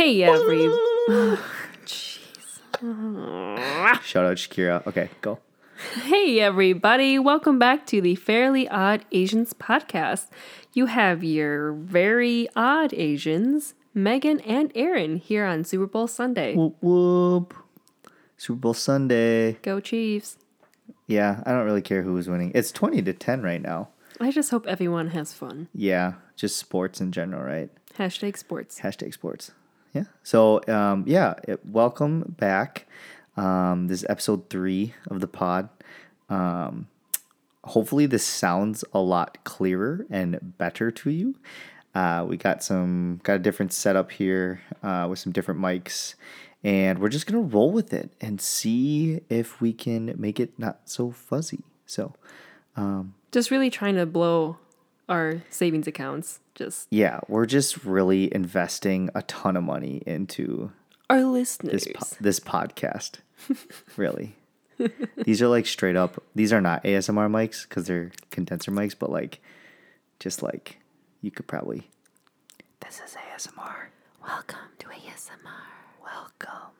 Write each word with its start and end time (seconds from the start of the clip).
Hey, 0.00 0.22
every. 0.22 0.60
Jeez. 1.84 2.22
Shout 4.02 4.24
out 4.24 4.38
Shakira. 4.38 4.86
Okay, 4.86 5.10
go. 5.20 5.40
Hey, 6.04 6.40
everybody. 6.40 7.18
Welcome 7.18 7.58
back 7.58 7.84
to 7.88 8.00
the 8.00 8.14
Fairly 8.14 8.66
Odd 8.66 9.04
Asians 9.12 9.52
podcast. 9.52 10.28
You 10.72 10.86
have 10.86 11.22
your 11.22 11.74
very 11.74 12.48
odd 12.56 12.94
Asians, 12.94 13.74
Megan 13.92 14.40
and 14.40 14.72
Aaron, 14.74 15.16
here 15.16 15.44
on 15.44 15.64
Super 15.64 15.86
Bowl 15.86 16.06
Sunday. 16.06 16.54
Whoop 16.54 16.76
whoop. 16.80 17.54
Super 18.38 18.58
Bowl 18.58 18.72
Sunday. 18.72 19.58
Go 19.60 19.80
Chiefs. 19.80 20.38
Yeah, 21.08 21.42
I 21.44 21.52
don't 21.52 21.66
really 21.66 21.82
care 21.82 22.00
who 22.00 22.16
is 22.16 22.26
winning. 22.26 22.52
It's 22.54 22.72
20 22.72 23.02
to 23.02 23.12
10 23.12 23.42
right 23.42 23.60
now. 23.60 23.90
I 24.18 24.30
just 24.30 24.50
hope 24.50 24.66
everyone 24.66 25.08
has 25.08 25.34
fun. 25.34 25.68
Yeah, 25.74 26.14
just 26.36 26.56
sports 26.56 27.02
in 27.02 27.12
general, 27.12 27.42
right? 27.42 27.68
Hashtag 27.98 28.38
sports. 28.38 28.80
Hashtag 28.80 29.12
sports. 29.12 29.52
Yeah. 29.92 30.04
So, 30.22 30.60
um, 30.68 31.04
yeah, 31.06 31.34
it, 31.48 31.60
welcome 31.66 32.34
back. 32.38 32.86
Um, 33.36 33.88
this 33.88 34.00
is 34.00 34.06
episode 34.08 34.48
three 34.48 34.94
of 35.10 35.20
the 35.20 35.26
pod. 35.26 35.68
Um, 36.28 36.86
hopefully, 37.64 38.06
this 38.06 38.24
sounds 38.24 38.84
a 38.92 39.00
lot 39.00 39.38
clearer 39.44 40.06
and 40.08 40.38
better 40.58 40.90
to 40.92 41.10
you. 41.10 41.34
Uh, 41.94 42.24
we 42.28 42.36
got 42.36 42.62
some 42.62 43.20
got 43.24 43.34
a 43.34 43.38
different 43.40 43.72
setup 43.72 44.12
here 44.12 44.60
uh, 44.82 45.06
with 45.10 45.18
some 45.18 45.32
different 45.32 45.60
mics, 45.60 46.14
and 46.62 47.00
we're 47.00 47.08
just 47.08 47.26
gonna 47.26 47.42
roll 47.42 47.72
with 47.72 47.92
it 47.92 48.12
and 48.20 48.40
see 48.40 49.20
if 49.28 49.60
we 49.60 49.72
can 49.72 50.14
make 50.16 50.38
it 50.38 50.56
not 50.56 50.82
so 50.84 51.10
fuzzy. 51.10 51.64
So, 51.86 52.14
Just 53.32 53.50
really 53.50 53.70
trying 53.70 53.96
to 53.96 54.06
blow 54.06 54.58
our 55.08 55.42
savings 55.50 55.88
accounts. 55.88 56.38
Just 56.60 56.88
yeah, 56.90 57.20
we're 57.26 57.46
just 57.46 57.86
really 57.86 58.32
investing 58.34 59.08
a 59.14 59.22
ton 59.22 59.56
of 59.56 59.64
money 59.64 60.02
into 60.04 60.70
our 61.08 61.22
listeners. 61.22 61.84
this 61.84 61.88
po- 61.94 62.16
this 62.20 62.38
podcast. 62.38 63.20
really, 63.96 64.36
these 65.24 65.40
are 65.40 65.48
like 65.48 65.64
straight 65.64 65.96
up. 65.96 66.22
These 66.34 66.52
are 66.52 66.60
not 66.60 66.84
ASMR 66.84 67.30
mics 67.30 67.66
because 67.66 67.86
they're 67.86 68.12
condenser 68.30 68.70
mics, 68.70 68.94
but 68.98 69.10
like, 69.10 69.40
just 70.18 70.42
like 70.42 70.80
you 71.22 71.30
could 71.30 71.46
probably. 71.46 71.88
This 72.80 73.00
is 73.06 73.16
ASMR. 73.16 73.86
Welcome 74.22 74.68
to 74.80 74.86
ASMR. 74.88 76.04
Welcome. 76.04 76.72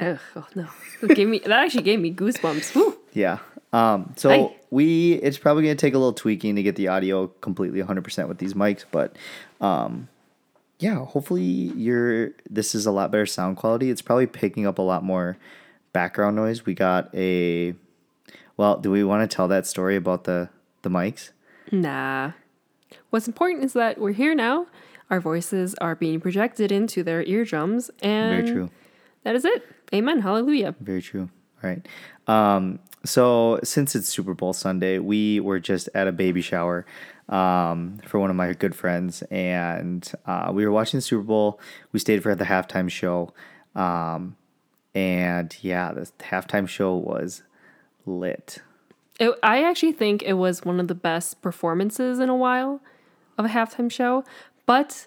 Ugh, 0.00 0.18
oh 0.36 0.46
no. 0.54 0.68
That 1.02 1.14
gave 1.14 1.28
me 1.28 1.40
that 1.40 1.50
actually 1.52 1.82
gave 1.82 2.00
me 2.00 2.14
goosebumps. 2.14 2.72
Whew. 2.72 2.98
Yeah. 3.12 3.40
Um. 3.72 4.14
So 4.16 4.28
Hey. 4.30 4.56
we 4.70 5.12
it's 5.14 5.38
probably 5.38 5.62
gonna 5.64 5.74
take 5.74 5.94
a 5.94 5.98
little 5.98 6.12
tweaking 6.14 6.56
to 6.56 6.62
get 6.62 6.76
the 6.76 6.88
audio 6.88 7.26
completely 7.40 7.80
100 7.80 8.02
percent 8.02 8.28
with 8.28 8.38
these 8.38 8.54
mics, 8.54 8.84
but 8.90 9.16
um. 9.60 10.08
Yeah, 10.80 11.04
hopefully 11.04 11.42
your 11.42 12.30
this 12.48 12.72
is 12.72 12.86
a 12.86 12.92
lot 12.92 13.10
better 13.10 13.26
sound 13.26 13.56
quality. 13.56 13.90
It's 13.90 14.00
probably 14.00 14.26
picking 14.28 14.64
up 14.64 14.78
a 14.78 14.82
lot 14.82 15.02
more 15.02 15.36
background 15.92 16.36
noise. 16.36 16.64
We 16.64 16.72
got 16.74 17.12
a 17.14 17.74
well, 18.56 18.76
do 18.78 18.90
we 18.92 19.02
want 19.02 19.28
to 19.28 19.34
tell 19.34 19.48
that 19.48 19.66
story 19.66 19.96
about 19.96 20.22
the 20.22 20.50
the 20.82 20.88
mics? 20.88 21.30
Nah. 21.72 22.32
What's 23.10 23.26
important 23.26 23.64
is 23.64 23.72
that 23.72 23.98
we're 23.98 24.12
here 24.12 24.36
now. 24.36 24.68
Our 25.10 25.18
voices 25.20 25.74
are 25.80 25.96
being 25.96 26.20
projected 26.20 26.70
into 26.70 27.02
their 27.02 27.24
eardrums, 27.24 27.90
and 28.00 28.36
Very 28.46 28.48
true. 28.54 28.70
that 29.24 29.34
is 29.34 29.44
it. 29.44 29.64
Amen. 29.92 30.20
Hallelujah. 30.20 30.76
Very 30.78 31.02
true. 31.02 31.28
All 31.64 31.70
right. 31.70 31.84
Um, 32.28 32.78
so 33.04 33.60
since 33.62 33.94
it's 33.94 34.08
Super 34.08 34.34
Bowl 34.34 34.52
Sunday, 34.52 34.98
we 34.98 35.40
were 35.40 35.60
just 35.60 35.88
at 35.94 36.08
a 36.08 36.12
baby 36.12 36.40
shower 36.40 36.86
um, 37.28 37.98
for 38.06 38.18
one 38.18 38.30
of 38.30 38.36
my 38.36 38.52
good 38.52 38.74
friends, 38.74 39.22
and 39.30 40.10
uh, 40.26 40.50
we 40.52 40.64
were 40.64 40.72
watching 40.72 40.98
the 40.98 41.02
Super 41.02 41.22
Bowl. 41.22 41.60
We 41.92 42.00
stayed 42.00 42.22
for 42.22 42.34
the 42.34 42.44
halftime 42.44 42.90
show, 42.90 43.32
um, 43.74 44.36
and 44.94 45.56
yeah, 45.62 45.92
the 45.92 46.10
halftime 46.20 46.68
show 46.68 46.96
was 46.96 47.42
lit. 48.06 48.62
It, 49.20 49.34
I 49.42 49.64
actually 49.64 49.92
think 49.92 50.22
it 50.22 50.34
was 50.34 50.64
one 50.64 50.80
of 50.80 50.88
the 50.88 50.94
best 50.94 51.42
performances 51.42 52.18
in 52.18 52.28
a 52.28 52.36
while 52.36 52.80
of 53.36 53.44
a 53.44 53.48
halftime 53.48 53.90
show. 53.90 54.24
But 54.66 55.06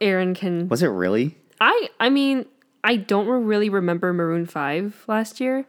Aaron 0.00 0.34
can. 0.34 0.68
Was 0.68 0.82
it 0.82 0.88
really? 0.88 1.38
I 1.60 1.88
I 2.00 2.10
mean 2.10 2.46
I 2.82 2.96
don't 2.96 3.26
really 3.26 3.68
remember 3.68 4.12
Maroon 4.12 4.46
Five 4.46 5.04
last 5.06 5.40
year, 5.40 5.66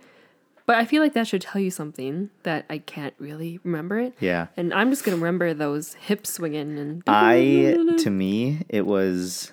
but 0.66 0.78
I 0.78 0.86
feel 0.86 1.02
like 1.02 1.14
that 1.14 1.28
should 1.28 1.42
tell 1.42 1.62
you 1.62 1.72
something 1.72 2.30
that 2.44 2.66
I 2.70 2.80
can't 2.80 3.14
really 3.20 3.59
remember 3.64 4.00
it. 4.00 4.16
Yeah. 4.20 4.48
And 4.58 4.74
I'm 4.74 4.90
just 4.90 5.03
gonna 5.03 5.18
remember 5.18 5.53
those 5.53 5.94
hips 5.96 6.34
swinging 6.34 6.78
and. 6.78 7.03
I 7.08 7.78
to 7.98 8.09
me 8.09 8.66
it 8.70 8.86
was 8.86 9.52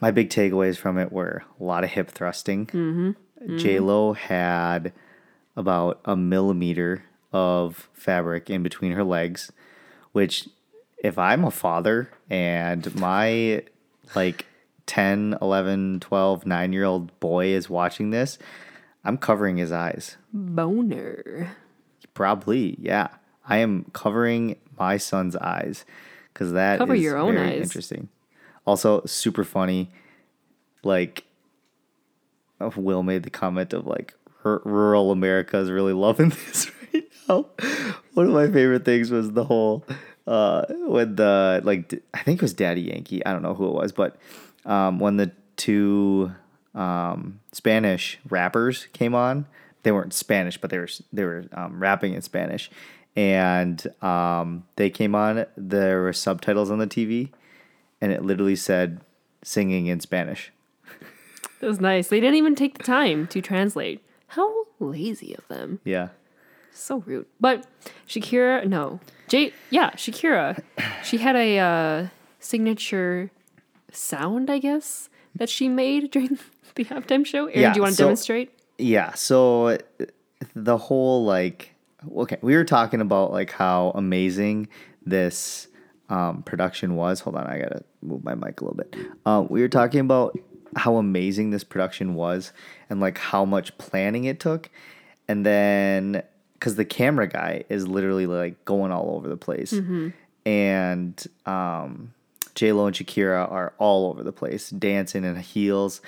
my 0.00 0.10
big 0.10 0.30
takeaways 0.30 0.76
from 0.76 0.98
it 0.98 1.12
were 1.12 1.44
a 1.60 1.64
lot 1.64 1.84
of 1.84 1.90
hip 1.90 2.10
thrusting. 2.10 2.66
Mm-hmm. 2.66 3.58
J 3.58 3.80
Lo 3.80 4.12
had 4.12 4.92
about 5.56 6.00
a 6.04 6.16
millimeter 6.16 7.04
of 7.32 7.88
fabric 7.92 8.50
in 8.50 8.62
between 8.62 8.92
her 8.92 9.04
legs, 9.04 9.52
which 10.12 10.48
if 10.98 11.18
I'm 11.18 11.44
a 11.44 11.50
father 11.50 12.10
and 12.30 12.94
my 12.94 13.62
like 14.14 14.46
10, 14.86 15.38
11, 15.40 16.00
12, 16.00 16.46
9 16.46 16.72
year 16.72 16.84
old 16.84 17.18
boy 17.20 17.46
is 17.46 17.70
watching 17.70 18.10
this, 18.10 18.38
I'm 19.04 19.18
covering 19.18 19.56
his 19.56 19.72
eyes. 19.72 20.16
Boner. 20.32 21.56
Probably, 22.14 22.76
yeah. 22.80 23.08
I 23.46 23.58
am 23.58 23.86
covering 23.92 24.56
my 24.78 24.96
son's 24.96 25.34
eyes 25.36 25.84
because 26.32 26.52
that 26.52 26.78
Cover 26.78 26.94
is 26.94 27.02
your 27.02 27.16
own 27.16 27.34
very 27.34 27.54
eyes. 27.54 27.62
interesting. 27.62 28.08
Also, 28.64 29.02
super 29.06 29.42
funny. 29.44 29.90
Like, 30.84 31.24
uh, 32.60 32.70
Will 32.76 33.02
made 33.02 33.24
the 33.24 33.30
comment 33.30 33.72
of 33.72 33.86
like, 33.86 34.14
"R- 34.44 34.62
rural 34.64 35.10
America 35.10 35.58
is 35.58 35.70
really 35.70 35.92
loving 35.92 36.28
this 36.46 36.70
right 36.94 37.04
now. 37.28 37.46
One 38.14 38.26
of 38.26 38.32
my 38.32 38.46
favorite 38.46 38.84
things 38.84 39.10
was 39.10 39.32
the 39.32 39.44
whole 39.44 39.84
uh, 40.26 40.64
when 40.86 41.16
the 41.16 41.60
like 41.64 41.88
d- 41.88 42.00
I 42.14 42.22
think 42.22 42.38
it 42.38 42.42
was 42.42 42.54
Daddy 42.54 42.82
Yankee. 42.82 43.24
I 43.26 43.32
don't 43.32 43.42
know 43.42 43.54
who 43.54 43.66
it 43.66 43.74
was, 43.74 43.90
but 43.92 44.16
um, 44.64 44.98
when 45.00 45.16
the 45.16 45.32
two 45.56 46.32
um, 46.74 47.40
Spanish 47.52 48.18
rappers 48.28 48.86
came 48.92 49.14
on, 49.14 49.46
they 49.82 49.92
weren't 49.92 50.12
Spanish, 50.14 50.58
but 50.58 50.70
they 50.70 50.78
were 50.78 50.88
they 51.12 51.24
were 51.24 51.44
um, 51.52 51.80
rapping 51.80 52.14
in 52.14 52.22
Spanish, 52.22 52.70
and 53.16 53.84
um, 54.02 54.64
they 54.76 54.90
came 54.90 55.14
on. 55.14 55.46
There 55.56 56.02
were 56.02 56.12
subtitles 56.12 56.70
on 56.70 56.78
the 56.78 56.86
TV, 56.86 57.30
and 58.00 58.12
it 58.12 58.24
literally 58.24 58.56
said 58.56 59.00
singing 59.42 59.86
in 59.86 60.00
Spanish. 60.00 60.52
It 61.60 61.66
was 61.66 61.80
nice. 61.80 62.08
They 62.08 62.20
didn't 62.20 62.36
even 62.36 62.54
take 62.54 62.78
the 62.78 62.84
time 62.84 63.26
to 63.28 63.40
translate. 63.40 64.04
How 64.28 64.64
lazy 64.80 65.34
of 65.34 65.46
them. 65.48 65.78
Yeah, 65.84 66.08
So 66.72 66.98
rude. 67.06 67.26
But 67.38 67.66
Shakira, 68.08 68.66
no. 68.66 68.98
Jay, 69.28 69.52
yeah, 69.70 69.90
Shakira. 69.90 70.62
She 71.04 71.18
had 71.18 71.36
a 71.36 71.58
uh, 71.58 72.06
signature 72.40 73.30
sound, 73.92 74.50
I 74.50 74.58
guess, 74.58 75.08
that 75.36 75.48
she 75.48 75.68
made 75.68 76.10
during 76.10 76.38
the 76.76 76.84
halftime 76.84 77.24
show. 77.26 77.46
Aaron, 77.46 77.60
Yeah, 77.60 77.72
do 77.72 77.78
you 77.78 77.82
want 77.82 77.92
to 77.92 77.96
so- 77.96 78.04
demonstrate? 78.04 78.50
yeah. 78.78 79.12
So 79.14 79.68
uh, 79.68 79.78
the 80.54 80.76
whole 80.76 81.24
like, 81.24 81.74
okay, 82.16 82.38
we 82.42 82.54
were 82.56 82.64
talking 82.64 83.00
about 83.00 83.30
like 83.32 83.52
how 83.52 83.92
amazing 83.94 84.68
this 85.04 85.68
um, 86.08 86.42
production 86.42 86.96
was. 86.96 87.20
Hold 87.20 87.36
on, 87.36 87.46
I 87.46 87.58
gotta 87.58 87.84
move 88.02 88.24
my 88.24 88.34
mic 88.34 88.60
a 88.60 88.64
little 88.64 88.76
bit. 88.76 88.96
Um, 89.24 89.46
we 89.48 89.60
were 89.60 89.68
talking 89.68 90.00
about 90.00 90.36
how 90.76 90.96
amazing 90.96 91.50
this 91.50 91.64
production 91.64 92.14
was 92.14 92.52
and 92.90 92.98
like 93.00 93.18
how 93.18 93.44
much 93.44 93.76
planning 93.78 94.24
it 94.24 94.40
took, 94.40 94.70
and 95.28 95.44
then 95.46 96.22
because 96.54 96.76
the 96.76 96.84
camera 96.84 97.26
guy 97.28 97.64
is 97.68 97.86
literally 97.88 98.26
like 98.26 98.64
going 98.64 98.90
all 98.92 99.14
over 99.16 99.28
the 99.28 99.36
place, 99.36 99.74
and 100.44 101.26
um, 101.46 102.12
J 102.54 102.72
Lo 102.72 102.86
and 102.86 102.94
Shakira 102.96 103.50
are 103.50 103.72
all 103.78 104.10
over 104.10 104.22
the 104.22 104.32
place, 104.32 104.70
dancing 104.70 105.24
in 105.24 105.36
heels. 105.36 106.00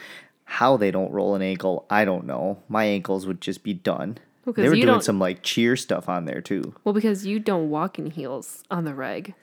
How 0.44 0.76
they 0.76 0.90
don't 0.90 1.10
roll 1.10 1.34
an 1.34 1.42
ankle, 1.42 1.86
I 1.90 2.04
don't 2.04 2.26
know. 2.26 2.62
My 2.68 2.84
ankles 2.84 3.26
would 3.26 3.40
just 3.40 3.62
be 3.62 3.74
done. 3.74 4.18
Well, 4.44 4.52
they 4.52 4.68
were 4.68 4.74
doing 4.76 5.00
some 5.00 5.18
like 5.18 5.42
cheer 5.42 5.74
stuff 5.74 6.08
on 6.08 6.26
there 6.26 6.40
too. 6.42 6.74
Well, 6.84 6.92
because 6.92 7.24
you 7.26 7.38
don't 7.38 7.70
walk 7.70 7.98
in 7.98 8.10
heels 8.10 8.62
on 8.70 8.84
the 8.84 8.94
reg. 8.94 9.34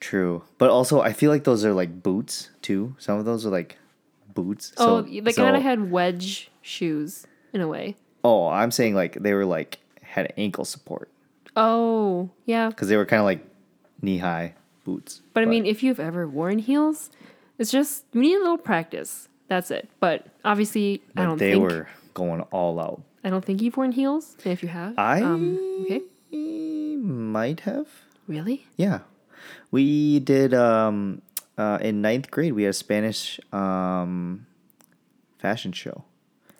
True, 0.00 0.44
but 0.58 0.70
also 0.70 1.00
I 1.00 1.12
feel 1.12 1.30
like 1.30 1.44
those 1.44 1.64
are 1.64 1.72
like 1.74 2.02
boots 2.02 2.50
too. 2.62 2.94
Some 2.98 3.18
of 3.18 3.24
those 3.26 3.44
are 3.44 3.50
like 3.50 3.78
boots. 4.34 4.72
Oh, 4.78 5.02
So- 5.04 5.20
they 5.20 5.32
so- 5.32 5.42
kind 5.42 5.56
of 5.56 5.62
had 5.62 5.90
wedge 5.90 6.50
shoes 6.62 7.26
in 7.52 7.60
a 7.60 7.68
way. 7.68 7.96
Oh, 8.24 8.48
I'm 8.48 8.70
saying 8.70 8.94
like 8.94 9.14
they 9.14 9.34
were 9.34 9.44
like 9.44 9.78
had 10.02 10.32
ankle 10.36 10.64
support 10.64 11.10
Oh, 11.54 12.30
yeah. 12.44 12.68
because 12.70 12.88
they 12.88 12.96
were 12.96 13.06
kind 13.06 13.20
of 13.20 13.26
like 13.26 13.44
knee 14.02 14.18
high 14.18 14.54
boots. 14.84 15.20
But 15.34 15.42
I 15.42 15.46
mean, 15.46 15.64
if 15.66 15.82
you've 15.82 16.00
ever 16.00 16.26
worn 16.26 16.58
heels, 16.58 17.10
it's 17.58 17.70
just 17.70 18.04
you 18.12 18.20
need 18.22 18.36
a 18.36 18.40
little 18.40 18.58
practice. 18.58 19.28
That's 19.48 19.70
it. 19.70 19.88
But 20.00 20.26
obviously, 20.44 21.02
I 21.16 21.24
don't 21.24 21.38
think. 21.38 21.38
they 21.38 21.52
think 21.52 21.62
were 21.62 21.88
going 22.14 22.40
all 22.52 22.80
out. 22.80 23.02
I 23.24 23.30
don't 23.30 23.44
think 23.44 23.62
you've 23.62 23.76
worn 23.76 23.92
heels. 23.92 24.36
If 24.44 24.62
you 24.62 24.68
have, 24.68 24.98
I 24.98 25.22
um, 25.22 25.84
okay, 25.84 26.02
might 26.96 27.60
have. 27.60 27.88
really? 28.26 28.66
Yeah. 28.76 29.00
We 29.70 30.20
did 30.20 30.54
um 30.54 31.22
uh, 31.58 31.78
in 31.80 32.02
ninth 32.02 32.30
grade, 32.30 32.52
we 32.52 32.64
had 32.64 32.70
a 32.70 32.74
Spanish 32.74 33.40
um, 33.52 34.46
fashion 35.38 35.72
show. 35.72 36.04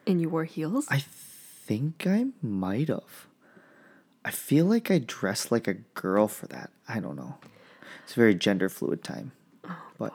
And 0.06 0.20
you 0.20 0.28
wore 0.28 0.44
heels? 0.44 0.86
I 0.88 1.00
think 1.00 2.06
I 2.06 2.26
might 2.40 2.88
have. 2.88 3.26
I 4.24 4.30
feel 4.30 4.64
like 4.64 4.90
I 4.90 4.98
dressed 4.98 5.52
like 5.52 5.68
a 5.68 5.74
girl 5.74 6.28
for 6.28 6.46
that. 6.48 6.70
I 6.88 7.00
don't 7.00 7.16
know. 7.16 7.36
It's 8.04 8.12
a 8.12 8.16
very 8.16 8.34
gender 8.34 8.68
fluid 8.68 9.04
time. 9.04 9.32
Oh, 9.68 9.76
but 9.98 10.12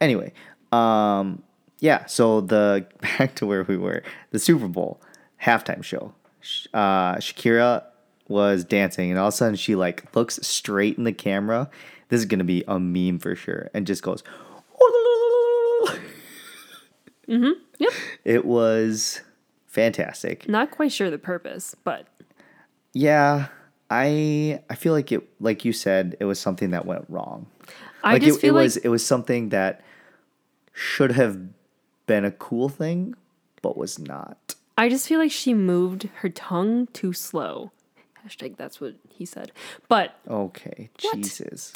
anyway, 0.00 0.32
um, 0.72 1.42
yeah. 1.78 2.06
So 2.06 2.40
the 2.40 2.86
back 3.00 3.34
to 3.36 3.46
where 3.46 3.62
we 3.62 3.76
were, 3.76 4.02
the 4.30 4.38
Super 4.38 4.68
Bowl 4.68 5.00
halftime 5.42 5.82
show. 5.82 6.14
Uh, 6.72 7.16
Shakira 7.16 7.84
was 8.28 8.64
dancing, 8.64 9.10
and 9.10 9.18
all 9.18 9.28
of 9.28 9.34
a 9.34 9.36
sudden 9.36 9.56
she 9.56 9.74
like 9.74 10.14
looks 10.14 10.38
straight 10.46 10.98
in 10.98 11.04
the 11.04 11.12
camera. 11.12 11.70
This 12.08 12.20
is 12.20 12.26
gonna 12.26 12.44
be 12.44 12.64
a 12.68 12.78
meme 12.78 13.18
for 13.18 13.34
sure, 13.34 13.70
and 13.74 13.86
just 13.86 14.02
goes. 14.02 14.22
Yep. 17.28 17.92
It 18.24 18.44
was 18.44 19.20
fantastic. 19.66 20.48
Not 20.48 20.70
quite 20.70 20.92
sure 20.92 21.10
the 21.10 21.18
purpose, 21.18 21.74
but 21.84 22.06
Yeah, 22.92 23.48
I 23.90 24.60
I 24.70 24.74
feel 24.74 24.92
like 24.92 25.12
it 25.12 25.28
like 25.40 25.64
you 25.64 25.72
said 25.72 26.16
it 26.20 26.24
was 26.24 26.38
something 26.38 26.70
that 26.70 26.86
went 26.86 27.04
wrong. 27.08 27.46
I 28.02 28.14
like 28.14 28.22
just 28.22 28.38
it, 28.38 28.42
feel 28.42 28.56
it 28.56 28.62
was 28.62 28.76
like 28.76 28.84
it 28.84 28.88
was 28.88 29.04
something 29.04 29.50
that 29.50 29.82
should 30.72 31.12
have 31.12 31.38
been 32.06 32.24
a 32.24 32.30
cool 32.30 32.68
thing 32.68 33.14
but 33.62 33.76
was 33.76 33.98
not. 33.98 34.54
I 34.78 34.88
just 34.88 35.08
feel 35.08 35.18
like 35.18 35.32
she 35.32 35.54
moved 35.54 36.08
her 36.16 36.28
tongue 36.28 36.86
too 36.92 37.12
slow. 37.12 37.72
Hashtag 38.26 38.56
that's 38.56 38.80
what 38.80 38.94
he 39.08 39.24
said. 39.24 39.52
But 39.88 40.14
Okay, 40.28 40.90
What? 41.02 41.14
Jesus. 41.16 41.72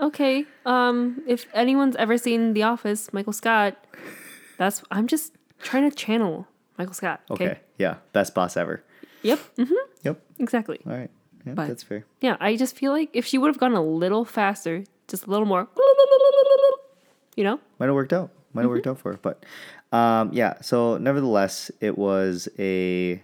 okay, 0.00 0.44
um, 0.64 1.22
if 1.26 1.46
anyone's 1.54 1.96
ever 1.96 2.16
seen 2.18 2.52
The 2.54 2.62
Office, 2.62 3.12
Michael 3.12 3.32
Scott, 3.32 3.76
that's 4.58 4.82
I'm 4.90 5.06
just 5.06 5.32
trying 5.60 5.88
to 5.90 5.94
channel 5.96 6.46
Michael 6.78 6.94
Scott. 6.94 7.20
Okay. 7.30 7.44
Okay. 7.50 7.60
Yeah, 7.78 7.96
best 8.12 8.34
boss 8.34 8.56
ever. 8.56 8.82
Yep. 9.22 9.38
hmm 9.56 9.72
Yep. 10.04 10.20
Exactly. 10.38 10.80
All 10.86 10.92
right. 10.92 11.10
Yeah, 11.46 11.54
But- 11.54 11.68
that's 11.68 11.82
fair. 11.82 12.04
Yeah, 12.20 12.36
I 12.40 12.56
just 12.56 12.76
feel 12.76 12.92
like 12.92 13.10
if 13.12 13.24
she 13.26 13.38
would 13.38 13.48
have 13.48 13.58
gone 13.58 13.72
a 13.74 13.82
little 13.82 14.24
faster, 14.24 14.84
just 15.08 15.26
a 15.26 15.30
little 15.30 15.46
more, 15.46 15.68
you 17.36 17.44
know, 17.44 17.60
Might 17.78 17.86
have 17.86 17.94
worked 17.94 18.12
out. 18.12 18.30
Might 18.56 18.62
have 18.62 18.70
worked 18.70 18.86
out 18.86 18.98
for 18.98 19.12
her. 19.12 19.18
But 19.20 19.44
um, 19.92 20.30
yeah, 20.32 20.60
so 20.60 20.96
nevertheless, 20.98 21.70
it 21.80 21.96
was 21.96 22.48
a 22.58 23.22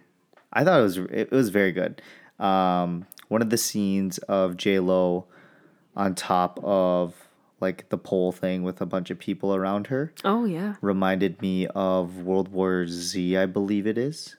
I 0.52 0.64
thought 0.64 0.80
it 0.80 0.82
was 0.82 0.96
it 0.98 1.30
was 1.30 1.48
very 1.48 1.72
good. 1.72 2.00
Um, 2.38 3.06
one 3.28 3.42
of 3.42 3.50
the 3.50 3.58
scenes 3.58 4.18
of 4.18 4.56
J 4.56 4.78
Lo 4.78 5.26
on 5.96 6.14
top 6.14 6.58
of 6.62 7.14
like 7.60 7.88
the 7.90 7.98
pole 7.98 8.32
thing 8.32 8.62
with 8.62 8.80
a 8.80 8.86
bunch 8.86 9.10
of 9.10 9.18
people 9.18 9.54
around 9.54 9.86
her 9.86 10.12
oh 10.24 10.44
yeah, 10.44 10.74
reminded 10.80 11.40
me 11.40 11.66
of 11.68 12.18
World 12.22 12.48
War 12.48 12.86
Z, 12.86 13.36
I 13.36 13.46
believe 13.46 13.86
it 13.86 13.96
is. 13.98 14.36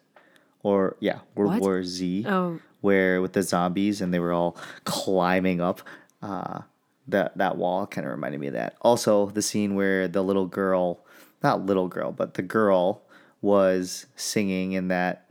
Or 0.61 0.95
yeah, 0.99 1.19
World 1.35 1.53
What? 1.53 1.61
War 1.61 1.83
Z 1.83 2.25
oh 2.27 2.59
where 2.83 3.21
with 3.21 3.31
the 3.31 3.41
zombies 3.41 4.01
and 4.01 4.13
they 4.13 4.19
were 4.19 4.33
all 4.33 4.57
climbing 4.83 5.61
up 5.61 5.81
uh, 6.21 6.59
that 7.07 7.37
that 7.37 7.57
wall 7.57 7.85
kind 7.87 8.05
of 8.05 8.11
reminded 8.11 8.39
me 8.39 8.47
of 8.47 8.53
that. 8.53 8.75
Also, 8.81 9.27
the 9.27 9.41
scene 9.41 9.75
where 9.75 10.07
the 10.07 10.21
little 10.23 10.45
girl, 10.45 10.99
not 11.41 11.65
little 11.65 11.87
girl, 11.87 12.11
but 12.11 12.35
the 12.35 12.41
girl 12.41 13.01
was 13.41 14.05
singing 14.15 14.71
in 14.71 14.87
that 14.87 15.29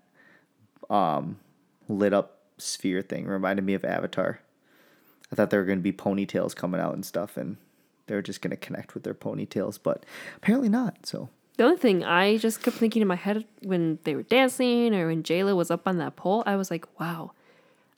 um, 0.91 1.39
lit 1.89 2.13
up 2.13 2.41
sphere 2.59 3.03
thing 3.03 3.27
reminded 3.27 3.65
me 3.65 3.75
of 3.75 3.85
Avatar. 3.85 4.41
I 5.31 5.35
thought 5.35 5.49
there 5.51 5.61
were 5.61 5.67
going 5.67 5.79
to 5.79 5.83
be 5.83 5.93
ponytails 5.93 6.55
coming 6.55 6.81
out 6.81 6.93
and 6.93 7.05
stuff, 7.07 7.39
and 7.39 7.57
they 8.07 8.15
were 8.15 8.23
just 8.23 8.43
going 8.43 8.51
to 8.51 8.57
connect 8.57 8.93
with 8.93 9.03
their 9.03 9.15
ponytails, 9.15 9.79
but 9.83 10.05
apparently 10.37 10.69
not. 10.69 11.07
So 11.07 11.31
The 11.57 11.65
only 11.65 11.79
thing 11.79 12.05
I 12.05 12.37
just 12.37 12.63
kept 12.63 12.77
thinking 12.77 13.01
in 13.01 13.09
my 13.09 13.17
head 13.17 13.47
when 13.63 13.99
they 14.05 14.15
were 14.15 14.25
dancing 14.25 14.95
or 14.95 15.07
when 15.07 15.23
J 15.23 15.43
Lo 15.45 15.57
was 15.57 15.71
up 15.71 15.89
on 15.89 15.97
that 15.99 16.17
pole, 16.17 16.43
I 16.45 16.57
was 16.57 16.71
like, 16.71 16.87
wow, 17.01 17.33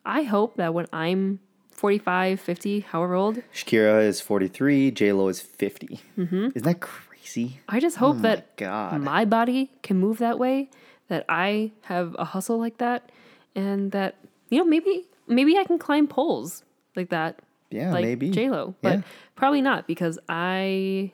I 0.06 0.22
hope 0.22 0.56
that 0.56 0.74
when 0.74 0.86
I'm 0.92 1.40
45, 1.74 2.40
50, 2.40 2.80
however 2.80 3.14
old, 3.14 3.42
Shakira 3.52 4.02
is 4.02 4.20
forty 4.20 4.48
three, 4.48 4.90
J 4.90 5.12
Lo 5.12 5.28
is 5.28 5.40
50 5.40 6.00
mm-hmm. 6.18 6.44
Isn't 6.54 6.62
that 6.62 6.80
crazy? 6.80 7.60
I 7.68 7.80
just 7.80 7.96
hope 7.96 8.18
that 8.22 8.56
God. 8.56 9.00
my 9.00 9.24
body 9.24 9.70
can 9.82 9.98
move 9.98 10.18
that 10.18 10.38
way, 10.38 10.70
that 11.08 11.24
I 11.28 11.72
have 11.82 12.14
a 12.18 12.24
hustle 12.24 12.58
like 12.58 12.78
that, 12.78 13.10
and 13.54 13.90
that, 13.92 14.14
you 14.50 14.58
know, 14.58 14.64
maybe 14.64 15.04
maybe 15.26 15.58
I 15.58 15.64
can 15.64 15.78
climb 15.78 16.06
poles 16.06 16.64
like 16.96 17.10
that. 17.10 17.40
Yeah, 17.70 17.92
like 17.92 18.04
maybe. 18.04 18.30
J-Lo. 18.30 18.74
But 18.82 18.98
Yeah. 18.98 19.02
probably 19.34 19.60
not 19.60 19.86
because 19.86 20.18
I 20.28 21.10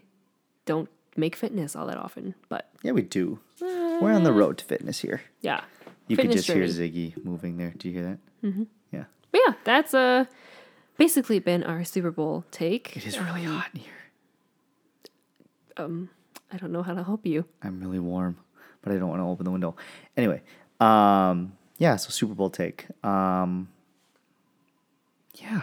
don't 0.66 0.90
make 1.16 1.34
fitness 1.36 1.74
all 1.74 1.86
that 1.86 1.96
often. 1.96 2.34
But 2.48 2.68
Yeah, 2.82 2.92
we 2.92 3.02
do. 3.02 3.38
We're 3.60 4.12
on 4.12 4.24
the 4.24 4.32
road 4.32 4.58
to 4.58 4.64
fitness 4.64 5.00
here. 5.00 5.22
yeah. 5.40 5.62
You 6.08 6.16
could 6.16 6.32
just 6.32 6.48
hear 6.48 6.66
journey. 6.66 6.90
Ziggy 7.14 7.24
moving 7.24 7.56
there. 7.56 7.72
Do 7.78 7.88
you 7.88 7.94
hear 7.94 8.04
that? 8.10 8.18
Mm-hmm. 8.46 8.64
Yeah. 9.32 9.38
But 9.38 9.40
yeah, 9.46 9.54
that's 9.64 9.94
uh 9.94 10.24
basically 10.96 11.38
been 11.38 11.62
our 11.64 11.84
Super 11.84 12.10
Bowl 12.10 12.44
take. 12.50 12.96
It 12.96 13.06
is 13.06 13.18
really 13.18 13.44
hot 13.44 13.68
in 13.74 13.80
here. 13.80 13.94
I 16.52 16.56
don't 16.56 16.72
know 16.72 16.82
how 16.82 16.94
to 16.94 17.02
help 17.02 17.24
you. 17.24 17.44
I'm 17.62 17.80
really 17.80 17.98
warm, 17.98 18.36
but 18.82 18.92
I 18.92 18.96
don't 18.96 19.08
want 19.08 19.20
to 19.20 19.26
open 19.26 19.44
the 19.44 19.50
window. 19.50 19.76
Anyway, 20.16 20.42
um, 20.80 21.52
yeah. 21.78 21.96
So 21.96 22.10
Super 22.10 22.34
Bowl 22.34 22.50
take. 22.50 22.86
Um, 23.04 23.68
yeah. 25.36 25.62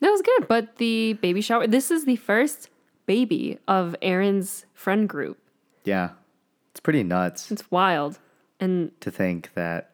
That 0.00 0.10
was 0.10 0.22
good. 0.22 0.48
But 0.48 0.76
the 0.76 1.14
baby 1.14 1.40
shower, 1.40 1.66
this 1.66 1.90
is 1.90 2.04
the 2.04 2.16
first 2.16 2.68
baby 3.06 3.58
of 3.66 3.96
Aaron's 4.02 4.66
friend 4.74 5.08
group. 5.08 5.38
Yeah. 5.84 6.10
It's 6.70 6.80
pretty 6.80 7.02
nuts 7.02 7.50
It's 7.50 7.70
wild. 7.70 8.18
And 8.60 8.92
to 9.00 9.10
think 9.10 9.50
that 9.54 9.90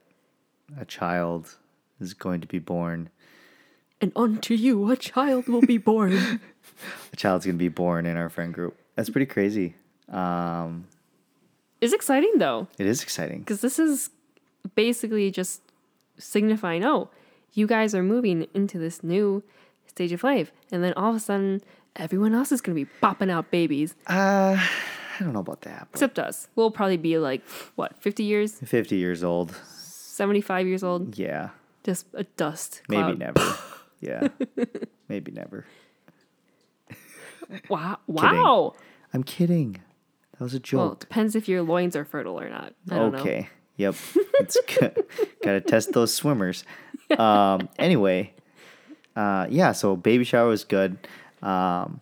a 0.79 0.85
child 0.85 1.57
is 2.01 2.15
going 2.15 2.41
to 2.41 2.47
be 2.47 2.59
born. 2.59 3.11
and 4.01 4.13
unto 4.15 4.55
you 4.55 4.91
a 4.91 4.97
child 4.97 5.49
will 5.49 5.61
be 5.63 5.79
born. 5.79 6.13
A 7.13 7.17
child's 7.17 7.45
going 7.45 7.57
to 7.57 7.59
be 7.59 7.69
born 7.69 8.07
in 8.07 8.17
our 8.17 8.29
friend 8.29 8.55
group. 8.55 8.79
That's 8.95 9.11
pretty 9.11 9.27
crazy. 9.27 9.75
Um, 10.09 10.87
it's 11.81 11.93
exciting 11.93 12.35
though, 12.39 12.69
it 12.79 12.87
is 12.87 13.03
exciting. 13.03 13.41
because 13.41 13.61
this 13.61 13.79
is 13.79 14.11
basically 14.77 15.31
just 15.31 15.61
signifying, 16.19 16.85
oh, 16.85 17.11
you 17.55 17.67
guys 17.67 17.95
are 17.95 18.03
moving 18.03 18.47
into 18.55 18.79
this 18.79 19.03
new 19.03 19.43
stage 19.87 20.13
of 20.13 20.23
life. 20.23 20.53
And 20.71 20.85
then 20.85 20.93
all 20.95 21.11
of 21.11 21.17
a 21.17 21.21
sudden, 21.21 21.61
everyone 21.97 22.35
else 22.35 22.53
is 22.53 22.61
going 22.61 22.77
to 22.77 22.85
be 22.85 22.91
popping 23.01 23.31
out 23.31 23.51
babies, 23.51 23.95
Uh, 24.07 24.57
I 24.59 25.25
don't 25.25 25.33
know 25.33 25.41
about 25.41 25.63
that. 25.63 25.89
But 25.91 25.97
except 25.99 26.19
us. 26.21 26.47
We'll 26.55 26.71
probably 26.71 26.97
be 26.97 27.19
like, 27.19 27.43
what, 27.75 28.01
50 28.01 28.23
years, 28.23 28.53
50 28.61 28.95
years 28.97 29.25
old. 29.25 29.51
75 29.75 30.67
years 30.69 30.85
old? 30.85 31.19
Yeah. 31.19 31.51
Just 31.89 32.05
a 32.13 32.25
dust 32.25 32.83
Maybe 32.87 33.15
never. 33.17 33.41
Yeah. 34.01 34.29
Maybe 35.09 35.33
never. 35.33 35.65
Wow. 37.71 37.99
Wow. 38.07 38.75
I'm 39.15 39.23
kidding. 39.23 39.79
That 40.33 40.45
was 40.45 40.53
a 40.53 40.61
joke. 40.61 40.79
Well, 40.79 40.93
it 40.93 41.01
depends 41.01 41.35
if 41.35 41.49
your 41.49 41.63
loins 41.63 41.97
are 41.97 42.05
fertile 42.05 42.39
or 42.39 42.51
not. 42.51 42.75
I 42.91 42.95
don't 42.97 43.13
know. 43.13 43.19
okay. 43.21 43.49
Yep. 43.79 43.95
It's 44.35 44.59
good. 44.79 45.03
Gotta 45.43 45.63
test 45.63 45.93
those 45.95 46.13
swimmers. 46.13 46.63
Um, 47.19 47.71
anyway, 47.79 48.35
uh, 49.17 49.47
yeah. 49.49 49.73
So 49.73 49.97
baby 49.97 50.25
shower 50.25 50.49
was 50.49 50.65
good. 50.65 50.99
Um, 51.43 52.01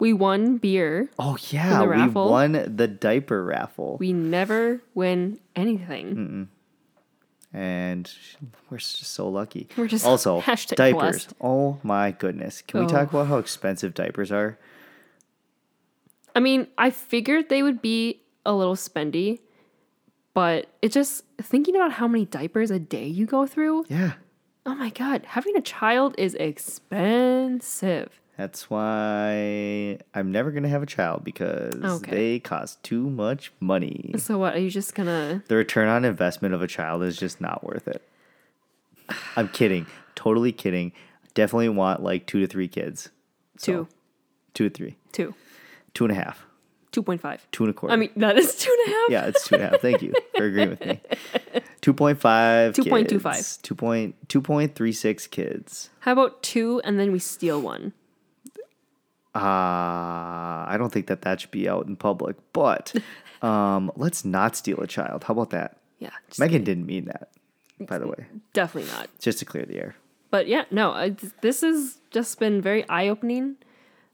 We 0.00 0.12
won 0.12 0.56
beer. 0.56 1.08
oh 1.20 1.36
yeah, 1.50 1.82
we 1.82 1.86
raffle? 1.86 2.30
won 2.30 2.52
the 2.76 2.88
diaper 2.88 3.44
raffle, 3.44 3.96
We 4.00 4.12
never 4.12 4.82
win 4.92 5.38
anything. 5.54 6.48
And 7.54 8.10
we're 8.68 8.78
just 8.78 9.02
so 9.04 9.28
lucky. 9.28 9.68
We're 9.76 9.86
just 9.86 10.04
also 10.04 10.40
diapers. 10.76 10.92
blessed. 10.92 11.34
Oh 11.40 11.78
my 11.82 12.10
goodness! 12.10 12.60
Can 12.62 12.80
we 12.80 12.86
Oh. 12.86 12.88
talk 12.88 13.10
about 13.10 13.28
how 13.28 13.38
expensive 13.38 13.94
diapers 13.94 14.30
are? 14.32 14.58
I 16.34 16.40
mean, 16.40 16.66
I 16.76 16.90
figured 16.90 17.48
they 17.48 17.62
would 17.62 17.80
be 17.80 18.20
a 18.44 18.52
little 18.52 18.74
spendy, 18.74 19.38
but 20.34 20.66
it 20.82 20.90
just 20.92 21.22
thinking 21.40 21.76
about 21.76 21.92
how 21.92 22.08
many 22.08 22.24
diapers 22.26 22.70
a 22.72 22.78
day 22.80 23.06
you 23.06 23.24
go 23.24 23.46
through. 23.46 23.84
Yeah. 23.88 24.14
Oh 24.66 24.74
my 24.74 24.90
god, 24.90 25.24
having 25.26 25.56
a 25.56 25.60
child 25.60 26.14
is 26.18 26.34
expensive. 26.34 28.20
That's 28.36 28.68
why 28.68 29.98
I'm 30.12 30.32
never 30.32 30.50
gonna 30.50 30.68
have 30.68 30.82
a 30.82 30.86
child 30.86 31.22
because 31.24 31.74
Okay. 31.76 32.10
they 32.10 32.38
cost 32.40 32.82
too 32.82 33.08
much 33.08 33.52
money. 33.60 34.12
So 34.18 34.38
what? 34.38 34.54
Are 34.54 34.58
you 34.58 34.70
just 34.70 34.94
gonna? 34.94 35.42
The 35.48 35.54
return 35.56 35.88
on 35.88 36.04
investment 36.04 36.52
of 36.54 36.60
a 36.62 36.66
child 36.66 37.02
is 37.04 37.16
just 37.16 37.40
not 37.40 37.62
worth 37.64 37.86
it. 37.86 38.02
I'm 39.36 39.48
kidding. 39.48 39.86
Totally 40.16 40.50
kidding. 40.52 40.92
Definitely 41.34 41.68
want 41.68 42.02
like 42.02 42.26
two 42.26 42.40
to 42.40 42.46
three 42.46 42.68
kids. 42.68 43.10
Two, 43.60 43.86
Two 44.52 44.68
to 44.68 44.74
three. 44.74 44.96
two, 45.12 45.34
Two 45.94 46.04
and 46.04 46.12
a 46.12 46.16
half. 46.16 46.44
two 46.90 47.02
point 47.04 47.20
five. 47.20 47.46
Two 47.52 47.62
and 47.64 47.70
a 47.70 47.74
quarter. 47.74 47.92
I 47.92 47.96
mean, 47.96 48.10
that 48.16 48.36
is 48.36 48.56
two 48.56 48.70
and 48.86 48.92
a 48.92 48.96
half. 48.96 49.10
yeah, 49.10 49.26
it's 49.26 49.46
two 49.46 49.54
and 49.54 49.64
a 49.64 49.68
half. 49.68 49.80
Thank 49.80 50.02
you 50.02 50.12
for 50.36 50.46
agreeing 50.46 50.70
with 50.70 50.84
me. 50.84 51.00
2.5 51.82 52.18
2.25 52.74 54.16
2.2.36 54.26 55.30
kids. 55.30 55.90
How 56.00 56.12
about 56.12 56.42
two 56.42 56.80
and 56.84 56.98
then 56.98 57.12
we 57.12 57.18
steal 57.20 57.60
one? 57.60 57.92
Uh, 59.34 59.38
I 59.38 60.76
don't 60.78 60.92
think 60.92 61.06
that 61.08 61.22
that 61.22 61.40
should 61.40 61.50
be 61.50 61.68
out 61.68 61.86
in 61.86 61.96
public. 61.96 62.36
But 62.52 62.94
um, 63.42 63.90
let's 63.96 64.24
not 64.24 64.56
steal 64.56 64.80
a 64.80 64.86
child. 64.86 65.24
How 65.24 65.32
about 65.32 65.50
that? 65.50 65.78
Yeah, 65.98 66.10
Megan 66.38 66.64
didn't 66.64 66.86
mean 66.86 67.06
that, 67.06 67.30
by 67.80 67.98
the 67.98 68.06
way. 68.06 68.26
definitely 68.52 68.90
not. 68.92 69.08
Just 69.18 69.38
to 69.38 69.44
clear 69.44 69.64
the 69.64 69.76
air. 69.76 69.96
But 70.30 70.48
yeah, 70.48 70.64
no, 70.70 70.90
I, 70.90 71.16
this 71.40 71.60
has 71.60 71.98
just 72.10 72.38
been 72.38 72.60
very 72.60 72.88
eye 72.88 73.08
opening 73.08 73.56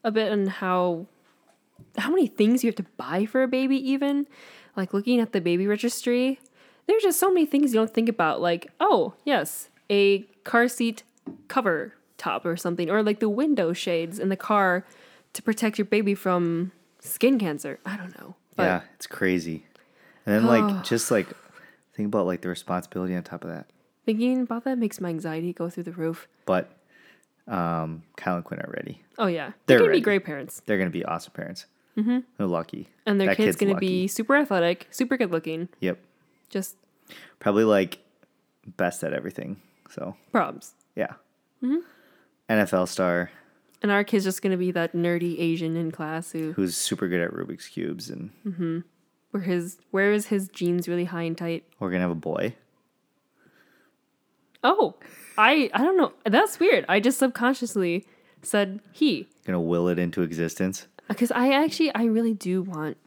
a 0.04 0.10
bit 0.10 0.30
on 0.32 0.46
how 0.46 1.06
how 1.98 2.10
many 2.10 2.26
things 2.26 2.62
you 2.62 2.68
have 2.68 2.76
to 2.76 2.86
buy 2.96 3.26
for 3.26 3.42
a 3.42 3.48
baby 3.48 3.76
even 3.90 4.26
like 4.76 4.94
looking 4.94 5.20
at 5.20 5.32
the 5.32 5.40
baby 5.40 5.66
registry 5.66 6.38
there's 6.86 7.02
just 7.02 7.18
so 7.18 7.32
many 7.32 7.46
things 7.46 7.72
you 7.72 7.80
don't 7.80 7.92
think 7.92 8.08
about 8.08 8.40
like 8.40 8.70
oh 8.80 9.14
yes 9.24 9.68
a 9.88 10.20
car 10.44 10.68
seat 10.68 11.02
cover 11.48 11.94
top 12.16 12.44
or 12.44 12.56
something 12.56 12.90
or 12.90 13.02
like 13.02 13.20
the 13.20 13.28
window 13.28 13.72
shades 13.72 14.18
in 14.18 14.28
the 14.28 14.36
car 14.36 14.84
to 15.34 15.42
protect 15.42 15.78
your 15.78 15.84
baby 15.84 16.14
from 16.14 16.72
skin 17.00 17.38
cancer 17.38 17.78
i 17.86 17.96
don't 17.96 18.18
know 18.20 18.34
but 18.56 18.64
yeah, 18.64 18.80
it's 18.96 19.06
crazy. 19.06 19.64
And 20.26 20.34
then 20.34 20.44
like 20.46 20.84
just 20.84 21.10
like 21.10 21.28
think 21.94 22.06
about 22.08 22.26
like 22.26 22.42
the 22.42 22.48
responsibility 22.48 23.14
on 23.14 23.22
top 23.22 23.42
of 23.44 23.50
that. 23.50 23.66
thinking 24.04 24.42
about 24.42 24.64
that 24.64 24.76
makes 24.76 25.00
my 25.00 25.08
anxiety 25.08 25.52
go 25.52 25.70
through 25.70 25.84
the 25.84 25.92
roof 25.92 26.28
But 26.44 26.70
um, 27.48 28.02
Kyle 28.16 28.36
and 28.36 28.44
Quinn 28.44 28.60
are 28.60 28.70
ready. 28.76 29.02
oh 29.18 29.26
yeah 29.28 29.46
They're 29.46 29.54
they're 29.66 29.78
gonna 29.78 29.88
ready. 29.90 30.00
be 30.00 30.04
great 30.04 30.24
parents 30.24 30.62
They're 30.66 30.78
gonna 30.78 30.90
be 30.90 31.04
awesome 31.04 31.32
parents. 31.32 31.66
Mm-hmm. 31.96 32.18
They're 32.36 32.46
lucky. 32.46 32.88
and 33.06 33.20
their 33.20 33.28
That 33.28 33.36
kid's, 33.38 33.56
gonna 33.56 33.72
lucky. 33.74 33.86
be 33.86 34.08
super 34.08 34.36
athletic 34.36 34.88
super 34.90 35.16
good 35.16 35.30
looking 35.30 35.68
Yep. 35.80 35.98
just 36.50 36.76
Probably 37.38 37.64
like 37.64 37.98
best 38.76 39.02
at 39.04 39.12
everything. 39.14 39.56
So 39.88 40.16
probs 40.34 40.72
yeah. 40.96 41.14
Mm-hmm. 41.62 41.78
NFL 42.50 42.88
star 42.88 43.30
And 43.82 43.90
our 43.90 44.04
kid's 44.04 44.24
just 44.24 44.42
gonna 44.42 44.56
be 44.56 44.70
that 44.72 44.94
nerdy 44.94 45.38
Asian 45.40 45.76
in 45.76 45.90
class 45.90 46.32
who 46.32 46.52
who's 46.52 46.76
super 46.76 47.08
good 47.08 47.20
at 47.20 47.30
Rubik's 47.30 47.68
cubes, 47.68 48.10
and 48.10 48.30
mm-hmm. 48.46 48.80
where 49.30 49.42
his 49.42 49.78
where 49.90 50.12
is 50.12 50.26
his 50.26 50.48
jeans 50.48 50.86
really 50.86 51.04
high 51.04 51.22
and 51.22 51.36
tight. 51.36 51.64
we're 51.78 51.90
gonna 51.90 52.02
have 52.02 52.10
a 52.10 52.14
boy. 52.14 52.54
Oh, 54.62 54.96
I 55.38 55.70
I 55.72 55.78
don't 55.78 55.96
know. 55.96 56.12
That's 56.24 56.60
weird. 56.60 56.84
I 56.88 57.00
just 57.00 57.18
subconsciously 57.18 58.06
said 58.42 58.80
he 58.92 59.28
Gonna 59.44 59.60
will 59.60 59.88
it 59.88 59.98
into 59.98 60.22
existence. 60.22 60.86
because 61.08 61.30
I 61.32 61.52
actually 61.52 61.94
I 61.94 62.04
really 62.04 62.34
do 62.34 62.62
want 62.62 62.98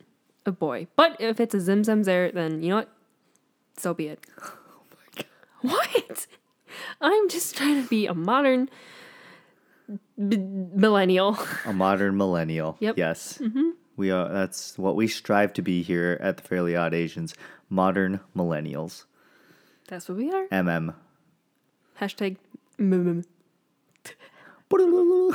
a 0.46 0.52
boy. 0.52 0.88
But 0.96 1.18
if 1.20 1.40
it's 1.40 1.54
a 1.54 1.60
Zim 1.60 1.84
Zim 1.84 2.04
there, 2.04 2.32
then 2.32 2.62
you 2.64 2.70
know 2.70 2.78
what? 2.78 2.90
So 3.78 3.94
be 3.94 4.08
it. 4.08 4.26
Oh 5.66 5.70
what? 5.70 6.28
I'm 7.00 7.30
just 7.30 7.56
trying 7.56 7.82
to 7.82 7.88
be 7.88 8.06
a 8.06 8.14
modern 8.14 8.70
b- 10.30 10.38
millennial. 10.38 11.38
A 11.66 11.74
modern 11.74 12.18
millennial. 12.18 12.78
Yep. 12.82 12.98
Yes. 12.98 13.42
We 13.96 14.10
are. 14.12 14.28
That's 14.30 14.78
what 14.78 14.96
we 14.96 15.08
strive 15.08 15.54
to 15.54 15.62
be 15.62 15.84
here 15.84 16.18
at 16.22 16.38
the 16.38 16.44
Fairly 16.44 16.76
Odd 16.76 16.94
Asians. 16.94 17.36
Modern 17.70 18.20
millennials. 18.36 19.06
That's 19.88 20.10
what 20.10 20.18
we 20.18 20.32
are. 20.32 20.48
MM. 20.48 20.96
Hashtag 22.00 22.38
mm 22.80 23.24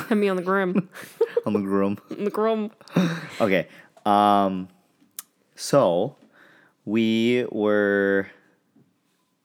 Hit 0.08 0.16
me 0.18 0.28
on 0.28 0.36
the 0.36 0.42
gram. 0.42 0.88
On 1.46 1.52
the 1.52 1.60
groom. 1.60 1.96
on 2.10 2.24
the 2.24 2.30
gram. 2.30 2.70
Okay. 3.40 3.68
Um 4.04 4.68
so 5.54 6.16
we 6.84 7.46
were 7.52 8.26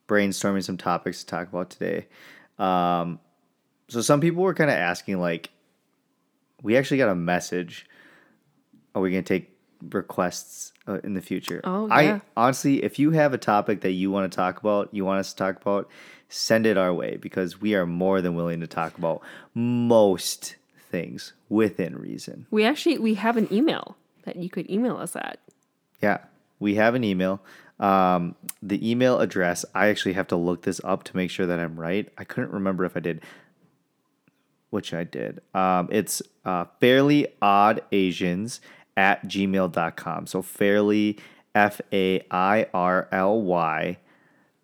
brainstorming 0.08 0.64
some 0.64 0.76
topics 0.76 1.20
to 1.20 1.26
talk 1.26 1.48
about 1.48 1.70
today. 1.70 2.06
Um 2.58 3.20
so 3.88 4.00
some 4.00 4.20
people 4.20 4.42
were 4.42 4.54
kind 4.54 4.70
of 4.70 4.76
asking 4.76 5.20
like 5.20 5.50
we 6.62 6.76
actually 6.76 6.98
got 6.98 7.08
a 7.08 7.14
message 7.14 7.86
are 8.94 9.02
we 9.02 9.10
going 9.10 9.24
to 9.24 9.28
take 9.28 9.50
requests 9.90 10.72
uh, 10.86 11.00
in 11.02 11.14
the 11.14 11.20
future? 11.20 11.60
Oh, 11.64 11.88
I 11.90 12.02
yeah. 12.02 12.20
honestly 12.36 12.82
if 12.82 12.98
you 12.98 13.10
have 13.12 13.34
a 13.34 13.38
topic 13.38 13.80
that 13.82 13.92
you 13.92 14.10
want 14.10 14.30
to 14.30 14.34
talk 14.34 14.60
about, 14.60 14.88
you 14.92 15.04
want 15.04 15.20
us 15.20 15.32
to 15.32 15.36
talk 15.36 15.60
about, 15.60 15.88
send 16.28 16.66
it 16.66 16.76
our 16.76 16.92
way 16.92 17.16
because 17.16 17.60
we 17.60 17.74
are 17.74 17.86
more 17.86 18.20
than 18.20 18.34
willing 18.34 18.60
to 18.60 18.66
talk 18.66 18.96
about 18.98 19.20
most 19.54 20.56
things 20.90 21.32
within 21.48 21.96
reason. 21.96 22.46
We 22.50 22.64
actually 22.64 22.98
we 22.98 23.14
have 23.14 23.36
an 23.36 23.52
email 23.52 23.96
that 24.24 24.36
you 24.36 24.48
could 24.48 24.70
email 24.70 24.96
us 24.96 25.16
at. 25.16 25.38
Yeah, 26.00 26.18
we 26.58 26.76
have 26.76 26.94
an 26.94 27.04
email. 27.04 27.40
Um, 27.80 28.36
the 28.62 28.88
email 28.88 29.18
address, 29.18 29.64
I 29.74 29.88
actually 29.88 30.12
have 30.14 30.28
to 30.28 30.36
look 30.36 30.62
this 30.62 30.80
up 30.84 31.02
to 31.04 31.16
make 31.16 31.30
sure 31.30 31.46
that 31.46 31.58
I'm 31.58 31.78
right. 31.78 32.08
I 32.16 32.24
couldn't 32.24 32.52
remember 32.52 32.84
if 32.84 32.96
I 32.96 33.00
did, 33.00 33.20
which 34.74 34.92
I 34.92 35.04
did. 35.04 35.40
Um, 35.54 35.88
it's 35.90 36.20
uh, 36.44 36.64
fairly 36.80 37.28
odd 37.40 37.80
Asians 37.92 38.60
at 38.96 39.24
gmail.com. 39.26 40.26
So 40.26 40.42
fairly 40.42 41.18
F 41.54 41.80
A 41.92 42.20
I 42.30 42.66
R 42.74 43.08
L 43.12 43.40
Y 43.40 43.96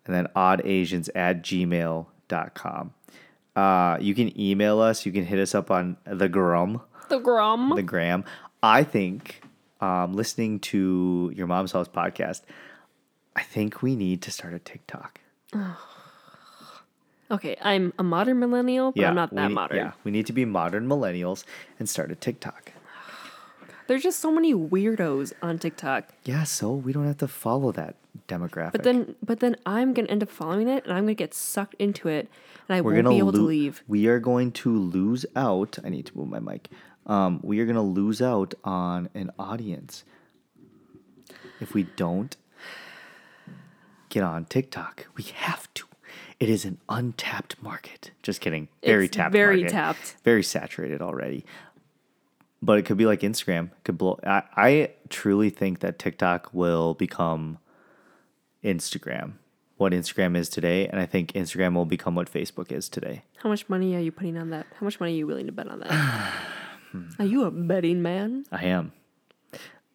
and 0.05 0.15
then 0.15 0.27
odd 0.35 0.61
Asians 0.65 1.09
at 1.15 1.41
gmail.com. 1.41 2.93
Uh, 3.55 3.97
you 3.99 4.13
can 4.13 4.39
email 4.39 4.79
us. 4.79 5.05
You 5.05 5.11
can 5.11 5.25
hit 5.25 5.39
us 5.39 5.55
up 5.55 5.71
on 5.71 5.97
the 6.05 6.29
Grum 6.29 6.81
The 7.09 7.19
Grum. 7.19 7.73
the 7.75 7.83
gram. 7.83 8.23
I 8.63 8.83
think 8.83 9.41
um, 9.79 10.13
listening 10.13 10.59
to 10.59 11.31
your 11.35 11.47
mom's 11.47 11.71
house 11.71 11.87
podcast, 11.87 12.41
I 13.35 13.43
think 13.43 13.81
we 13.81 13.95
need 13.95 14.21
to 14.23 14.31
start 14.31 14.53
a 14.53 14.59
TikTok. 14.59 15.19
Okay, 17.31 17.55
I'm 17.61 17.93
a 17.97 18.03
modern 18.03 18.39
millennial, 18.39 18.91
but 18.91 19.05
I'm 19.05 19.15
not 19.15 19.33
that 19.33 19.47
need- 19.47 19.53
modern. 19.55 19.77
Yeah, 19.77 19.91
we 20.03 20.11
need 20.11 20.25
to 20.27 20.33
be 20.33 20.45
modern 20.45 20.87
millennials 20.87 21.45
and 21.79 21.87
start 21.89 22.11
a 22.11 22.15
TikTok. 22.15 22.73
There's 23.87 24.03
just 24.03 24.19
so 24.19 24.31
many 24.31 24.53
weirdos 24.53 25.31
on 25.41 25.57
TikTok. 25.57 26.09
Yeah, 26.25 26.43
so 26.43 26.73
we 26.73 26.91
don't 26.91 27.07
have 27.07 27.17
to 27.17 27.27
follow 27.27 27.71
that 27.71 27.95
demographic. 28.27 28.73
But 28.73 28.83
then 28.83 29.15
but 29.23 29.39
then 29.39 29.55
I'm 29.65 29.93
gonna 29.93 30.09
end 30.09 30.23
up 30.23 30.29
following 30.29 30.67
it 30.67 30.83
and 30.83 30.93
I'm 30.93 31.03
gonna 31.03 31.13
get 31.13 31.33
sucked 31.33 31.75
into 31.79 32.09
it 32.09 32.27
and 32.67 32.75
I 32.75 32.81
we're 32.81 32.95
won't 32.95 33.09
be 33.09 33.17
able 33.17 33.31
to 33.31 33.41
leave. 33.41 33.83
We 33.87 34.07
are 34.07 34.19
going 34.19 34.51
to 34.53 34.77
lose 34.77 35.25
out. 35.35 35.79
I 35.83 35.89
need 35.89 36.05
to 36.07 36.17
move 36.17 36.27
my 36.27 36.39
mic. 36.39 36.67
Um, 37.05 37.39
we 37.43 37.59
are 37.59 37.65
gonna 37.65 37.81
lose 37.81 38.21
out 38.21 38.53
on 38.63 39.09
an 39.15 39.31
audience 39.39 40.03
if 41.59 41.73
we 41.73 41.83
don't 41.83 42.35
get 44.09 44.23
on 44.23 44.45
TikTok. 44.45 45.07
We 45.15 45.23
have 45.23 45.73
to. 45.75 45.85
It 46.41 46.49
is 46.49 46.65
an 46.65 46.79
untapped 46.89 47.61
market. 47.61 48.09
Just 48.23 48.41
kidding. 48.41 48.67
Very 48.83 49.05
It's 49.05 49.15
tapped. 49.15 49.31
very 49.31 49.57
market. 49.57 49.71
tapped. 49.73 50.15
Very 50.23 50.41
saturated 50.41 50.99
already. 50.99 51.45
But 52.63 52.79
it 52.79 52.85
could 52.85 52.97
be 52.97 53.05
like 53.05 53.19
Instagram. 53.21 53.65
It 53.67 53.83
could 53.83 53.99
blow. 53.99 54.19
I, 54.25 54.41
I 54.57 54.89
truly 55.09 55.51
think 55.51 55.81
that 55.81 55.99
TikTok 55.99 56.49
will 56.51 56.95
become 56.95 57.59
Instagram. 58.63 59.33
What 59.77 59.93
Instagram 59.93 60.35
is 60.35 60.49
today, 60.49 60.87
and 60.87 60.99
I 60.99 61.05
think 61.05 61.33
Instagram 61.33 61.75
will 61.75 61.85
become 61.85 62.15
what 62.15 62.31
Facebook 62.31 62.71
is 62.71 62.89
today. 62.89 63.21
How 63.37 63.49
much 63.49 63.69
money 63.69 63.95
are 63.95 63.99
you 63.99 64.11
putting 64.11 64.35
on 64.35 64.49
that? 64.49 64.65
How 64.79 64.83
much 64.83 64.99
money 64.99 65.13
are 65.13 65.17
you 65.17 65.27
willing 65.27 65.45
to 65.45 65.51
bet 65.51 65.67
on 65.67 65.79
that? 65.81 66.33
are 67.19 67.25
you 67.25 67.43
a 67.45 67.51
betting 67.51 68.01
man? 68.01 68.45
I 68.51 68.65
am. 68.65 68.91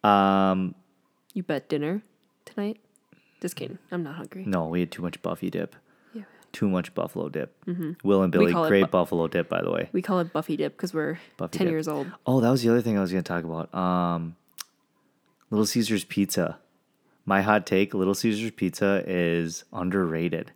Um, 0.09 0.75
You 1.33 1.43
bet 1.43 1.67
dinner 1.67 2.03
tonight? 2.45 2.77
Just 3.41 3.57
kidding. 3.57 3.79
I'm 3.91 4.03
not 4.03 4.15
hungry. 4.15 4.43
no, 4.45 4.67
we 4.67 4.79
had 4.79 4.91
too 4.91 5.01
much 5.01 5.21
Buffy 5.21 5.49
dip. 5.49 5.75
Too 6.53 6.69
much 6.69 6.93
buffalo 6.95 7.29
dip. 7.29 7.55
Will 8.03 8.23
and 8.23 8.31
Billy, 8.31 8.51
great 8.53 8.85
bu- 8.85 8.87
buffalo 8.87 9.27
dip, 9.27 9.47
by 9.49 9.61
the 9.61 9.69
way. 9.71 9.89
We 9.91 10.01
call 10.01 10.19
it 10.19 10.31
Buffy 10.33 10.57
dip 10.57 10.75
because 10.75 10.93
we're 10.93 11.19
Buffy 11.37 11.57
10 11.59 11.67
dip. 11.67 11.71
years 11.71 11.87
old. 11.87 12.07
Oh, 12.25 12.39
that 12.41 12.49
was 12.49 12.63
the 12.63 12.69
other 12.69 12.81
thing 12.81 12.97
I 12.97 13.01
was 13.01 13.11
going 13.11 13.23
to 13.23 13.27
talk 13.27 13.43
about. 13.43 13.73
Um, 13.75 14.35
Little 15.51 15.65
Caesars 15.65 16.03
Pizza. 16.03 16.57
My 17.25 17.41
hot 17.41 17.65
take: 17.67 17.93
Little 17.93 18.15
Caesars 18.15 18.51
Pizza 18.51 19.03
is 19.05 19.65
underrated. 19.73 20.51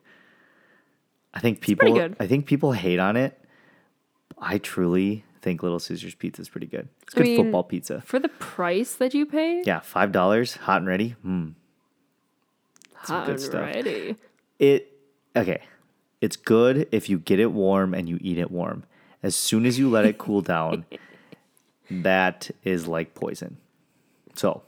I 1.34 1.40
think 1.40 1.62
people. 1.62 2.00
I 2.20 2.28
think 2.28 2.46
people 2.46 2.72
hate 2.72 3.00
on 3.00 3.16
it. 3.18 3.38
I 4.38 4.58
truly 4.58 5.24
think 5.42 5.62
Little 5.64 5.80
Caesars 5.80 6.16
Pizza 6.16 6.42
is 6.42 6.50
pretty 6.50 6.68
good. 6.68 6.88
It's 7.04 7.16
I 7.16 7.20
good 7.20 7.24
mean- 7.28 7.38
football 7.38 7.64
pizza. 7.64 8.02
For 8.02 8.18
the 8.20 8.30
price 8.30 8.96
that 8.96 9.14
you 9.14 9.26
pay, 9.26 9.62
Yeah, 9.66 9.82
five 9.82 10.12
dollars, 10.12 10.56
hot 10.56 10.78
and 10.78 10.88
ready. 10.88 11.16
Mm. 11.26 11.54
some 13.04 13.26
good 13.26 13.40
stuff. 13.40 13.70
alrighty. 13.70 14.16
It 14.60 14.92
okay. 15.36 15.62
It's 16.22 16.36
good 16.36 16.88
if 16.92 17.10
you 17.10 17.18
get 17.20 17.40
it 17.40 17.52
warm 17.52 17.94
and 17.94 18.08
you 18.08 18.18
eat 18.22 18.38
it 18.38 18.52
warm. 18.52 18.84
As 19.24 19.36
soon 19.36 19.66
as 19.66 19.78
you 19.78 19.90
let 19.90 20.06
it 20.06 20.18
cool 20.18 20.42
down, 20.42 20.86
that 21.92 22.52
is 22.64 22.88
like 22.88 23.14
poison. 23.16 23.58
So, 24.36 24.62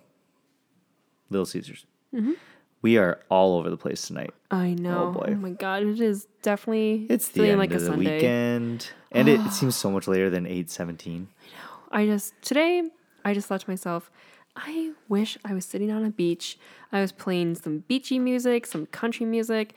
Little 1.30 1.46
Caesars. 1.46 1.86
Mm-hmm. 2.14 2.34
We 2.82 2.98
are 2.98 3.22
all 3.30 3.58
over 3.58 3.70
the 3.70 3.78
place 3.78 4.06
tonight. 4.08 4.32
I 4.52 4.74
know. 4.74 5.12
boy. 5.12 5.30
Oh, 5.30 5.36
my 5.36 5.52
god, 5.52 5.84
it 5.84 6.02
is 6.02 6.28
definitely 6.42 7.06
It's 7.10 7.30
the 7.30 7.48
end 7.50 7.60
like 7.60 7.72
of 7.72 7.78
a 7.78 7.80
the 7.80 7.86
Sunday. 7.86 8.16
weekend, 8.16 8.90
and 9.12 9.30
it, 9.30 9.40
it 9.40 9.52
seems 9.54 9.76
so 9.76 9.90
much 9.90 10.08
later 10.08 10.30
than 10.30 10.46
eight 10.46 10.70
seventeen. 10.70 11.30
I 11.42 11.46
know. 11.46 12.04
I 12.04 12.06
just 12.08 12.34
today 12.42 12.84
I 13.24 13.34
just 13.34 13.48
thought 13.48 13.62
to 13.62 13.70
myself, 13.70 14.12
I 14.58 14.92
wish 15.08 15.38
I 15.46 15.54
was 15.54 15.66
sitting 15.66 15.92
on 15.92 16.04
a 16.04 16.10
beach. 16.10 16.58
I 16.92 17.00
was 17.00 17.12
playing 17.14 17.56
some 17.56 17.80
beachy 17.88 18.20
music, 18.20 18.66
some 18.66 18.86
country 18.88 19.26
music, 19.26 19.76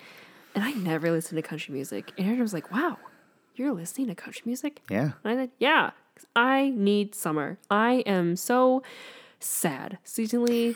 and 0.56 0.64
I 0.64 0.72
never 0.72 1.12
listened 1.12 1.36
to 1.36 1.42
country 1.48 1.72
music. 1.72 2.10
And 2.18 2.26
Aaron 2.26 2.40
was 2.40 2.52
like, 2.52 2.72
"Wow, 2.72 2.98
you're 3.54 3.72
listening 3.72 4.08
to 4.08 4.14
country 4.16 4.42
music?" 4.44 4.82
Yeah, 4.90 5.12
And 5.22 5.38
I 5.38 5.42
said, 5.42 5.50
yeah, 5.60 5.90
I 6.34 6.70
need 6.74 7.14
summer. 7.14 7.58
I 7.70 8.02
am 8.06 8.34
so 8.36 8.82
sad, 9.38 9.98
seasonally 10.04 10.74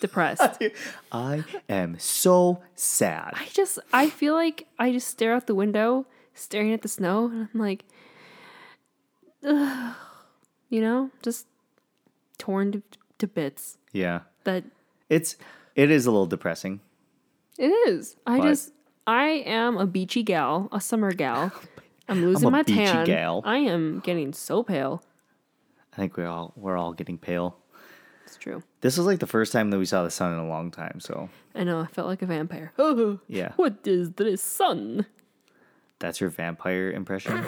depressed. 0.00 0.62
I 1.12 1.44
am 1.68 1.98
so 1.98 2.60
sad. 2.74 3.32
I 3.36 3.46
just 3.52 3.78
I 3.92 4.10
feel 4.10 4.34
like 4.34 4.66
I 4.78 4.92
just 4.92 5.08
stare 5.08 5.32
out 5.32 5.46
the 5.46 5.54
window, 5.54 6.06
staring 6.34 6.72
at 6.72 6.82
the 6.82 6.88
snow, 6.88 7.26
and 7.26 7.48
I'm 7.54 7.60
like, 7.60 7.84
Ugh, 9.46 9.94
you 10.68 10.80
know, 10.80 11.10
just 11.22 11.46
torn 12.38 12.72
to, 12.72 12.82
to 13.18 13.26
bits. 13.26 13.78
Yeah. 13.92 14.20
That 14.44 14.64
It's 15.08 15.36
it 15.74 15.90
is 15.90 16.06
a 16.06 16.10
little 16.10 16.26
depressing. 16.26 16.80
it 17.58 17.68
is. 17.88 18.16
I 18.26 18.38
But- 18.38 18.48
just 18.48 18.72
I 19.06 19.24
am 19.46 19.76
a 19.76 19.86
beachy 19.86 20.22
gal, 20.22 20.68
a 20.72 20.80
summer 20.80 21.12
gal. 21.12 21.52
Oh 22.08 22.12
I'm 22.14 22.24
losing 22.24 22.48
a 22.48 22.50
my 22.50 22.62
beachy 22.64 22.86
tan. 22.86 23.06
gal. 23.06 23.40
I 23.44 23.58
am 23.58 24.00
getting 24.00 24.32
so 24.32 24.64
pale. 24.64 25.00
I 25.92 25.96
think 25.96 26.16
we're 26.16 26.26
all 26.26 26.52
we're 26.56 26.76
all 26.76 26.92
getting 26.92 27.18
pale. 27.18 27.56
It's 28.26 28.36
true. 28.36 28.64
This 28.80 28.96
was 28.96 29.06
like 29.06 29.20
the 29.20 29.28
first 29.28 29.52
time 29.52 29.70
that 29.70 29.78
we 29.78 29.84
saw 29.84 30.02
the 30.02 30.10
sun 30.10 30.32
in 30.32 30.40
a 30.40 30.48
long 30.48 30.72
time, 30.72 30.98
so 30.98 31.28
I 31.54 31.62
know. 31.62 31.78
I 31.78 31.86
felt 31.86 32.08
like 32.08 32.20
a 32.22 32.26
vampire. 32.26 32.72
Oh, 32.80 33.20
yeah. 33.28 33.52
What 33.54 33.86
is 33.86 34.10
this 34.12 34.42
sun? 34.42 35.06
That's 36.00 36.20
your 36.20 36.30
vampire 36.30 36.90
impression? 36.90 37.44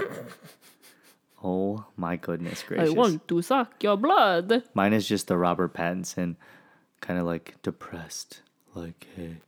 oh 1.42 1.84
my 1.96 2.14
goodness 2.14 2.62
gracious. 2.62 2.90
I 2.90 2.92
want 2.92 3.26
to 3.26 3.42
suck 3.42 3.82
your 3.82 3.96
blood. 3.96 4.62
Mine 4.74 4.92
is 4.92 5.08
just 5.08 5.26
the 5.26 5.36
Robert 5.36 5.74
Pattinson 5.74 6.36
kind 7.00 7.18
of 7.18 7.26
like 7.26 7.56
depressed. 7.62 8.42
Like, 8.76 9.08
hey, 9.16 9.38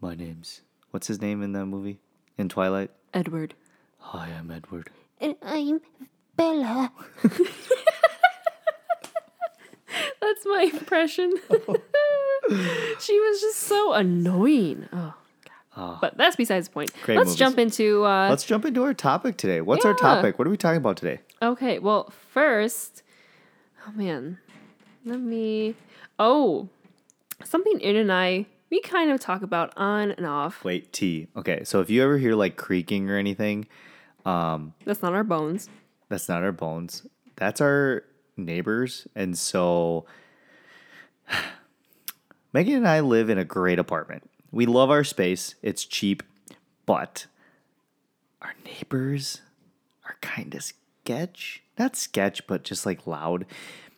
my 0.00 0.14
name's 0.14 0.62
what's 0.90 1.06
his 1.06 1.20
name 1.20 1.42
in 1.42 1.52
that 1.52 1.66
movie? 1.66 1.98
In 2.38 2.48
Twilight? 2.48 2.90
Edward. 3.12 3.54
Hi, 3.98 4.28
I'm 4.38 4.50
Edward. 4.50 4.90
And 5.20 5.36
I'm 5.42 5.80
Bella. 6.36 6.92
That's 10.20 10.44
my 10.46 10.70
impression. 10.72 11.32
she 13.00 13.18
was 13.18 13.40
just 13.40 13.58
so 13.60 13.92
annoying. 13.94 14.88
Oh, 14.92 15.14
God. 15.74 15.98
But 16.00 16.16
that's 16.16 16.36
besides 16.36 16.68
the 16.68 16.74
point. 16.74 16.92
Great 17.02 17.16
Let's 17.16 17.28
movies. 17.28 17.38
jump 17.38 17.58
into. 17.58 18.04
Uh, 18.04 18.28
Let's 18.28 18.44
jump 18.44 18.64
into 18.64 18.82
our 18.84 18.94
topic 18.94 19.36
today. 19.36 19.60
What's 19.60 19.84
our 19.84 19.94
topic? 19.94 20.38
What 20.38 20.46
are 20.46 20.50
we 20.50 20.56
talking 20.56 20.76
about 20.78 20.96
today? 20.96 21.20
okay, 21.42 21.78
well, 21.78 22.12
first. 22.32 23.02
Oh, 23.86 23.92
man. 23.92 24.38
Let 25.04 25.20
me. 25.20 25.74
Oh, 26.18 26.68
something 27.44 27.80
In 27.80 27.96
and 27.96 28.12
I, 28.12 28.46
we 28.70 28.80
kind 28.80 29.10
of 29.10 29.20
talk 29.20 29.42
about 29.42 29.72
on 29.76 30.10
and 30.12 30.26
off. 30.26 30.64
Wait, 30.64 30.92
T. 30.92 31.26
Okay, 31.36 31.64
so 31.64 31.80
if 31.80 31.90
you 31.90 32.02
ever 32.02 32.18
hear 32.18 32.34
like 32.34 32.56
creaking 32.56 33.10
or 33.10 33.16
anything, 33.16 33.66
um, 34.24 34.74
That's 34.84 35.02
not 35.02 35.12
our 35.14 35.24
bones. 35.24 35.68
that's 36.08 36.28
not 36.28 36.42
our 36.42 36.52
bones. 36.52 37.06
That's 37.36 37.60
our 37.60 38.04
neighbors. 38.36 39.06
And 39.14 39.36
so 39.38 40.04
Megan 42.52 42.74
and 42.76 42.88
I 42.88 43.00
live 43.00 43.30
in 43.30 43.38
a 43.38 43.44
great 43.44 43.78
apartment. 43.78 44.28
We 44.50 44.66
love 44.66 44.90
our 44.90 45.04
space. 45.04 45.54
It's 45.62 45.84
cheap, 45.84 46.22
but 46.86 47.26
our 48.42 48.54
neighbors 48.64 49.40
are 50.04 50.16
kind 50.20 50.54
of 50.54 50.64
sketch. 50.64 51.62
Not 51.78 51.94
sketch, 51.96 52.46
but 52.46 52.64
just 52.64 52.84
like 52.84 53.06
loud. 53.06 53.46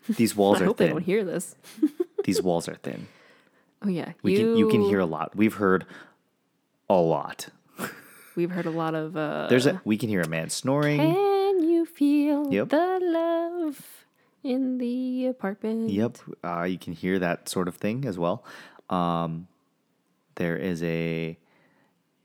These 0.09 0.37
walls 0.37 0.61
I 0.61 0.65
are 0.65 0.67
hope 0.67 0.77
they 0.77 0.87
thin. 0.87 0.95
don't 0.97 1.05
hear 1.05 1.25
this. 1.25 1.55
These 2.25 2.41
walls 2.43 2.69
are 2.69 2.77
thin. 2.77 3.09
Oh, 3.85 3.89
yeah. 3.89 4.13
We 4.23 4.37
can 4.37 4.57
you 4.57 4.69
can 4.69 4.83
hear 4.83 5.01
a 5.01 5.07
lot. 5.07 5.35
We've 5.35 5.55
heard 5.55 5.87
a 6.89 6.95
lot. 6.95 7.49
We've 8.35 8.51
heard 8.51 8.67
a 8.67 8.71
lot 8.71 8.95
of. 8.95 9.17
Uh, 9.17 9.47
There's 9.49 9.67
a 9.67 9.81
we 9.85 9.99
can 9.99 10.09
hear 10.09 10.23
a 10.23 10.29
man 10.29 10.49
snoring. 10.49 10.99
Can 10.99 11.63
you 11.63 11.85
feel 11.85 12.51
Yep. 12.53 12.69
the 12.71 12.99
love 13.03 14.07
in 14.43 14.79
the 14.79 15.27
apartment? 15.27 15.91
Yep, 15.91 16.19
uh, 16.43 16.63
you 16.63 16.79
can 16.79 16.95
hear 16.95 17.19
that 17.19 17.49
sort 17.49 17.69
of 17.69 17.77
thing 17.77 18.07
as 18.07 18.19
well. 18.19 18.45
Um, 18.89 19.49
there 20.37 20.57
is 20.57 20.83
a 20.83 21.39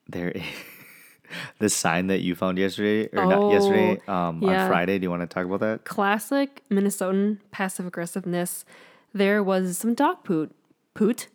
there. 0.07 0.31
Is, 0.31 0.43
the 1.59 1.69
sign 1.69 2.07
that 2.07 2.21
you 2.21 2.35
found 2.35 2.57
yesterday 2.57 3.09
or 3.11 3.25
not 3.25 3.51
yesterday 3.51 3.99
um, 4.07 4.41
yeah. 4.41 4.63
on 4.63 4.69
Friday. 4.69 4.97
Do 4.97 5.03
you 5.03 5.09
want 5.09 5.23
to 5.23 5.27
talk 5.27 5.45
about 5.45 5.59
that? 5.59 5.83
Classic 5.83 6.63
Minnesotan 6.69 7.39
passive 7.51 7.85
aggressiveness. 7.85 8.65
There 9.13 9.43
was 9.43 9.77
some 9.77 9.93
dog 9.93 10.23
poot. 10.23 10.55
Poot? 10.93 11.27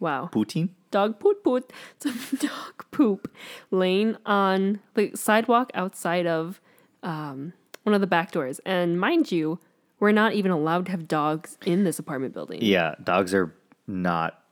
Wow. 0.00 0.28
Poutine. 0.32 0.70
Dog 0.90 1.20
poot 1.20 1.44
poot. 1.44 1.70
Some 2.00 2.18
dog 2.38 2.84
poop 2.90 3.30
laying 3.70 4.16
on 4.26 4.80
the 4.94 5.12
sidewalk 5.14 5.70
outside 5.74 6.26
of 6.26 6.60
um, 7.02 7.52
one 7.84 7.94
of 7.94 8.00
the 8.00 8.06
back 8.06 8.32
doors. 8.32 8.60
And 8.66 8.98
mind 8.98 9.30
you, 9.30 9.60
we're 10.00 10.12
not 10.12 10.32
even 10.32 10.50
allowed 10.50 10.86
to 10.86 10.90
have 10.92 11.06
dogs 11.06 11.58
in 11.64 11.84
this 11.84 11.98
apartment 11.98 12.34
building. 12.34 12.58
Yeah, 12.62 12.94
dogs 13.04 13.34
are 13.34 13.54
not 13.86 14.42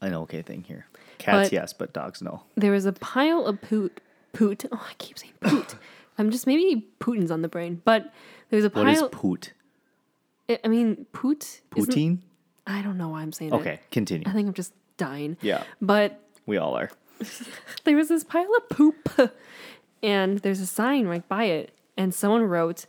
an 0.00 0.14
okay 0.14 0.42
thing 0.42 0.62
here. 0.62 0.86
Cats, 1.18 1.48
But- 1.48 1.52
yes, 1.52 1.72
but 1.72 1.92
dogs, 1.92 2.22
no. 2.22 2.44
There 2.56 2.72
was 2.72 2.86
a 2.86 2.92
pile 2.92 3.44
of 3.46 3.60
poot. 3.60 4.00
Poot. 4.32 4.64
Oh, 4.72 4.86
I 4.90 4.94
keep 4.98 5.18
saying 5.18 5.32
poot. 5.40 5.74
I'm 6.18 6.30
just 6.30 6.46
maybe 6.46 6.86
Putin's 7.00 7.30
on 7.32 7.42
the 7.42 7.48
brain, 7.48 7.82
but 7.84 8.12
there's 8.50 8.64
a 8.64 8.68
What 8.70 8.88
is 8.88 9.00
pile. 9.00 9.08
poot? 9.10 9.52
I 10.48 10.58
I 10.64 10.68
mean, 10.68 11.06
poot. 11.12 11.60
isn't- 11.76 11.92
Poutine? 11.92 12.18
I 12.66 12.80
don't 12.82 12.96
know 12.96 13.08
why 13.10 13.20
I'm 13.22 13.32
saying 13.32 13.52
it. 13.52 13.56
Okay, 13.56 13.80
continue. 13.90 14.26
I 14.26 14.32
think 14.32 14.48
I'm 14.48 14.54
just 14.54 14.72
dying. 14.96 15.36
Yeah, 15.42 15.64
But 15.80 16.20
we 16.46 16.56
all 16.56 16.74
are. 16.76 16.90
there 17.84 17.96
was 17.96 18.08
this 18.08 18.24
pile 18.24 18.50
of 18.56 18.68
poop, 18.68 19.08
and 20.02 20.38
there's 20.40 20.60
a 20.60 20.66
sign 20.66 21.06
right 21.06 21.26
by 21.28 21.44
it, 21.44 21.72
and 21.96 22.12
someone 22.14 22.42
wrote, 22.42 22.86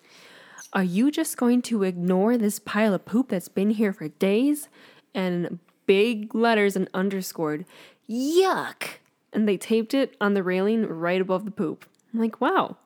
"Are 0.74 0.84
you 0.84 1.12
just 1.12 1.38
going 1.38 1.62
to 1.64 1.84
ignore 1.84 2.38
this 2.38 2.60
pile 2.60 2.94
of 2.94 3.06
poop 3.06 3.30
that's 3.30 3.48
been 3.50 3.70
here 3.72 3.94
for 3.94 4.08
days?" 4.10 4.68
And 5.14 5.60
big 5.86 6.34
letters 6.36 6.76
and 6.76 6.90
underscored, 6.94 7.66
"Yuck!" 8.10 9.00
And 9.32 9.48
they 9.48 9.58
taped 9.58 9.94
it 9.94 10.16
on 10.20 10.34
the 10.34 10.44
railing 10.44 10.86
right 10.88 11.22
above 11.22 11.46
the 11.46 11.52
poop. 11.52 11.86
I'm 12.14 12.20
like, 12.22 12.40
wow, 12.40 12.78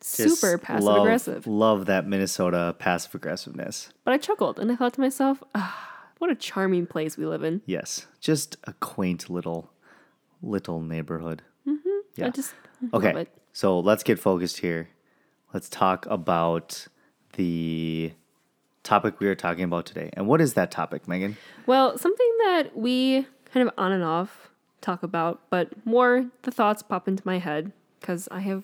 Just 0.00 0.16
super 0.40 0.58
passive 0.58 0.84
love- 0.84 1.02
aggressive. 1.02 1.46
Love 1.46 1.86
that 1.86 2.06
Minnesota 2.08 2.74
passive 2.78 3.14
aggressiveness. 3.14 3.90
But 4.04 4.12
I 4.14 4.18
chuckled 4.18 4.58
and 4.58 4.70
I 4.72 4.74
thought 4.76 4.94
to 4.94 5.00
myself, 5.00 5.42
ah, 5.54 5.95
what 6.18 6.30
a 6.30 6.34
charming 6.34 6.86
place 6.86 7.16
we 7.16 7.26
live 7.26 7.42
in. 7.42 7.62
Yes, 7.66 8.06
just 8.20 8.56
a 8.64 8.72
quaint 8.74 9.28
little 9.30 9.70
little 10.42 10.80
neighborhood. 10.80 11.42
Mm-hmm. 11.66 11.88
Yeah. 12.16 12.26
I 12.26 12.30
just 12.30 12.54
Okay, 12.92 13.08
love 13.08 13.16
it. 13.22 13.28
so 13.52 13.78
let's 13.80 14.02
get 14.02 14.18
focused 14.18 14.58
here. 14.58 14.88
Let's 15.54 15.68
talk 15.68 16.06
about 16.06 16.86
the 17.34 18.12
topic 18.82 19.18
we 19.18 19.26
are 19.28 19.34
talking 19.34 19.64
about 19.64 19.86
today. 19.86 20.10
And 20.12 20.26
what 20.26 20.40
is 20.40 20.54
that 20.54 20.70
topic, 20.70 21.08
Megan? 21.08 21.36
Well, 21.66 21.96
something 21.98 22.32
that 22.44 22.76
we 22.76 23.26
kind 23.52 23.66
of 23.66 23.74
on 23.78 23.92
and 23.92 24.04
off 24.04 24.50
talk 24.82 25.02
about, 25.02 25.40
but 25.50 25.70
more 25.86 26.26
the 26.42 26.50
thoughts 26.50 26.82
pop 26.82 27.08
into 27.08 27.22
my 27.26 27.38
head 27.38 27.72
because 28.00 28.28
I 28.30 28.40
have 28.40 28.62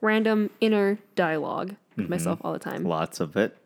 random 0.00 0.50
inner 0.60 0.98
dialogue 1.14 1.76
with 1.96 2.08
myself 2.08 2.40
all 2.42 2.52
the 2.52 2.58
time. 2.58 2.84
Lots 2.84 3.20
of 3.20 3.36
it. 3.36 3.56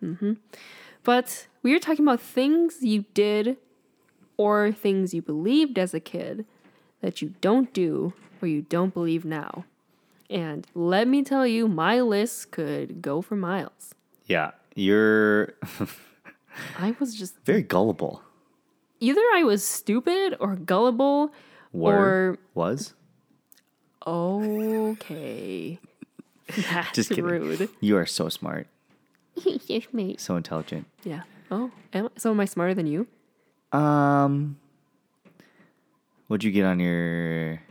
But 1.05 1.47
we 1.63 1.75
are 1.75 1.79
talking 1.79 2.05
about 2.05 2.21
things 2.21 2.79
you 2.83 3.05
did 3.15 3.57
or 4.37 4.73
things 4.73 5.13
you 5.15 5.23
believed 5.23 5.79
as 5.79 5.95
a 5.95 6.01
kid 6.01 6.45
that 7.01 7.21
you 7.23 7.35
don't 7.41 7.73
do 7.73 8.13
or 8.41 8.49
you 8.49 8.63
don't 8.63 8.95
believe 8.95 9.25
now. 9.25 9.65
And 10.31 10.67
let 10.75 11.09
me 11.09 11.23
tell 11.23 11.47
you, 11.47 11.69
my 11.69 12.01
list 12.01 12.51
could 12.53 13.03
go 13.03 13.21
for 13.21 13.37
miles. 13.37 13.95
Yeah, 14.27 14.53
you're 14.75 15.55
I 16.79 16.95
was 16.99 17.15
just 17.15 17.35
very 17.45 17.63
gullible. 17.63 18.23
either 19.01 19.21
I 19.35 19.43
was 19.45 19.65
stupid 19.65 20.37
or 20.41 20.57
gullible 20.57 21.33
Were 21.73 22.31
or 22.33 22.39
was 22.55 22.95
okay. 24.07 25.79
That's 26.71 26.93
Just 26.93 27.09
kidding. 27.11 27.25
rude. 27.25 27.69
you 27.81 27.97
are 27.97 28.07
so 28.07 28.29
smart, 28.29 28.67
yes, 29.67 29.85
mate. 29.93 30.21
so 30.21 30.37
intelligent. 30.37 30.87
Yeah. 31.05 31.23
Oh, 31.51 31.71
am 31.93 32.07
I, 32.07 32.09
so 32.17 32.31
am 32.31 32.41
I 32.41 32.45
smarter 32.47 32.75
than 32.75 32.87
you? 32.87 33.07
Um, 33.73 34.59
what'd 36.27 36.45
you 36.45 36.51
get 36.51 36.65
on 36.65 36.81
your? 36.81 37.63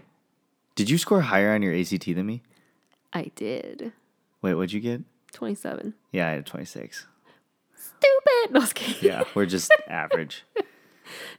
Did 0.76 0.90
you 0.90 0.98
score 0.98 1.22
higher 1.22 1.54
on 1.54 1.62
your 1.62 1.74
ACT 1.76 2.06
than 2.06 2.26
me? 2.26 2.42
I 3.14 3.32
did. 3.36 3.92
Wait, 4.42 4.54
what'd 4.56 4.72
you 4.74 4.80
get? 4.80 5.02
27. 5.34 5.94
Yeah, 6.12 6.28
I 6.28 6.32
had 6.32 6.46
twenty 6.46 6.66
six. 6.66 7.08
Stupid. 7.76 8.52
No, 8.54 8.62
I 8.62 8.68
kidding. 8.68 8.96
Yeah, 9.10 9.24
we're 9.36 9.46
just 9.46 9.72
average. 9.88 10.44
Just 10.56 10.68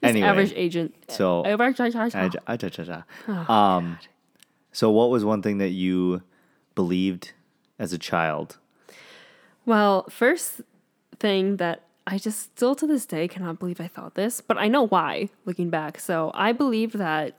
anyway, 0.03 0.27
average 0.27 0.53
agent. 0.55 0.95
so 1.09 1.45
Average 1.45 1.81
I, 1.81 1.87
agent. 1.87 2.33
j- 2.33 2.39
I, 2.47 2.57
j- 2.57 2.69
j- 2.71 2.85
j- 2.85 3.03
um, 3.49 3.99
so 4.73 4.91
what 4.91 5.11
was 5.11 5.25
one 5.25 5.41
thing 5.43 5.59
that 5.59 5.71
you 5.71 6.23
believed 6.75 7.33
as 7.79 7.93
a 7.93 7.99
child? 7.99 8.59
Well, 9.65 10.07
first 10.09 10.61
thing 11.19 11.57
that 11.57 11.83
I 12.07 12.19
just 12.19 12.41
still 12.41 12.75
to 12.75 12.87
this 12.87 13.07
day 13.07 13.29
cannot 13.29 13.59
believe 13.59 13.81
I 13.81 13.87
thought 13.87 14.15
this, 14.15 14.41
but 14.41 14.59
I 14.59 14.69
know 14.69 14.87
why 14.87 15.29
looking 15.45 15.71
back. 15.71 16.01
So 16.01 16.33
I 16.35 16.53
believe 16.53 16.93
that 16.95 17.39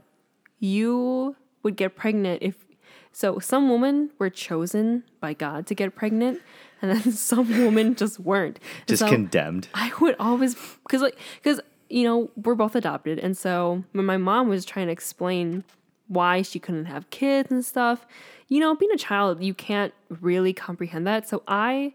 you 0.60 1.36
would 1.64 1.76
get 1.76 1.96
pregnant 1.96 2.42
if 2.42 2.66
so 3.12 3.40
some 3.40 3.70
women 3.70 4.10
were 4.18 4.30
chosen 4.30 5.04
by 5.20 5.34
God 5.34 5.68
to 5.68 5.76
get 5.76 5.96
pregnant 5.96 6.42
and 6.82 6.92
then 6.92 7.12
some 7.12 7.50
women 7.50 7.96
just 7.96 8.20
weren't. 8.20 8.60
And 8.80 8.88
Just 8.88 9.02
so 9.02 9.10
condemned. 9.10 9.68
I 9.74 9.92
would 10.00 10.16
always 10.20 10.56
because 10.84 11.02
like 11.02 11.18
because 11.42 11.60
you 11.90 12.04
know 12.04 12.32
we're 12.36 12.56
both 12.56 12.76
adopted, 12.76 13.20
and 13.20 13.38
so 13.38 13.84
when 13.92 14.06
my 14.06 14.18
mom 14.18 14.50
was 14.50 14.66
trying 14.66 14.88
to 14.88 14.92
explain 14.92 15.64
why 16.08 16.42
she 16.42 16.60
couldn't 16.60 16.86
have 16.86 17.10
kids 17.10 17.52
and 17.52 17.64
stuff, 17.66 18.06
you 18.48 18.60
know, 18.60 18.76
being 18.76 18.92
a 18.92 18.98
child, 18.98 19.44
you 19.44 19.54
can't 19.54 19.94
really 20.22 20.54
comprehend 20.54 21.08
that. 21.08 21.28
So 21.28 21.44
I 21.48 21.94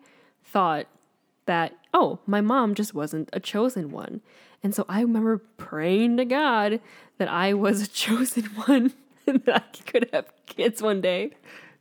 thought 0.51 0.87
that 1.47 1.75
oh, 1.95 2.19
my 2.27 2.41
mom 2.41 2.75
just 2.75 2.95
wasn't 2.95 3.29
a 3.33 3.41
chosen 3.41 3.91
one, 3.91 4.21
and 4.63 4.75
so 4.75 4.85
I 4.89 5.01
remember 5.01 5.39
praying 5.57 6.17
to 6.19 6.25
God 6.25 6.81
that 7.19 7.29
I 7.29 7.55
was 7.55 7.81
a 7.83 7.89
chosen 8.05 8.45
one 8.67 8.93
and 9.27 9.43
that 9.45 9.65
I 9.75 9.83
could 9.91 10.09
have 10.13 10.27
kids 10.47 10.83
one 10.83 11.01
day. 11.01 11.31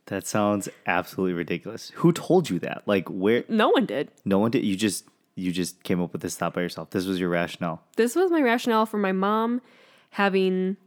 That 0.08 0.26
sounds 0.26 0.70
absolutely 0.86 1.34
ridiculous. 1.34 1.92
Who 1.96 2.14
told 2.14 2.50
you 2.50 2.60
that? 2.60 2.84
Like 2.86 3.10
where 3.10 3.44
No 3.50 3.70
one 3.70 3.86
did. 3.86 4.10
no 4.24 4.40
one 4.40 4.52
did 4.52 4.64
you 4.64 4.76
just 4.78 5.06
you 5.36 5.52
just 5.52 5.84
came 5.84 6.02
up 6.02 6.14
with 6.14 6.22
this 6.22 6.36
thought 6.38 6.54
by 6.54 6.62
yourself. 6.62 6.90
This 6.92 7.06
was 7.06 7.20
your 7.20 7.30
rationale. 7.30 7.84
this 7.98 8.16
was 8.16 8.32
my 8.32 8.42
rationale 8.42 8.86
for 8.86 8.98
my 8.98 9.12
mom 9.12 9.62
having 10.12 10.78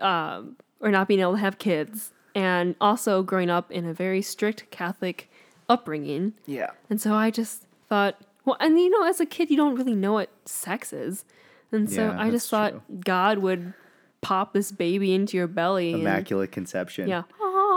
um, 0.00 0.56
or 0.80 0.90
not 0.90 1.06
being 1.08 1.20
able 1.20 1.32
to 1.32 1.38
have 1.38 1.58
kids 1.58 2.12
and 2.34 2.74
also 2.80 3.22
growing 3.22 3.50
up 3.50 3.70
in 3.70 3.84
a 3.86 3.92
very 3.92 4.22
strict 4.22 4.70
catholic 4.70 5.30
upbringing 5.72 6.34
Yeah. 6.46 6.70
and 6.90 7.00
so 7.00 7.14
i 7.14 7.30
just 7.30 7.64
thought 7.88 8.14
well 8.44 8.56
and 8.60 8.78
you 8.78 8.90
know 8.90 9.04
as 9.08 9.20
a 9.20 9.26
kid 9.26 9.50
you 9.50 9.56
don't 9.56 9.74
really 9.76 9.94
know 9.94 10.14
what 10.14 10.30
sex 10.44 10.92
is 10.92 11.24
and 11.70 11.90
so 11.90 12.02
Yeah, 12.08 12.20
i 12.20 12.30
just 12.30 12.48
thought 12.50 12.72
god 13.04 13.38
would 13.38 13.72
pop 14.20 14.52
this 14.52 14.70
baby 14.70 15.14
into 15.14 15.36
your 15.36 15.46
belly 15.48 15.92
and, 15.92 16.02
Immaculate 16.02 16.52
conception. 16.52 17.08
yeah 17.08 17.22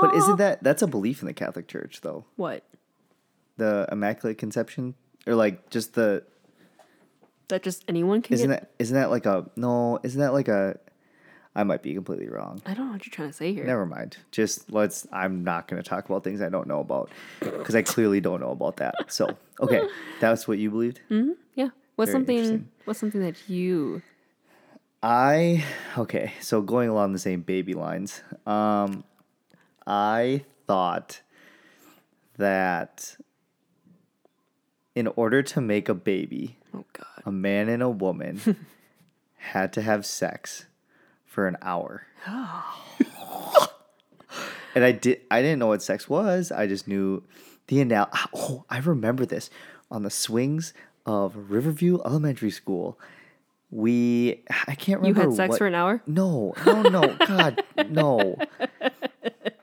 But 0.01 0.13
isn't 0.15 0.37
that 0.37 0.61
that's 0.61 0.81
a 0.83 0.87
belief 0.87 1.21
in 1.21 1.25
the 1.27 1.33
Catholic 1.33 1.67
Church 1.67 2.01
though? 2.01 2.25
what 2.35 2.63
The 3.57 3.87
Immaculate 3.91 4.37
Conception? 4.37 4.93
Or 5.25 5.33
like 5.35 5.69
just 5.71 5.93
the 5.95 6.23
that 7.47 7.63
just 7.63 7.83
anyone 7.87 8.21
can 8.21 8.33
isn't 8.35 8.49
get 8.49 8.59
that 8.61 8.71
isn't 8.77 8.95
that 8.95 9.09
like 9.09 9.25
a 9.25 9.49
no, 9.55 9.99
isn't 10.03 10.19
that 10.19 10.33
like 10.33 10.47
a 10.49 10.77
I 11.55 11.63
might 11.63 11.81
be 11.81 11.93
completely 11.93 12.27
wrong. 12.27 12.61
i 12.65 12.73
don't 12.73 12.87
know 12.87 12.91
what 12.93 13.05
you're 13.05 13.13
trying 13.13 13.29
to 13.29 13.33
say 13.33 13.53
here 13.53 13.65
Never 13.65 13.85
mind. 13.85 14.17
Just 14.31 14.71
let's 14.71 15.07
I'm 15.11 15.43
not 15.43 15.67
going 15.67 15.81
to 15.81 15.87
talk 15.87 16.05
about 16.05 16.23
things 16.23 16.41
I 16.41 16.49
don't 16.49 16.67
know 16.67 16.79
about 16.81 17.09
cuz 17.39 17.75
I 17.75 17.81
clearly 17.81 18.19
don't 18.21 18.41
know 18.41 18.51
about 18.51 18.77
that. 18.77 18.95
So, 19.07 19.37
okay. 19.61 19.87
That's 20.19 20.47
what 20.47 20.57
you 20.57 20.69
believed? 20.71 20.99
yeah 21.55 21.69
what's 21.95 22.11
Very 22.11 22.25
something 22.25 22.69
what's 22.83 22.99
something 22.99 23.21
that 23.21 23.49
you 23.49 24.01
I 25.03 25.63
okay, 25.97 26.33
so 26.41 26.61
going 26.61 26.89
along 26.89 27.13
the 27.13 27.19
same 27.19 27.41
baby 27.41 27.73
lines, 27.73 28.21
um, 28.47 29.03
I 29.85 30.43
thought 30.65 31.21
that 32.37 33.15
in 34.95 35.07
order 35.15 35.43
to 35.43 35.61
make 35.61 35.87
a 35.89 35.93
baby, 35.93 36.57
oh 36.73 36.85
god 36.93 37.05
a 37.25 37.31
man 37.31 37.69
and 37.69 37.81
a 37.83 37.89
woman 37.89 38.41
had 39.37 39.71
to 39.73 39.81
have 39.81 40.05
sex 40.05 40.65
for 41.35 41.47
an 41.47 41.57
hour. 41.61 42.07
and 44.73 44.85
I 44.85 44.93
did 44.93 45.21
I 45.29 45.41
didn't 45.41 45.59
know 45.59 45.67
what 45.67 45.83
sex 45.83 46.09
was. 46.09 46.49
I 46.51 46.65
just 46.65 46.87
knew 46.87 47.23
the 47.67 47.81
anal 47.81 48.07
oh, 48.33 48.63
I 48.69 48.79
remember 48.79 49.25
this 49.25 49.49
on 49.91 50.03
the 50.03 50.09
swings 50.09 50.73
of 51.05 51.51
Riverview 51.51 51.99
Elementary 52.05 52.51
School. 52.51 52.97
We 53.69 54.43
I 54.67 54.75
can't 54.75 55.01
remember. 55.01 55.23
you 55.23 55.29
had 55.29 55.35
sex 55.35 55.49
what- 55.51 55.57
for 55.57 55.67
an 55.67 55.75
hour 55.75 56.01
no, 56.07 56.53
no, 56.65 56.81
no, 56.83 57.15
God, 57.27 57.61
no. 57.89 58.37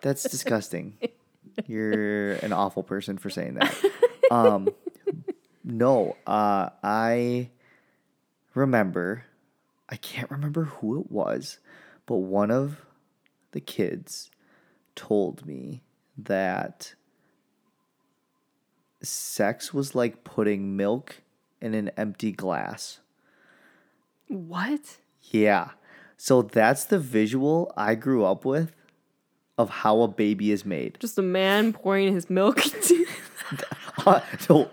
That's 0.02 0.24
disgusting. 0.24 0.98
You're 1.66 2.32
an 2.34 2.52
awful 2.52 2.82
person 2.82 3.16
for 3.16 3.30
saying 3.30 3.54
that. 3.54 3.74
Um, 4.30 4.68
no, 5.64 6.16
uh, 6.26 6.70
I 6.82 7.50
remember, 8.54 9.24
I 9.92 9.96
can't 9.96 10.30
remember 10.30 10.64
who 10.64 10.98
it 10.98 11.12
was, 11.12 11.58
but 12.06 12.16
one 12.16 12.50
of 12.50 12.86
the 13.50 13.60
kids 13.60 14.30
told 14.94 15.44
me 15.46 15.82
that 16.16 16.94
sex 19.02 19.74
was 19.74 19.94
like 19.94 20.24
putting 20.24 20.78
milk 20.78 21.20
in 21.60 21.74
an 21.74 21.90
empty 21.98 22.32
glass. 22.32 23.00
what 24.28 24.96
Yeah. 25.20 25.72
So 26.16 26.40
that's 26.40 26.84
the 26.84 26.98
visual 26.98 27.70
I 27.76 27.94
grew 27.94 28.24
up 28.24 28.46
with 28.46 28.74
of 29.58 29.68
how 29.68 30.00
a 30.00 30.08
baby 30.08 30.52
is 30.52 30.64
made. 30.64 30.96
just 31.00 31.18
a 31.18 31.22
man 31.22 31.74
pouring 31.74 32.14
his 32.14 32.30
milk 32.30 32.64
into 32.74 33.04
Uh, 34.06 34.20
so 34.38 34.70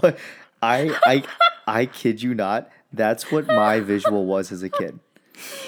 what 0.00 0.18
I 0.60 0.90
I 1.06 1.22
I 1.68 1.86
kid 1.86 2.20
you 2.20 2.34
not, 2.34 2.68
that's 2.96 3.30
what 3.30 3.46
my 3.46 3.80
visual 3.80 4.24
was 4.26 4.50
as 4.52 4.62
a 4.62 4.68
kid. 4.68 4.98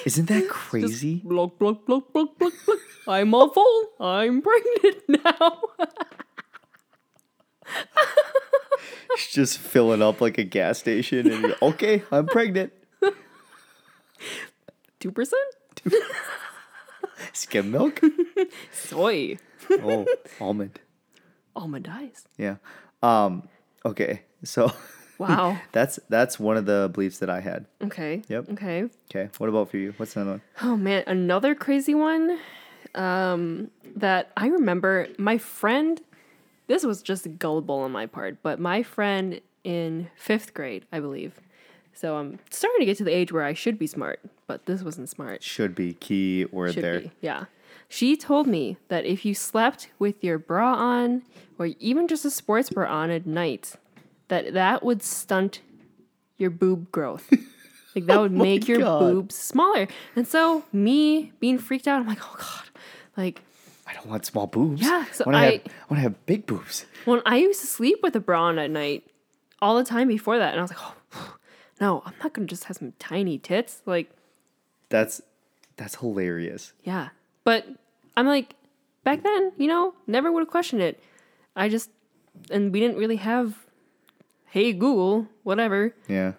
Isn't 0.04 0.26
that 0.26 0.48
crazy? 0.48 1.20
Block, 1.24 1.58
block, 1.58 1.84
block, 1.84 2.12
block, 2.12 2.38
block, 2.38 2.52
block. 2.64 2.78
I'm 3.06 3.34
all 3.34 3.50
full. 3.50 3.90
I'm 4.00 4.42
pregnant 4.42 5.24
now. 5.26 5.62
It's 9.10 9.32
just 9.32 9.58
filling 9.58 10.00
up 10.02 10.20
like 10.20 10.38
a 10.38 10.44
gas 10.44 10.78
station 10.78 11.30
and 11.30 11.54
okay, 11.60 12.02
I'm 12.12 12.26
pregnant. 12.26 12.72
Two 15.00 15.12
percent 15.12 15.42
Skim 17.32 17.70
milk? 17.70 18.00
soy. 18.72 19.38
Oh, 19.70 20.06
almond. 20.40 20.80
Almond 21.56 21.88
eyes. 21.90 22.26
Yeah. 22.36 22.56
Um 23.02 23.48
okay. 23.84 24.22
So 24.44 24.72
Wow. 25.18 25.58
that's 25.72 25.98
that's 26.08 26.38
one 26.38 26.56
of 26.56 26.66
the 26.66 26.90
beliefs 26.92 27.18
that 27.18 27.28
I 27.30 27.40
had. 27.40 27.66
Okay. 27.82 28.22
Yep. 28.28 28.50
Okay. 28.52 28.84
Okay. 29.10 29.30
What 29.38 29.48
about 29.48 29.70
for 29.70 29.76
you? 29.76 29.92
What's 29.96 30.16
another 30.16 30.30
one? 30.32 30.42
Oh 30.62 30.76
man, 30.76 31.04
another 31.06 31.54
crazy 31.54 31.94
one. 31.94 32.38
Um, 32.94 33.70
that 33.96 34.30
I 34.36 34.46
remember. 34.48 35.08
My 35.18 35.38
friend. 35.38 36.00
This 36.68 36.84
was 36.84 37.00
just 37.00 37.38
gullible 37.38 37.76
on 37.76 37.92
my 37.92 38.04
part, 38.04 38.42
but 38.42 38.60
my 38.60 38.82
friend 38.82 39.40
in 39.64 40.10
fifth 40.16 40.52
grade, 40.52 40.84
I 40.92 41.00
believe. 41.00 41.40
So 41.94 42.16
I'm 42.16 42.38
starting 42.50 42.80
to 42.80 42.84
get 42.84 42.98
to 42.98 43.04
the 43.04 43.10
age 43.10 43.32
where 43.32 43.42
I 43.42 43.54
should 43.54 43.78
be 43.78 43.86
smart, 43.86 44.20
but 44.46 44.66
this 44.66 44.82
wasn't 44.82 45.08
smart. 45.08 45.42
Should 45.42 45.74
be 45.74 45.94
key 45.94 46.44
word 46.52 46.74
Should 46.74 46.84
there. 46.84 47.00
be, 47.00 47.10
yeah. 47.22 47.46
She 47.88 48.16
told 48.16 48.46
me 48.46 48.76
that 48.88 49.06
if 49.06 49.24
you 49.24 49.34
slept 49.34 49.88
with 49.98 50.22
your 50.22 50.38
bra 50.38 50.74
on, 50.74 51.22
or 51.58 51.70
even 51.80 52.06
just 52.06 52.24
a 52.26 52.30
sports 52.30 52.68
bra 52.68 52.86
on 52.86 53.10
at 53.10 53.26
night, 53.26 53.76
that 54.28 54.52
that 54.54 54.82
would 54.84 55.02
stunt 55.02 55.60
your 56.36 56.50
boob 56.50 56.90
growth. 56.92 57.28
like 57.94 58.06
that 58.06 58.20
would 58.20 58.32
oh 58.32 58.42
make 58.42 58.68
your 58.68 58.78
God. 58.78 59.00
boobs 59.00 59.34
smaller. 59.34 59.88
And 60.16 60.26
so 60.26 60.64
me 60.72 61.32
being 61.40 61.58
freaked 61.58 61.88
out, 61.88 62.00
I'm 62.00 62.06
like, 62.06 62.20
oh 62.22 62.36
god, 62.38 62.64
like 63.16 63.42
I 63.86 63.94
don't 63.94 64.06
want 64.06 64.24
small 64.26 64.46
boobs. 64.46 64.82
Yeah, 64.82 65.04
so 65.12 65.24
I 65.24 65.28
want 65.28 65.34
to 65.34 65.38
I- 65.38 65.44
have, 65.52 65.60
I 65.66 65.84
want 65.90 65.98
to 65.98 66.00
have 66.02 66.26
big 66.26 66.46
boobs. 66.46 66.86
when 67.04 67.22
I 67.26 67.36
used 67.38 67.60
to 67.62 67.66
sleep 67.66 67.98
with 68.02 68.14
a 68.16 68.20
bra 68.20 68.44
on 68.44 68.58
at 68.58 68.70
night 68.70 69.04
all 69.60 69.76
the 69.76 69.84
time 69.84 70.08
before 70.08 70.38
that, 70.38 70.50
and 70.52 70.58
I 70.60 70.62
was 70.62 70.70
like, 70.70 70.80
oh 70.80 71.36
no, 71.80 72.02
I'm 72.06 72.14
not 72.22 72.32
gonna 72.34 72.46
just 72.46 72.64
have 72.64 72.76
some 72.76 72.92
tiny 72.98 73.38
tits. 73.38 73.82
Like 73.86 74.10
That's 74.90 75.20
that's 75.76 75.96
hilarious. 75.96 76.72
Yeah. 76.82 77.08
But 77.44 77.66
I'm 78.16 78.26
like, 78.26 78.54
back 79.04 79.22
then, 79.22 79.52
you 79.56 79.68
know, 79.68 79.94
never 80.06 80.30
would 80.32 80.40
have 80.40 80.50
questioned 80.50 80.82
it. 80.82 81.00
I 81.56 81.68
just, 81.68 81.88
and 82.50 82.72
we 82.72 82.80
didn't 82.80 82.96
really 82.98 83.16
have, 83.16 83.64
hey, 84.50 84.72
Google, 84.72 85.26
whatever. 85.42 85.94
Yeah. 86.08 86.32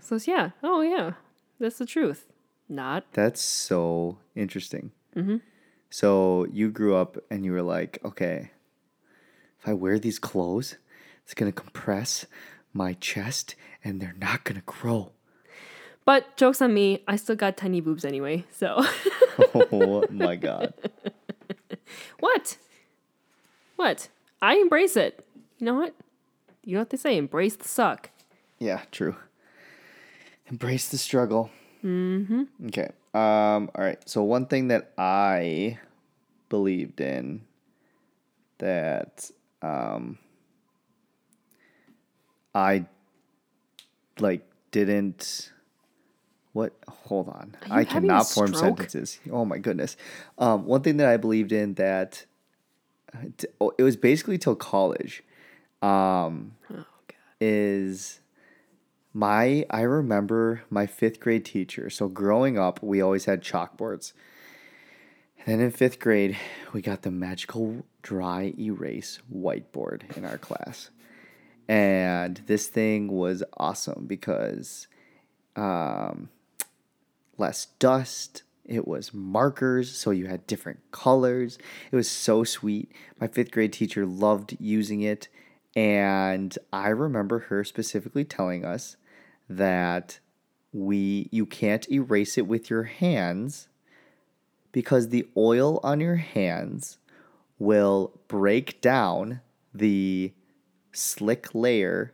So, 0.00 0.16
it's, 0.16 0.28
yeah, 0.28 0.50
oh, 0.62 0.80
yeah, 0.80 1.12
that's 1.58 1.78
the 1.78 1.86
truth. 1.86 2.26
Not. 2.68 3.04
That's 3.12 3.40
so 3.40 4.18
interesting. 4.34 4.92
Mm-hmm. 5.16 5.36
So 5.92 6.46
you 6.50 6.70
grew 6.70 6.96
up 6.96 7.18
and 7.30 7.44
you 7.44 7.52
were 7.52 7.60
like, 7.60 7.98
okay, 8.02 8.50
if 9.60 9.68
I 9.68 9.74
wear 9.74 9.98
these 9.98 10.18
clothes, 10.18 10.76
it's 11.22 11.34
gonna 11.34 11.52
compress 11.52 12.24
my 12.72 12.94
chest 12.94 13.54
and 13.84 14.00
they're 14.00 14.16
not 14.18 14.44
gonna 14.44 14.62
grow. 14.64 15.12
But 16.06 16.36
joke's 16.38 16.62
on 16.62 16.72
me, 16.72 17.02
I 17.06 17.16
still 17.16 17.36
got 17.36 17.58
tiny 17.58 17.82
boobs 17.82 18.06
anyway. 18.06 18.46
So, 18.50 18.82
oh 19.54 20.06
my 20.10 20.34
god. 20.36 20.72
what? 22.20 22.56
What? 23.76 24.08
I 24.40 24.54
embrace 24.56 24.96
it. 24.96 25.26
You 25.58 25.66
know 25.66 25.74
what? 25.74 25.94
You 26.64 26.74
know 26.74 26.80
what 26.80 26.90
they 26.90 26.96
say? 26.96 27.16
Embrace 27.16 27.56
the 27.56 27.68
suck. 27.68 28.10
Yeah, 28.58 28.82
true. 28.90 29.16
Embrace 30.46 30.88
the 30.88 30.98
struggle. 30.98 31.50
Mm-hmm. 31.84 32.42
Okay. 32.68 32.90
Um, 33.14 33.70
all 33.74 33.84
right. 33.84 33.98
So 34.08 34.22
one 34.22 34.46
thing 34.46 34.68
that 34.68 34.92
I 34.96 35.78
believed 36.48 37.00
in 37.00 37.42
that 38.58 39.30
um 39.62 40.18
I 42.54 42.84
like 44.20 44.46
didn't 44.70 45.50
what 46.52 46.74
hold 46.86 47.28
on. 47.28 47.56
I 47.70 47.84
cannot 47.84 48.28
form 48.28 48.54
sentences. 48.54 49.18
Oh 49.30 49.44
my 49.44 49.58
goodness. 49.58 49.96
Um 50.38 50.66
one 50.66 50.82
thing 50.82 50.98
that 50.98 51.08
I 51.08 51.16
believed 51.16 51.52
in 51.52 51.74
that 51.74 52.26
uh, 53.14 53.68
it 53.78 53.82
was 53.82 53.96
basically 53.96 54.38
till 54.38 54.54
college 54.54 55.24
um, 55.82 56.54
Oh 56.70 56.84
god. 57.08 57.16
is 57.40 58.20
my 59.12 59.66
I 59.70 59.82
remember 59.82 60.62
my 60.70 60.86
fifth 60.86 61.20
grade 61.20 61.44
teacher. 61.44 61.90
So 61.90 62.08
growing 62.08 62.58
up, 62.58 62.82
we 62.82 63.00
always 63.00 63.24
had 63.26 63.42
chalkboards. 63.42 64.12
And 65.38 65.46
then 65.46 65.60
in 65.66 65.72
fifth 65.72 65.98
grade, 65.98 66.36
we 66.72 66.80
got 66.82 67.02
the 67.02 67.10
magical 67.10 67.84
dry 68.02 68.54
erase 68.58 69.18
whiteboard 69.32 70.16
in 70.16 70.24
our 70.24 70.38
class. 70.38 70.90
And 71.68 72.40
this 72.46 72.68
thing 72.68 73.08
was 73.08 73.42
awesome 73.56 74.06
because 74.06 74.86
um, 75.56 76.28
less 77.38 77.66
dust. 77.78 78.42
It 78.64 78.86
was 78.86 79.12
markers, 79.12 79.90
so 79.92 80.12
you 80.12 80.26
had 80.26 80.46
different 80.46 80.78
colors. 80.92 81.58
It 81.90 81.96
was 81.96 82.08
so 82.08 82.44
sweet. 82.44 82.92
My 83.20 83.26
fifth 83.26 83.50
grade 83.50 83.72
teacher 83.72 84.06
loved 84.06 84.56
using 84.60 85.00
it. 85.02 85.28
And 85.74 86.56
I 86.72 86.88
remember 86.88 87.40
her 87.40 87.64
specifically 87.64 88.24
telling 88.24 88.64
us 88.64 88.96
that 89.48 90.20
we 90.72 91.28
you 91.30 91.46
can't 91.46 91.90
erase 91.90 92.38
it 92.38 92.46
with 92.46 92.70
your 92.70 92.84
hands 92.84 93.68
because 94.70 95.08
the 95.08 95.28
oil 95.36 95.80
on 95.82 96.00
your 96.00 96.16
hands 96.16 96.98
will 97.58 98.18
break 98.28 98.80
down 98.80 99.40
the 99.72 100.32
slick 100.92 101.54
layer 101.54 102.12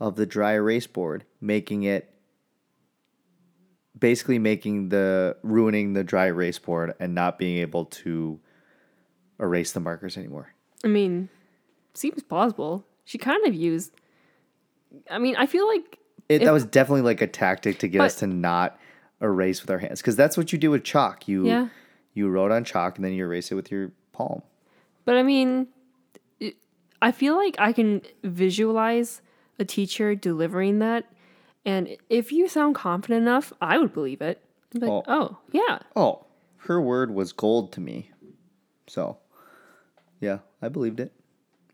of 0.00 0.16
the 0.16 0.26
dry 0.26 0.52
erase 0.52 0.86
board, 0.86 1.24
making 1.40 1.82
it 1.82 2.14
basically 3.98 4.38
making 4.38 4.90
the 4.90 5.36
ruining 5.42 5.92
the 5.92 6.04
dry 6.04 6.26
erase 6.26 6.58
board 6.58 6.94
and 7.00 7.14
not 7.14 7.38
being 7.38 7.58
able 7.58 7.84
to 7.84 8.38
erase 9.40 9.72
the 9.72 9.80
markers 9.80 10.16
anymore. 10.16 10.54
I 10.84 10.88
mean, 10.88 11.28
seems 11.98 12.22
plausible. 12.22 12.86
She 13.04 13.18
kind 13.18 13.46
of 13.46 13.54
used. 13.54 13.92
I 15.10 15.18
mean, 15.18 15.36
I 15.36 15.46
feel 15.46 15.66
like 15.66 15.98
It, 16.28 16.42
If- 16.42 16.46
that 16.46 16.52
was 16.52 16.64
definitely 16.64 17.02
like 17.02 17.20
a 17.20 17.26
tactic 17.26 17.78
to 17.80 17.88
get 17.88 18.00
us 18.02 18.16
to 18.16 18.26
not 18.26 18.78
erase 19.20 19.62
with 19.62 19.70
our 19.70 19.78
hands 19.78 20.00
because 20.00 20.14
that's 20.16 20.36
what 20.36 20.52
you 20.52 20.58
do 20.58 20.70
with 20.70 20.84
chalk. 20.84 21.26
You 21.26 21.46
Yeah. 21.46 21.68
you 22.14 22.28
wrote 22.28 22.50
on 22.52 22.64
chalk 22.64 22.96
and 22.96 23.04
then 23.04 23.12
you 23.12 23.24
erase 23.24 23.50
it 23.50 23.54
with 23.54 23.70
your 23.70 23.92
palm. 24.12 24.42
But 25.04 25.16
I 25.16 25.22
mean, 25.22 25.68
I 27.00 27.12
feel 27.12 27.36
like 27.36 27.56
I 27.58 27.72
can 27.72 28.02
visualize 28.24 29.22
a 29.58 29.64
teacher 29.64 30.14
delivering 30.14 30.78
that. 30.80 31.04
And 31.64 31.96
if 32.08 32.32
you 32.32 32.48
sound 32.48 32.74
confident 32.74 33.22
enough, 33.22 33.52
I 33.60 33.78
would 33.78 33.92
believe 33.92 34.20
it. 34.20 34.42
I'd 34.74 34.82
like, 34.82 34.90
oh. 34.90 35.02
oh, 35.06 35.38
yeah. 35.52 35.78
Oh, 35.96 36.26
her 36.58 36.80
word 36.80 37.12
was 37.14 37.32
gold 37.32 37.72
to 37.72 37.80
me. 37.80 38.10
So, 38.86 39.18
yeah, 40.20 40.38
I 40.62 40.68
believed 40.68 41.00
it. 41.00 41.12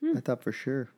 Hmm. 0.04 0.18
I 0.18 0.20
thought 0.20 0.42
for 0.42 0.52
sure. 0.52 0.88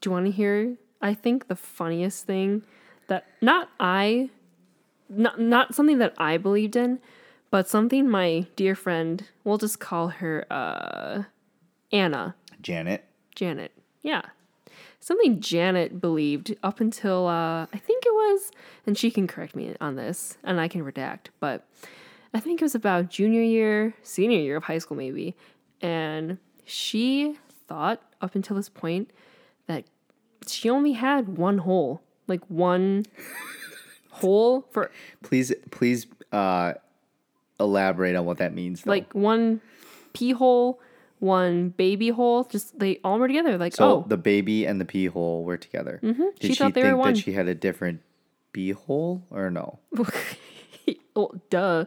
Do 0.00 0.08
you 0.08 0.12
want 0.12 0.26
to 0.26 0.32
hear? 0.32 0.76
I 1.02 1.14
think 1.14 1.48
the 1.48 1.56
funniest 1.56 2.26
thing 2.26 2.62
that 3.08 3.26
not 3.40 3.70
I, 3.80 4.30
not 5.08 5.40
not 5.40 5.74
something 5.74 5.98
that 5.98 6.14
I 6.16 6.36
believed 6.36 6.76
in, 6.76 7.00
but 7.50 7.68
something 7.68 8.08
my 8.08 8.46
dear 8.56 8.74
friend, 8.74 9.24
we'll 9.42 9.58
just 9.58 9.80
call 9.80 10.08
her 10.08 10.46
uh, 10.50 11.24
Anna, 11.92 12.36
Janet. 12.62 13.04
Janet. 13.34 13.72
Yeah. 14.02 14.22
Something 15.00 15.40
Janet 15.40 16.00
believed 16.00 16.56
up 16.62 16.80
until 16.80 17.26
uh, 17.26 17.66
I 17.72 17.78
think 17.78 18.04
it 18.06 18.14
was, 18.14 18.50
and 18.86 18.96
she 18.96 19.10
can 19.10 19.26
correct 19.26 19.54
me 19.54 19.74
on 19.80 19.96
this, 19.96 20.38
and 20.42 20.60
I 20.60 20.68
can 20.68 20.82
redact, 20.82 21.26
but 21.40 21.66
I 22.32 22.40
think 22.40 22.60
it 22.60 22.64
was 22.64 22.74
about 22.74 23.10
junior 23.10 23.42
year, 23.42 23.94
senior 24.02 24.38
year 24.38 24.56
of 24.56 24.64
high 24.64 24.78
school, 24.78 24.96
maybe. 24.96 25.36
And 25.82 26.38
she 26.64 27.38
thought 27.66 28.02
up 28.20 28.34
until 28.34 28.56
this 28.56 28.68
point 28.68 29.10
that 29.66 29.84
she 30.46 30.68
only 30.68 30.92
had 30.92 31.36
one 31.38 31.58
hole, 31.58 32.02
like 32.26 32.42
one 32.48 33.04
hole 34.10 34.66
for 34.70 34.90
Please, 35.22 35.52
please, 35.70 36.06
uh, 36.32 36.74
elaborate 37.60 38.16
on 38.16 38.24
what 38.26 38.38
that 38.38 38.54
means. 38.54 38.82
Though. 38.82 38.90
like 38.90 39.12
one 39.14 39.60
pee 40.12 40.32
hole, 40.32 40.80
one 41.18 41.70
baby 41.70 42.08
hole. 42.10 42.44
Just 42.44 42.78
they 42.78 42.98
all 43.04 43.18
were 43.18 43.28
together. 43.28 43.56
Like, 43.58 43.74
so 43.74 43.84
oh, 43.84 44.04
the 44.08 44.16
baby 44.16 44.66
and 44.66 44.80
the 44.80 44.84
pee 44.84 45.06
hole 45.06 45.44
were 45.44 45.56
together. 45.56 46.00
Mm-hmm. 46.02 46.22
Did 46.22 46.42
She 46.42 46.48
she, 46.48 46.54
thought 46.54 46.74
they 46.74 46.82
think 46.82 46.92
were 46.92 46.98
one. 46.98 47.14
that 47.14 47.20
she 47.20 47.32
had 47.32 47.48
a 47.48 47.54
different 47.54 48.00
bee 48.52 48.72
hole 48.72 49.22
or 49.30 49.50
no? 49.50 49.78
well, 51.14 51.34
duh. 51.50 51.84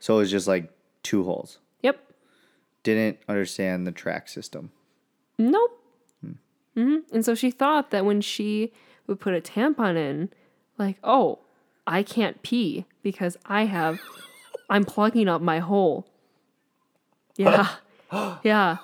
So 0.00 0.16
it 0.16 0.18
was 0.18 0.30
just 0.30 0.48
like 0.48 0.72
two 1.02 1.24
holes. 1.24 1.58
Yep. 1.82 1.98
Didn't 2.82 3.18
understand 3.28 3.86
the 3.86 3.92
track 3.92 4.28
system. 4.28 4.70
Nope. 5.40 5.82
hmm 6.74 6.98
And 7.12 7.24
so 7.24 7.34
she 7.34 7.50
thought 7.50 7.90
that 7.90 8.04
when 8.04 8.20
she 8.20 8.72
would 9.06 9.18
put 9.20 9.34
a 9.34 9.40
tampon 9.40 9.96
in, 9.96 10.28
like, 10.76 10.98
oh, 11.02 11.38
I 11.86 12.02
can't 12.02 12.42
pee 12.42 12.84
because 13.02 13.38
I 13.46 13.64
have, 13.64 14.00
I'm 14.70 14.84
plugging 14.84 15.28
up 15.28 15.40
my 15.40 15.58
hole. 15.58 16.06
Yeah. 17.36 17.68
yeah. 18.42 18.76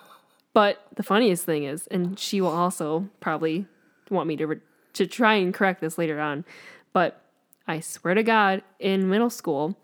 But 0.55 0.83
the 0.95 1.03
funniest 1.03 1.45
thing 1.45 1.65
is, 1.65 1.87
and 1.89 2.19
she 2.19 2.41
will 2.41 2.49
also 2.49 3.11
probably 3.21 3.67
want 4.11 4.27
me 4.27 4.37
to, 4.37 4.47
re- 4.47 4.61
to 4.95 5.07
try 5.07 5.35
and 5.35 5.53
correct 5.53 5.83
this 5.83 5.99
later 5.99 6.19
on, 6.19 6.47
but 6.95 7.21
I 7.69 7.81
swear 7.81 8.15
to 8.15 8.23
God, 8.23 8.63
in 8.79 9.11
middle 9.11 9.29
school, 9.29 9.77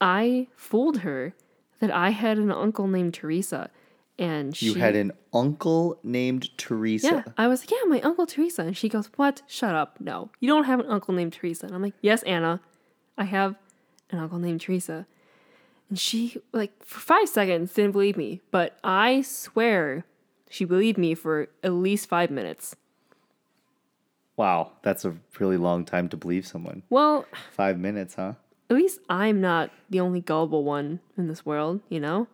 I 0.00 0.46
fooled 0.54 0.98
her 0.98 1.34
that 1.80 1.90
I 1.90 2.10
had 2.10 2.38
an 2.38 2.52
uncle 2.52 2.86
named 2.86 3.14
Teresa. 3.14 3.70
And 4.20 4.54
she 4.54 4.66
You 4.66 4.74
had 4.74 4.94
an 4.96 5.12
uncle 5.32 5.98
named 6.04 6.56
Teresa. 6.58 7.24
yeah, 7.26 7.32
I 7.38 7.48
was 7.48 7.62
like, 7.62 7.70
yeah, 7.70 7.88
my 7.88 8.00
uncle 8.02 8.26
Teresa, 8.26 8.62
and 8.62 8.76
she 8.76 8.88
goes, 8.88 9.08
"What? 9.16 9.40
Shut 9.48 9.74
up! 9.74 9.98
No, 9.98 10.30
you 10.40 10.48
don't 10.48 10.64
have 10.64 10.78
an 10.78 10.86
uncle 10.86 11.14
named 11.14 11.32
Teresa." 11.32 11.64
And 11.66 11.74
I'm 11.74 11.80
like, 11.82 11.94
"Yes, 12.02 12.22
Anna, 12.24 12.60
I 13.16 13.24
have 13.24 13.56
an 14.10 14.18
uncle 14.18 14.38
named 14.38 14.60
Teresa." 14.60 15.06
And 15.88 15.98
she 15.98 16.36
like 16.52 16.84
for 16.84 17.00
five 17.00 17.28
seconds 17.30 17.72
didn't 17.72 17.92
believe 17.92 18.16
me, 18.18 18.42
but 18.50 18.78
I 18.84 19.22
swear 19.22 20.04
she 20.50 20.64
believed 20.66 20.98
me 20.98 21.14
for 21.14 21.48
at 21.64 21.72
least 21.72 22.06
five 22.06 22.30
minutes. 22.30 22.76
Wow, 24.36 24.72
that's 24.82 25.04
a 25.04 25.16
really 25.38 25.56
long 25.56 25.84
time 25.84 26.08
to 26.10 26.16
believe 26.16 26.46
someone. 26.46 26.82
Well, 26.90 27.26
Five 27.52 27.78
minutes, 27.78 28.14
huh? 28.14 28.34
at 28.70 28.76
least 28.76 29.00
I'm 29.08 29.40
not 29.40 29.70
the 29.90 30.00
only 30.00 30.20
gullible 30.20 30.62
one 30.64 31.00
in 31.16 31.26
this 31.28 31.44
world, 31.44 31.80
you 31.88 32.00
know. 32.00 32.28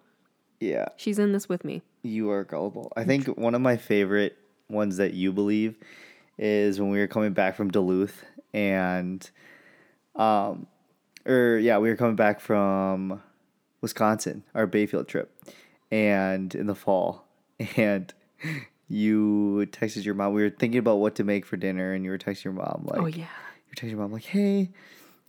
Yeah, 0.61 0.87
She's 0.97 1.19
in 1.19 1.33
this 1.33 1.49
with 1.49 1.65
me. 1.65 1.83
you 2.03 2.31
are 2.31 2.45
gullible. 2.45 2.93
I 2.97 3.05
think 3.05 3.27
one 3.37 3.55
of 3.55 3.61
my 3.61 3.77
favorite 3.77 4.37
ones 4.69 4.97
that 4.97 5.13
you 5.15 5.33
believe 5.33 5.77
is 6.39 6.81
when 6.81 6.91
we 6.91 6.99
were 6.99 7.07
coming 7.07 7.33
back 7.33 7.57
from 7.57 7.71
Duluth 7.71 8.25
and, 8.53 9.29
um, 10.15 10.67
or 11.27 11.59
yeah, 11.59 11.79
we 11.79 11.89
were 11.91 11.97
coming 11.97 12.17
back 12.17 12.41
from 12.41 13.23
Wisconsin, 13.81 14.45
our 14.55 14.67
Bayfield 14.67 15.09
trip, 15.09 15.31
and 15.91 16.55
in 16.55 16.67
the 16.67 16.75
fall, 16.75 17.27
and 17.77 18.13
you 18.89 19.67
texted 19.73 20.05
your 20.05 20.15
mom. 20.15 20.33
We 20.33 20.43
were 20.43 20.51
thinking 20.51 20.79
about 20.79 20.97
what 20.97 21.17
to 21.17 21.25
make 21.25 21.45
for 21.45 21.57
dinner, 21.57 21.93
and 21.93 22.05
you 22.05 22.11
were 22.11 22.19
texting 22.19 22.45
your 22.45 22.53
mom 22.55 22.85
like, 22.87 23.01
oh 23.01 23.07
yeah, 23.07 23.27
you're 23.67 23.75
texting 23.77 23.91
your 23.91 24.01
mom 24.01 24.13
like, 24.13 24.25
hey, 24.25 24.71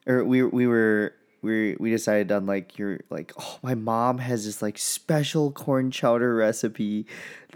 or 0.05 0.23
we 0.23 0.43
we 0.43 0.67
were 0.67 1.13
we 1.41 1.75
we 1.79 1.89
decided 1.91 2.31
on 2.31 2.45
like 2.45 2.77
you're 2.77 2.99
like, 3.09 3.33
oh, 3.39 3.59
my 3.61 3.75
mom 3.75 4.17
has 4.19 4.45
this 4.45 4.61
like 4.61 4.77
special 4.77 5.51
corn 5.51 5.91
chowder 5.91 6.35
recipe 6.35 7.05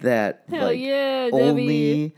that 0.01 0.43
hell 0.49 0.67
like 0.67 0.79
yeah, 0.79 1.29
only 1.31 2.15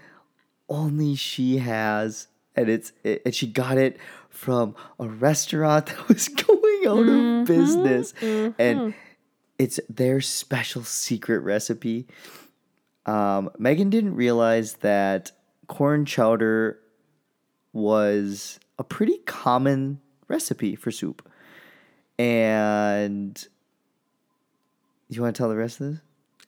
only 0.70 1.16
she 1.16 1.58
has, 1.58 2.28
and 2.56 2.70
it's 2.70 2.92
it, 3.04 3.22
and 3.26 3.34
she 3.36 3.48
got 3.48 3.78
it 3.78 3.98
from 4.30 4.76
a 5.00 5.08
restaurant 5.08 5.86
that 5.88 6.08
was 6.08 6.28
going 6.28 6.88
out 6.88 6.98
Mm-hmm, 6.98 7.42
of 7.42 7.48
business, 7.48 8.14
and 8.60 8.94
it's 9.58 9.80
their 9.90 10.20
special 10.22 10.84
secret 10.84 11.40
recipe. 11.40 12.08
Um, 13.06 13.50
Megan 13.58 13.90
didn't 13.90 14.16
realize 14.16 14.76
that 14.76 15.32
corn 15.68 16.06
chowder 16.06 16.80
was 17.72 18.60
a 18.78 18.84
pretty 18.84 19.18
common 19.26 20.00
recipe 20.28 20.76
for 20.76 20.92
soup. 20.92 21.28
And 22.20 23.48
you 25.10 25.22
want 25.22 25.36
to 25.36 25.40
tell 25.40 25.50
the 25.50 25.56
rest 25.56 25.82
of 25.82 25.92
this? 25.92 26.02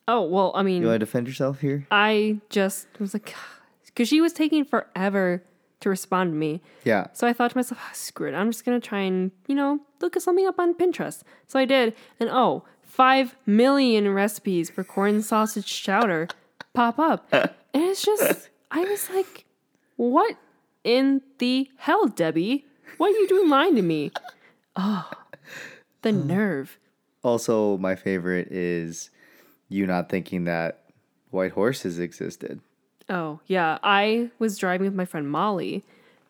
Oh 0.08 0.22
well, 0.22 0.52
I 0.54 0.62
mean, 0.62 0.82
You 0.82 0.88
want 0.88 1.00
to 1.00 1.06
defend 1.06 1.26
yourself 1.26 1.60
here? 1.60 1.86
I 1.90 2.40
just 2.48 2.86
was 3.00 3.14
like, 3.14 3.34
because 3.86 4.08
she 4.08 4.20
was 4.20 4.32
taking 4.32 4.64
forever 4.64 5.42
to 5.80 5.88
respond 5.88 6.32
to 6.32 6.36
me. 6.36 6.60
Yeah. 6.84 7.08
So 7.12 7.26
I 7.26 7.32
thought 7.32 7.50
to 7.50 7.56
myself, 7.56 7.80
ah, 7.82 7.90
screw 7.92 8.28
it. 8.28 8.34
I'm 8.34 8.50
just 8.50 8.64
going 8.64 8.80
to 8.80 8.86
try 8.86 9.00
and, 9.00 9.30
you 9.46 9.54
know, 9.54 9.80
look 10.00 10.16
at 10.16 10.22
something 10.22 10.46
up 10.46 10.58
on 10.58 10.74
Pinterest. 10.74 11.22
So 11.46 11.58
I 11.58 11.64
did. 11.64 11.94
And 12.18 12.30
oh, 12.30 12.64
five 12.82 13.36
million 13.44 14.12
recipes 14.14 14.70
for 14.70 14.84
corn 14.84 15.22
sausage 15.22 15.66
chowder 15.82 16.28
pop 16.72 16.98
up. 16.98 17.28
And 17.74 17.84
it's 17.84 18.02
just, 18.02 18.48
I 18.70 18.84
was 18.84 19.10
like, 19.10 19.44
what 19.96 20.36
in 20.82 21.20
the 21.36 21.68
hell, 21.76 22.06
Debbie? 22.06 22.64
What 22.96 23.08
are 23.08 23.18
you 23.18 23.28
doing 23.28 23.50
lying 23.50 23.74
to 23.76 23.82
me? 23.82 24.12
Oh, 24.78 25.08
the 26.06 26.12
mm. 26.12 26.26
nerve. 26.26 26.78
Also, 27.22 27.76
my 27.78 27.96
favorite 27.96 28.48
is 28.52 29.10
you 29.68 29.86
not 29.86 30.08
thinking 30.08 30.44
that 30.44 30.84
white 31.30 31.52
horses 31.52 31.98
existed. 31.98 32.60
Oh, 33.08 33.40
yeah. 33.46 33.78
I 33.82 34.30
was 34.38 34.58
driving 34.58 34.86
with 34.86 34.94
my 34.94 35.04
friend 35.04 35.28
Molly 35.28 35.84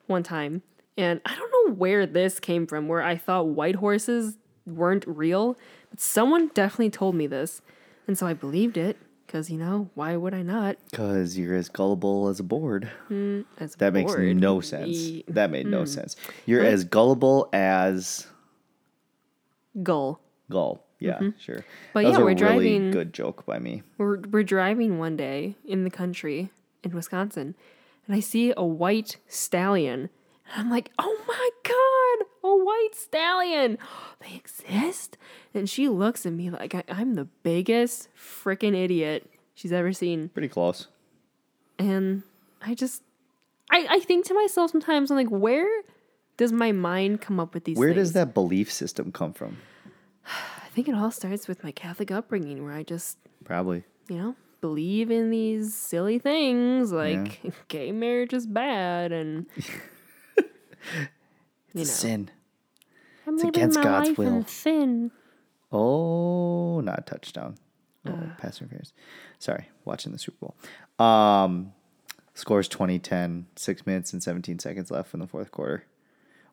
one 0.07 0.23
time, 0.23 0.63
and 0.97 1.21
I 1.27 1.35
don't 1.37 1.53
know 1.53 1.75
where 1.75 2.07
this 2.07 2.41
came 2.41 2.67
from, 2.67 2.89
where 2.89 3.03
I 3.03 3.17
thought 3.17 3.49
white 3.49 3.77
horses 3.77 4.39
weren't 4.67 5.05
real, 5.07 5.59
but 5.91 6.01
someone 6.01 6.51
definitely 6.55 6.91
told 6.91 7.15
me 7.15 7.27
this. 7.27 7.61
And 8.07 8.17
so 8.17 8.27
I 8.27 8.33
believed 8.33 8.79
it, 8.79 8.97
because, 9.27 9.51
you 9.51 9.59
know, 9.59 9.91
why 9.95 10.17
would 10.17 10.33
I 10.33 10.43
not? 10.43 10.77
Because 10.91 11.37
you're 11.37 11.57
as 11.57 11.69
gullible 11.69 12.29
as 12.29 12.41
a 12.41 12.45
board. 12.45 12.89
Mm, 13.11 13.45
as 13.59 13.75
That 13.77 13.93
makes 13.93 14.17
no 14.17 14.61
sense. 14.61 15.23
That 15.29 15.51
made 15.51 15.67
no 15.67 15.81
hmm. 15.81 15.87
sense. 15.87 16.17
You're 16.47 16.65
as 16.65 16.85
gullible 16.85 17.51
as 17.53 18.27
Gull. 19.83 20.21
gull. 20.51 20.83
Yeah, 20.99 21.21
sure. 21.39 21.57
Mm-hmm. 21.57 21.67
But 21.93 22.05
that 22.05 22.11
yeah, 22.13 22.19
we're 22.19 22.25
really 22.25 22.35
driving- 22.37 22.91
good 22.91 23.13
joke 23.13 23.45
by 23.45 23.59
me. 23.59 23.83
We're, 23.99 24.19
we're 24.21 24.43
driving 24.43 24.99
one 24.99 25.17
day 25.17 25.57
in 25.65 25.85
the 25.85 25.91
country 25.91 26.51
in 26.83 26.93
Wisconsin, 26.95 27.55
and 28.07 28.17
I 28.17 28.21
see 28.21 28.55
a 28.57 28.65
white 28.65 29.19
stallion. 29.29 30.09
And 30.55 30.63
I'm 30.63 30.71
like, 30.71 30.91
oh 30.99 31.19
my 31.29 31.51
God, 31.65 32.49
a 32.51 32.65
white 32.65 32.95
stallion. 32.95 33.79
They 34.21 34.35
exist? 34.37 35.19
And 35.53 35.69
she 35.69 35.89
looks 35.89 36.25
at 36.25 36.33
me 36.33 36.49
like 36.51 36.75
I, 36.75 36.83
I'm 36.89 37.15
the 37.15 37.27
biggest 37.43 38.09
freaking 38.17 38.75
idiot 38.75 39.31
she's 39.55 39.73
ever 39.73 39.93
seen. 39.93 40.31
Pretty 40.31 40.49
close. 40.49 40.89
And 41.79 42.23
I 42.63 42.75
just, 42.75 43.03
I, 43.71 43.87
I 43.91 44.01
think 44.01 44.25
to 44.27 44.35
myself 44.35 44.71
sometimes, 44.71 45.11
I'm 45.11 45.17
like, 45.19 45.29
where 45.29 45.69
does 46.37 46.53
my 46.53 46.73
mind 46.73 47.21
come 47.21 47.39
up 47.41 47.55
with 47.55 47.65
these 47.65 47.77
Where 47.79 47.89
things? 47.95 48.09
does 48.09 48.13
that 48.15 48.35
belief 48.35 48.71
system 48.73 49.13
come 49.13 49.33
from? 49.33 49.59
I 50.27 50.69
think 50.75 50.89
it 50.89 50.95
all 50.95 51.11
starts 51.11 51.49
with 51.49 51.65
my 51.65 51.73
Catholic 51.73 52.11
upbringing 52.11 52.63
where 52.65 52.75
I 52.75 52.83
just 52.83 53.17
Probably. 53.45 53.85
you 54.09 54.17
know, 54.19 54.35
believe 54.61 55.11
in 55.11 55.31
these 55.31 55.75
silly 55.75 56.19
things 56.19 56.93
like 56.93 57.41
gay 57.69 57.93
marriage 57.93 58.33
is 58.35 58.47
bad 58.47 59.13
and 59.13 59.47
you 60.37 60.45
know, 61.75 61.85
Sin. 61.85 62.31
I'm 63.27 63.35
it's 63.35 63.45
against 63.45 63.81
God's 63.83 64.17
will. 64.17 64.45
sin. 64.47 65.11
Oh, 65.73 66.81
not 66.81 67.01
a 67.01 67.03
touchdown. 67.03 67.57
Oh, 68.07 68.11
Uh. 68.13 68.35
pass 68.39 68.61
interference. 68.61 68.93
Sorry, 69.39 69.69
watching 69.85 70.13
the 70.13 70.19
Super 70.19 70.37
Bowl. 70.99 71.05
Um, 71.05 71.73
scores 72.35 72.69
2010, 72.69 73.47
six 73.57 73.85
minutes 73.87 74.13
and 74.13 74.23
17 74.23 74.59
seconds 74.61 74.91
left 74.91 75.13
in 75.13 75.21
the 75.21 75.27
fourth 75.27 75.51
quarter. 75.51 75.85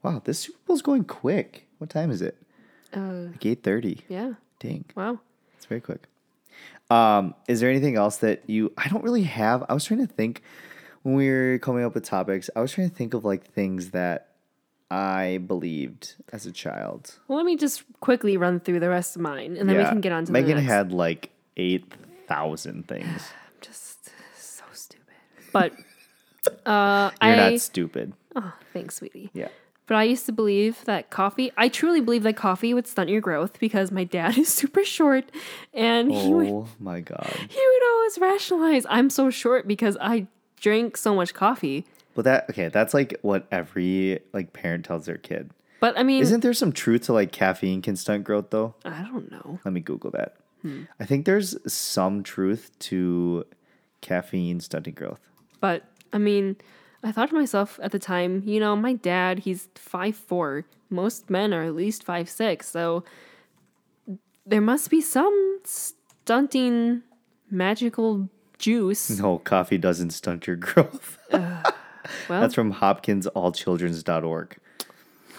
Wow, 0.04 0.22
this 0.24 0.40
Super 0.40 0.60
Bowl's 0.68 0.82
going 0.82 1.06
quick. 1.06 1.68
What 1.80 1.90
time 1.90 2.12
is 2.12 2.22
it? 2.22 2.38
Uh, 2.96 3.30
Like 3.32 3.40
8.30. 3.42 4.02
yeah. 4.10 4.34
Dang, 4.60 4.86
Wow. 4.96 5.20
it's 5.58 5.66
very 5.66 5.82
quick. 5.82 6.04
Um, 6.90 7.34
is 7.48 7.60
there 7.60 7.70
anything 7.70 7.96
else 7.96 8.18
that 8.18 8.48
you, 8.48 8.72
I 8.78 8.88
don't 8.90 9.04
really 9.04 9.24
have, 9.24 9.66
I 9.68 9.74
was 9.74 9.84
trying 9.86 10.06
to 10.06 10.14
think 10.14 10.42
when 11.02 11.16
we 11.16 11.30
were 11.30 11.58
coming 11.60 11.84
up 11.84 11.96
with 11.96 12.04
topics, 12.06 12.50
I 12.56 12.62
was 12.62 12.72
trying 12.72 12.90
to 12.90 12.96
think 12.96 13.14
of 13.14 13.26
like 13.26 13.46
things 13.52 13.90
that 13.92 14.30
I 14.92 15.40
believed 15.48 16.16
as 16.32 16.46
a 16.46 16.52
child. 16.52 17.16
Well, 17.28 17.38
let 17.38 17.46
me 17.46 17.56
just 17.58 17.84
quickly 18.00 18.38
run 18.38 18.60
through 18.60 18.80
the 18.80 18.90
rest 18.90 19.16
of 19.16 19.22
mine, 19.22 19.58
and 19.58 19.68
then 19.68 19.78
we 19.78 19.84
can 19.86 20.02
get 20.02 20.12
on 20.12 20.26
to 20.26 20.32
Megan 20.32 20.50
the 20.50 20.62
next. 20.62 20.72
had 20.72 20.92
like 20.92 21.32
8,000 21.58 22.88
things. 22.88 23.08
I'm 23.08 23.62
just 23.62 24.12
so 24.38 24.64
stupid. 24.72 25.16
But 25.52 25.74
uh, 26.66 27.10
You're 27.22 27.32
I 27.32 27.50
not 27.52 27.60
stupid. 27.60 28.14
oh, 28.36 28.54
thanks, 28.72 28.96
sweetie. 28.98 29.32
Yeah. 29.34 29.48
But 29.86 29.96
I 29.96 30.04
used 30.04 30.26
to 30.28 30.32
believe 30.32 30.86
that 30.86 31.10
coffee. 31.10 31.52
I 31.58 31.68
truly 31.68 32.00
believe 32.00 32.24
that 32.24 32.38
coffee 32.38 32.74
would 32.74 32.88
stunt 32.88 33.10
your 33.10 33.20
growth 33.20 33.60
because 33.60 33.92
my 33.92 34.04
dad 34.06 34.38
is 34.38 34.50
super 34.50 34.84
short, 34.84 35.26
and 35.74 36.12
he 36.12 36.34
would 36.34 36.48
Oh 36.48 36.68
my 36.80 37.02
god. 37.02 37.28
he 37.50 37.60
would 37.60 37.84
always 37.92 38.18
rationalize, 38.18 38.86
"I'm 38.90 39.10
so 39.10 39.30
short 39.30 39.68
because 39.68 39.98
I 40.00 40.28
drink 40.60 40.96
so 40.98 41.16
much 41.16 41.34
coffee." 41.34 41.86
But 42.16 42.26
that 42.26 42.50
okay, 42.50 42.70
that's 42.70 42.94
like 42.94 43.18
what 43.22 43.48
every 43.52 44.20
like 44.34 44.54
parent 44.54 44.86
tells 44.86 45.06
their 45.06 45.18
kid. 45.18 45.50
But 45.80 45.98
I 45.98 46.04
mean, 46.04 46.22
Isn't 46.22 46.40
there 46.40 46.54
some 46.54 46.72
truth 46.72 47.04
to 47.08 47.14
like 47.14 47.34
caffeine 47.34 47.82
can 47.82 47.98
stunt 47.98 48.24
growth 48.24 48.52
though? 48.52 48.76
I 48.86 49.02
don't 49.04 49.30
know. 49.30 49.60
Let 49.66 49.74
me 49.74 49.82
Google 49.82 50.12
that. 50.12 50.38
Hmm. 50.62 50.84
I 50.98 51.06
think 51.06 51.26
there's 51.26 51.58
some 51.72 52.24
truth 52.24 52.72
to 52.80 53.46
caffeine 54.00 54.62
stunting 54.62 54.94
growth. 54.94 55.20
But 55.60 55.84
I 56.14 56.20
mean, 56.20 56.56
I 57.04 57.12
thought 57.12 57.30
to 57.30 57.36
myself 57.36 57.80
at 57.84 57.92
the 57.92 58.00
time, 58.00 58.44
you 58.46 58.60
know, 58.60 58.76
my 58.76 58.94
dad, 58.94 59.40
he's 59.40 59.68
five 59.76 60.16
four. 60.16 60.66
Most 60.90 61.30
men 61.30 61.54
are 61.54 61.64
at 61.64 61.76
least 61.76 62.04
five 62.04 62.30
six, 62.30 62.70
so 62.70 63.04
there 64.46 64.62
must 64.62 64.90
be 64.90 65.02
some 65.02 65.60
stunting 65.64 67.02
magical 67.50 68.30
juice. 68.58 69.10
No, 69.20 69.40
coffee 69.40 69.78
doesn't 69.78 70.12
stunt 70.12 70.48
your 70.48 70.56
growth. 70.68 71.18
Well, 71.32 72.42
That's 72.42 72.54
from 72.54 72.74
hopkinsallchildrens.org. 72.74 74.58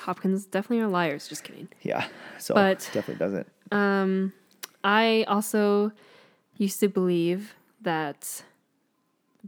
Hopkins 0.00 0.44
definitely 0.46 0.80
are 0.84 0.88
liars. 0.88 1.28
Just 1.28 1.44
kidding. 1.44 1.68
Yeah. 1.82 2.06
So 2.38 2.54
But- 2.54 2.88
definitely 2.92 3.16
doesn't. 3.24 3.46
Um, 3.72 4.32
I 4.82 5.24
also 5.28 5.92
used 6.58 6.80
to 6.80 6.88
believe 6.88 7.54
that 7.80 8.42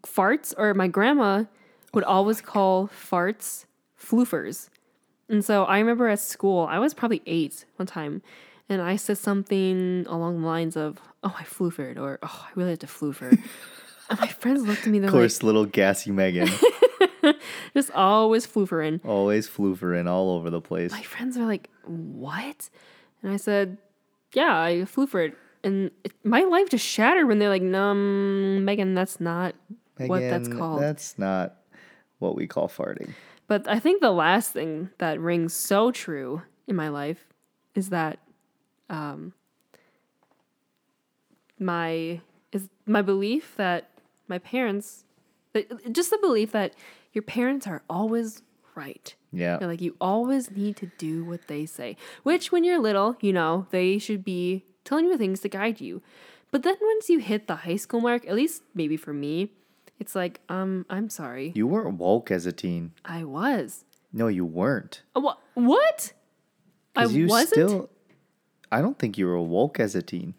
farts, 0.03 0.55
or 0.57 0.73
my 0.75 0.89
grandma 0.89 1.45
would 1.97 2.05
always 2.05 2.41
call 2.41 2.89
farts 2.89 3.65
floofers. 4.01 4.69
And 5.29 5.45
so 5.45 5.65
I 5.65 5.79
remember 5.81 6.07
at 6.09 6.21
school, 6.21 6.67
I 6.71 6.79
was 6.79 6.95
probably 6.95 7.23
eight 7.27 7.65
one 7.77 7.87
time, 7.87 8.23
and 8.69 8.81
I 8.81 8.95
said 8.97 9.19
something 9.19 10.05
along 10.09 10.43
the 10.43 10.47
lines 10.47 10.77
of, 10.77 11.01
Oh, 11.25 11.35
I 11.37 11.43
floofered, 11.43 11.99
or 11.99 12.19
Oh, 12.23 12.47
I 12.47 12.51
really 12.55 12.71
had 12.71 12.81
to 12.81 12.87
floofer. 12.87 13.31
and 14.11 14.21
my 14.21 14.29
friends 14.29 14.63
looked 14.65 14.87
at 14.87 14.93
me, 14.93 14.99
Of 14.99 15.11
course, 15.11 15.43
little 15.43 15.65
gassy 15.65 16.13
Megan. 16.13 16.49
just 17.75 17.91
always 17.93 18.47
floofering. 18.47 19.01
always 19.05 19.49
floofering 19.49 20.07
all 20.09 20.31
over 20.37 20.51
the 20.51 20.61
place. 20.61 20.93
my 20.93 21.03
friends 21.03 21.37
were 21.39 21.47
like, 21.47 21.69
"What?" 21.87 22.71
And 23.23 23.33
I 23.33 23.37
said, 23.37 23.79
"Yeah, 24.33 24.61
I 24.61 24.73
floofered." 24.85 25.35
And 25.65 25.91
it, 26.05 26.13
my 26.23 26.43
life 26.43 26.69
just 26.71 26.87
shattered 26.87 27.27
when 27.27 27.39
they're 27.41 27.49
like, 27.49 27.63
"Num, 27.63 28.65
Megan, 28.65 28.95
that's 28.95 29.19
not 29.19 29.55
what 29.99 30.21
that's 30.21 30.47
called." 30.49 30.83
That's 30.83 31.19
not 31.19 31.57
what 32.19 32.35
we 32.37 32.47
call 32.47 32.69
farting. 32.69 33.13
But 33.47 33.69
I 33.69 33.79
think 33.79 34.01
the 34.01 34.11
last 34.11 34.53
thing 34.53 34.91
that 34.99 35.21
rings 35.21 35.53
so 35.53 35.91
true 35.93 36.43
in 36.67 36.75
my 36.77 36.89
life 36.89 37.27
is 37.75 37.91
that, 37.91 38.19
um, 38.91 39.33
my 41.59 42.21
is 42.53 42.69
my 42.87 43.03
belief 43.03 43.55
that 43.57 43.91
my 44.29 44.39
parents, 44.39 45.05
that- 45.53 45.93
just 45.93 46.11
the 46.11 46.19
belief 46.19 46.53
that 46.53 46.75
your 47.13 47.23
parents 47.23 47.67
are 47.67 47.83
always 47.89 48.43
right. 48.75 49.15
Yeah. 49.33 49.57
They're 49.59 49.69
like 49.69 49.81
you 49.81 49.97
always 50.01 50.51
need 50.51 50.77
to 50.79 50.87
do 50.99 51.25
what 51.25 51.49
they 51.49 51.67
say. 51.67 51.97
Which 52.23 52.53
when 52.53 52.65
you're 52.65 52.79
little, 52.79 53.17
you 53.21 53.33
know, 53.33 53.67
they 53.71 53.99
should 53.99 54.25
be 54.25 54.65
telling 54.85 55.07
you 55.07 55.17
things 55.17 55.41
to 55.41 55.49
guide 55.49 55.81
you. 55.81 56.03
But 56.51 56.63
then 56.63 56.77
once 56.81 57.09
you 57.11 57.19
hit 57.19 57.47
the 57.47 57.57
high 57.57 57.77
school 57.77 58.01
mark, 58.01 58.27
at 58.27 58.35
least 58.35 58.63
maybe 58.75 58.97
for 58.97 59.13
me, 59.13 59.51
it's 59.99 60.15
like, 60.15 60.41
um, 60.49 60.85
I'm 60.91 61.09
sorry. 61.11 61.53
You 61.55 61.67
weren't 61.67 61.99
woke 61.99 62.31
as 62.31 62.47
a 62.47 62.53
teen. 62.53 62.93
I 63.05 63.25
was. 63.25 63.85
No, 64.13 64.29
you 64.29 64.45
weren't. 64.45 65.03
What? 65.15 65.39
What? 65.55 66.13
I 66.95 67.05
you 67.07 67.27
wasn't. 67.27 67.49
still 67.51 67.91
I 68.73 68.81
don't 68.81 68.99
think 68.99 69.19
you 69.19 69.27
were 69.27 69.41
woke 69.41 69.79
as 69.81 69.95
a 69.95 70.03
teen. 70.03 70.35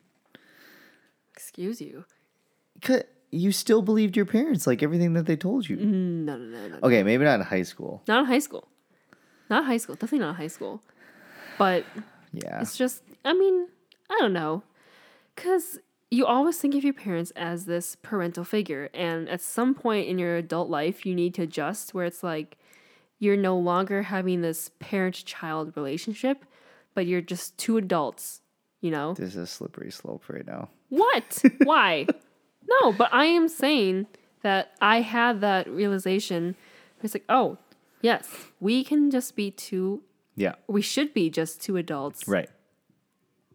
Excuse 1.33 1.81
you. 1.81 2.05
'Cause 2.81 3.03
You 3.29 3.51
still 3.51 3.81
believed 3.81 4.15
your 4.15 4.25
parents, 4.25 4.65
like 4.65 4.81
everything 4.81 5.11
that 5.13 5.25
they 5.25 5.35
told 5.35 5.67
you. 5.67 5.75
No, 5.75 6.37
no, 6.37 6.45
no, 6.45 6.67
no. 6.69 6.79
Okay, 6.83 7.03
maybe 7.03 7.25
not 7.25 7.39
in 7.41 7.45
high 7.45 7.63
school. 7.63 8.01
Not 8.07 8.19
in 8.21 8.25
high 8.25 8.39
school. 8.39 8.67
Not 9.49 9.65
high 9.65 9.77
school. 9.77 9.95
Definitely 9.95 10.19
not 10.19 10.29
in 10.29 10.35
high 10.35 10.47
school. 10.47 10.81
But 11.57 11.83
Yeah. 12.31 12.61
it's 12.61 12.77
just, 12.77 13.03
I 13.25 13.33
mean, 13.33 13.67
I 14.09 14.17
don't 14.19 14.31
know. 14.33 14.63
Because 15.35 15.79
you 16.09 16.25
always 16.25 16.57
think 16.57 16.73
of 16.75 16.83
your 16.83 16.93
parents 16.93 17.31
as 17.35 17.65
this 17.65 17.95
parental 17.95 18.43
figure. 18.43 18.89
And 18.93 19.27
at 19.29 19.41
some 19.41 19.73
point 19.75 20.07
in 20.07 20.17
your 20.17 20.35
adult 20.37 20.69
life, 20.69 21.05
you 21.05 21.13
need 21.13 21.33
to 21.35 21.41
adjust 21.43 21.93
where 21.93 22.05
it's 22.05 22.23
like 22.23 22.58
you're 23.19 23.35
no 23.37 23.58
longer 23.58 24.03
having 24.03 24.41
this 24.41 24.71
parent 24.79 25.15
child 25.25 25.73
relationship, 25.75 26.45
but 26.93 27.05
you're 27.08 27.21
just 27.21 27.58
two 27.58 27.77
adults, 27.77 28.41
you 28.79 28.91
know? 28.91 29.13
This 29.15 29.29
is 29.29 29.35
a 29.37 29.47
slippery 29.47 29.91
slope 29.91 30.23
right 30.29 30.45
now. 30.47 30.69
What? 30.89 31.43
Why? 31.63 32.08
no, 32.67 32.93
but 32.93 33.13
I 33.13 33.25
am 33.25 33.49
saying 33.49 34.08
that 34.43 34.71
I 34.79 35.01
had 35.01 35.41
that 35.41 35.67
realization. 35.69 36.55
It's 37.03 37.13
like, 37.15 37.25
oh, 37.27 37.58
yes, 38.01 38.29
we 38.60 38.83
can 38.83 39.12
just 39.12 39.35
be 39.35 39.51
two, 39.51 40.03
Yeah. 40.35 40.55
we 40.67 40.81
should 40.81 41.13
be 41.13 41.29
just 41.29 41.60
two 41.62 41.75
adults 41.75 42.27
Right. 42.27 42.49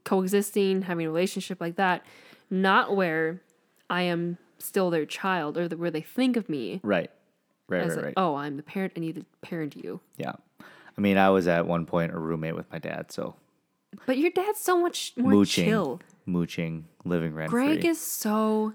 coexisting, 0.04 0.82
having 0.82 1.06
a 1.06 1.08
relationship 1.08 1.60
like 1.60 1.76
that, 1.76 2.04
not 2.52 2.94
where 2.94 3.40
I 3.90 4.02
am 4.02 4.38
still 4.58 4.90
their 4.90 5.06
child 5.06 5.56
or 5.58 5.66
the, 5.66 5.76
where 5.76 5.90
they 5.90 6.02
think 6.02 6.36
of 6.36 6.48
me 6.48 6.80
Right. 6.84 7.10
Right, 7.68 7.86
right, 7.88 7.96
like, 7.96 8.04
right. 8.04 8.14
oh, 8.18 8.34
I'm 8.34 8.56
the 8.58 8.62
parent, 8.62 8.92
I 8.96 9.00
need 9.00 9.14
to 9.16 9.24
parent 9.40 9.74
you. 9.76 10.00
Yeah. 10.18 10.32
I 10.60 11.00
mean, 11.00 11.16
I 11.16 11.30
was 11.30 11.48
at 11.48 11.66
one 11.66 11.86
point 11.86 12.12
a 12.12 12.18
roommate 12.18 12.54
with 12.54 12.70
my 12.70 12.78
dad, 12.78 13.10
so 13.10 13.34
But 14.04 14.18
your 14.18 14.30
dad's 14.30 14.60
so 14.60 14.78
much 14.78 15.14
more 15.16 15.32
mooching, 15.32 15.64
chill. 15.64 16.00
mooching, 16.26 16.84
living 17.04 17.34
rent 17.34 17.50
Greg 17.50 17.80
free. 17.80 17.88
is 17.90 17.98
so 18.00 18.74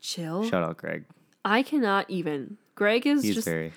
chill. 0.00 0.48
Shout 0.48 0.62
out 0.62 0.76
Greg. 0.76 1.06
I 1.44 1.62
cannot 1.64 2.08
even. 2.08 2.56
Greg 2.76 3.06
is 3.06 3.22
He's 3.24 3.34
just 3.34 3.48
very 3.48 3.72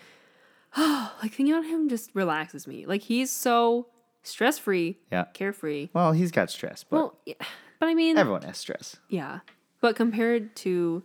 Oh, 0.78 1.12
like 1.24 1.34
thinking 1.34 1.54
about 1.54 1.66
him 1.66 1.90
just 1.90 2.12
relaxes 2.14 2.68
me. 2.68 2.86
Like 2.86 3.02
he's 3.02 3.32
so 3.32 3.88
stress 4.22 4.60
free, 4.60 5.00
yeah. 5.12 5.26
carefree. 5.34 5.90
Well, 5.94 6.12
he's 6.12 6.32
got 6.32 6.52
stress, 6.52 6.84
but 6.84 6.96
Well, 6.98 7.18
yeah, 7.26 7.36
but 7.80 7.88
I 7.90 7.94
mean, 7.96 8.18
everyone 8.18 8.42
has 8.44 8.58
stress. 8.58 8.98
yeah. 9.10 9.40
But 9.82 9.96
compared 9.96 10.56
to 10.58 11.04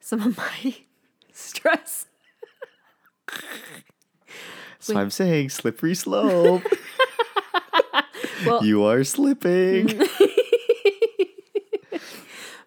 some 0.00 0.22
of 0.22 0.36
my 0.38 0.74
stress, 1.32 2.06
So 4.78 4.96
I'm 4.96 5.10
saying 5.10 5.50
slippery 5.50 5.94
slope. 5.94 6.62
well, 8.46 8.64
you 8.64 8.82
are 8.84 9.04
slipping. 9.04 10.00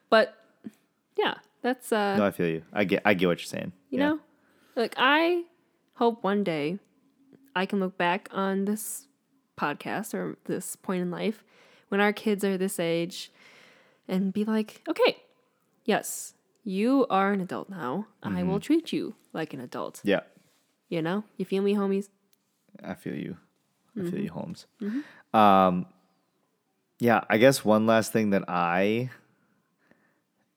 but 0.09 0.35
yeah, 1.17 1.35
that's 1.61 1.91
uh, 1.91 2.15
no, 2.17 2.25
I 2.25 2.31
feel 2.31 2.47
you. 2.47 2.61
I 2.73 2.83
get 2.83 3.01
I 3.05 3.13
get 3.13 3.27
what 3.27 3.39
you're 3.39 3.45
saying. 3.47 3.71
you 3.89 3.99
Yeah. 3.99 4.05
know, 4.09 4.19
like 4.75 4.93
I 4.97 5.43
hope 5.95 6.23
one 6.23 6.43
day 6.43 6.79
I 7.55 7.65
can 7.65 7.79
look 7.79 7.97
back 7.97 8.29
on 8.31 8.65
this 8.65 9.07
podcast 9.57 10.13
or 10.13 10.37
this 10.45 10.75
point 10.75 11.01
in 11.01 11.11
life 11.11 11.43
when 11.95 12.01
our 12.01 12.11
kids 12.11 12.43
are 12.43 12.57
this 12.57 12.77
age 12.77 13.31
and 14.05 14.33
be 14.33 14.43
like, 14.43 14.81
okay, 14.85 15.23
yes, 15.85 16.33
you 16.65 17.07
are 17.09 17.31
an 17.31 17.39
adult 17.39 17.69
now. 17.69 18.07
I 18.21 18.27
Mm-hmm. 18.31 18.49
will 18.49 18.59
treat 18.59 18.91
you 18.91 19.15
like 19.31 19.53
an 19.53 19.61
adult. 19.61 20.01
Yeah. 20.03 20.19
You 20.89 21.01
know, 21.01 21.23
you 21.37 21.45
feel 21.45 21.63
me, 21.63 21.73
homies? 21.73 22.09
I 22.83 22.95
feel 22.95 23.15
you. 23.15 23.37
I 23.97 24.01
feel 24.01 24.19
Mm-hmm. 24.19 24.23
you, 24.23 24.29
Holmes. 24.29 24.65
Um, 25.33 25.85
yeah, 26.99 27.21
I 27.29 27.37
guess 27.37 27.63
one 27.63 27.85
last 27.85 28.11
thing 28.11 28.31
that 28.31 28.43
I 28.49 29.09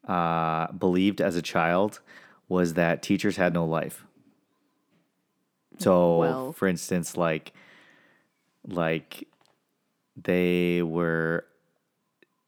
uh, 0.08 0.72
believed 0.72 1.20
as 1.20 1.36
a 1.36 1.42
child 1.42 2.00
was 2.48 2.74
that 2.74 3.00
teachers 3.00 3.36
had 3.36 3.54
no 3.54 3.64
life. 3.64 4.04
So, 5.78 6.18
Well. 6.18 6.52
for 6.54 6.66
instance, 6.66 7.16
like, 7.16 7.52
like 8.66 9.28
they 10.24 10.82
were 10.82 11.44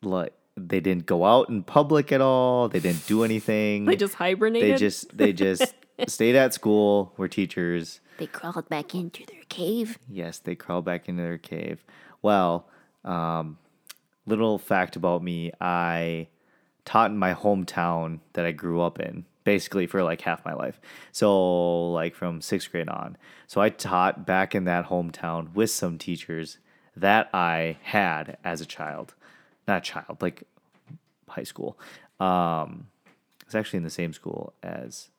like 0.02 0.34
they 0.56 0.80
didn't 0.80 1.06
go 1.06 1.24
out 1.24 1.48
in 1.48 1.62
public 1.62 2.12
at 2.12 2.20
all. 2.20 2.68
They 2.68 2.80
didn't 2.80 3.06
do 3.06 3.24
anything. 3.24 3.84
They 3.90 3.96
just 3.96 4.14
hibernated. 4.14 4.74
they 4.74 4.76
just 4.78 5.16
they 5.16 5.32
just 5.32 5.74
stayed 6.06 6.36
at 6.36 6.54
school. 6.54 7.12
Were 7.16 7.28
teachers. 7.28 8.00
They 8.18 8.26
crawled 8.26 8.68
back 8.68 8.94
into 8.94 9.24
their 9.26 9.44
cave. 9.48 9.98
Yes, 10.08 10.38
they 10.38 10.54
crawled 10.54 10.84
back 10.84 11.08
into 11.08 11.22
their 11.22 11.38
cave. 11.38 11.84
Well, 12.20 12.68
um, 13.04 13.58
little 14.26 14.58
fact 14.58 14.96
about 14.96 15.22
me: 15.22 15.52
I 15.60 16.28
taught 16.84 17.10
in 17.10 17.16
my 17.16 17.34
hometown 17.34 18.20
that 18.34 18.44
I 18.44 18.52
grew 18.52 18.80
up 18.82 19.00
in, 19.00 19.24
basically 19.44 19.86
for 19.86 20.02
like 20.02 20.20
half 20.20 20.44
my 20.44 20.52
life. 20.52 20.80
So, 21.12 21.92
like 21.92 22.14
from 22.14 22.40
sixth 22.42 22.70
grade 22.70 22.88
on. 22.88 23.16
So 23.46 23.60
I 23.60 23.70
taught 23.70 24.26
back 24.26 24.54
in 24.54 24.64
that 24.64 24.86
hometown 24.86 25.54
with 25.54 25.70
some 25.70 25.98
teachers 25.98 26.58
that 27.00 27.30
I 27.34 27.76
had 27.82 28.38
as 28.44 28.60
a 28.60 28.66
child, 28.66 29.14
not 29.66 29.78
a 29.78 29.80
child, 29.80 30.18
like 30.20 30.44
high 31.28 31.44
school. 31.44 31.78
Um, 32.18 32.88
it's 33.42 33.54
actually 33.54 33.78
in 33.78 33.84
the 33.84 33.90
same 33.90 34.12
school 34.12 34.52
as 34.62 35.10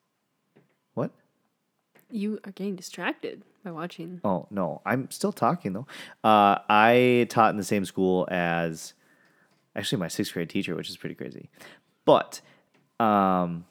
what? 0.93 1.11
you 2.11 2.39
are 2.43 2.51
getting 2.51 2.75
distracted 2.75 3.43
by 3.63 3.71
watching. 3.71 4.21
Oh 4.23 4.47
no, 4.49 4.81
I'm 4.85 5.09
still 5.11 5.31
talking 5.31 5.73
though. 5.73 5.87
Uh, 6.23 6.59
I 6.69 7.27
taught 7.29 7.51
in 7.51 7.57
the 7.57 7.63
same 7.63 7.85
school 7.85 8.27
as 8.29 8.93
actually 9.75 9.99
my 9.99 10.07
sixth 10.07 10.33
grade 10.33 10.49
teacher, 10.49 10.75
which 10.75 10.89
is 10.89 10.97
pretty 10.97 11.15
crazy. 11.15 11.49
But 12.05 12.41
um, 12.99 13.65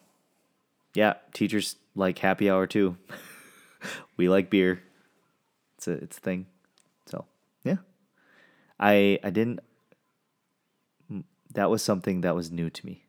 yeah, 0.94 1.14
teachers 1.32 1.76
like 1.94 2.18
happy 2.18 2.50
hour 2.50 2.66
too. 2.66 2.96
we 4.16 4.28
like 4.28 4.50
beer. 4.50 4.82
It's 5.78 5.88
a 5.88 5.92
it's 5.92 6.18
a 6.18 6.20
thing. 6.20 6.46
I 8.80 9.18
I 9.22 9.30
didn't. 9.30 9.60
mm, 11.12 11.24
That 11.54 11.70
was 11.70 11.82
something 11.82 12.22
that 12.22 12.34
was 12.34 12.50
new 12.50 12.70
to 12.70 12.86
me. 12.86 13.04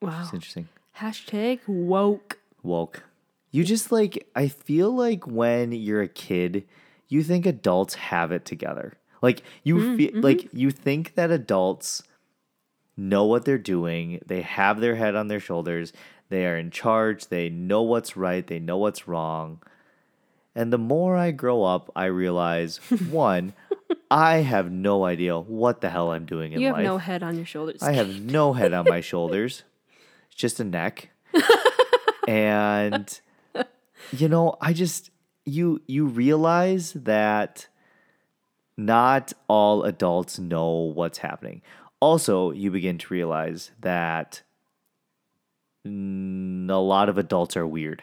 Wow. 0.00 0.22
It's 0.24 0.32
interesting. 0.34 0.68
Hashtag 0.98 1.60
woke. 1.68 2.38
woke. 2.62 3.04
You 3.50 3.64
just 3.64 3.92
like 3.92 4.26
I 4.34 4.48
feel 4.48 4.90
like 4.90 5.26
when 5.26 5.72
you're 5.72 6.02
a 6.02 6.08
kid, 6.08 6.64
you 7.08 7.22
think 7.22 7.46
adults 7.46 7.94
have 7.94 8.32
it 8.32 8.44
together. 8.44 8.94
Like 9.22 9.42
you 9.64 9.96
feel 9.96 10.20
like 10.20 10.48
you 10.52 10.70
think 10.70 11.14
that 11.16 11.30
adults 11.30 12.02
know 12.96 13.24
what 13.24 13.44
they're 13.44 13.58
doing. 13.58 14.20
They 14.26 14.42
have 14.42 14.80
their 14.80 14.94
head 14.96 15.14
on 15.14 15.28
their 15.28 15.40
shoulders. 15.40 15.92
They 16.28 16.46
are 16.46 16.56
in 16.56 16.70
charge. 16.70 17.28
They 17.28 17.48
know 17.48 17.82
what's 17.82 18.16
right. 18.16 18.46
They 18.46 18.58
know 18.58 18.76
what's 18.78 19.08
wrong. 19.08 19.60
And 20.54 20.72
the 20.72 20.78
more 20.78 21.16
I 21.16 21.30
grow 21.30 21.62
up, 21.62 21.90
I 21.94 22.06
realize 22.06 22.78
one, 23.10 23.52
I 24.10 24.36
have 24.38 24.70
no 24.70 25.04
idea 25.04 25.38
what 25.38 25.80
the 25.80 25.90
hell 25.90 26.10
I'm 26.10 26.26
doing 26.26 26.52
in 26.52 26.58
life. 26.58 26.60
You 26.60 26.66
have 26.68 26.76
life. 26.76 26.84
no 26.84 26.98
head 26.98 27.22
on 27.22 27.36
your 27.36 27.46
shoulders. 27.46 27.82
I 27.82 27.92
have 27.92 28.20
no 28.20 28.52
head 28.52 28.72
on 28.72 28.86
my 28.88 29.00
shoulders. 29.00 29.64
It's 30.30 30.36
just 30.36 30.60
a 30.60 30.64
neck. 30.64 31.10
and 32.28 33.20
you 34.12 34.28
know, 34.28 34.56
I 34.60 34.74
just 34.74 35.10
you 35.46 35.80
you 35.86 36.06
realize 36.06 36.92
that 36.92 37.66
not 38.76 39.32
all 39.48 39.84
adults 39.84 40.38
know 40.38 40.70
what's 40.70 41.18
happening. 41.18 41.62
Also, 42.00 42.52
you 42.52 42.70
begin 42.70 42.98
to 42.98 43.12
realize 43.12 43.72
that 43.80 44.42
a 45.86 45.88
lot 45.88 47.08
of 47.08 47.18
adults 47.18 47.56
are 47.56 47.66
weird 47.66 48.02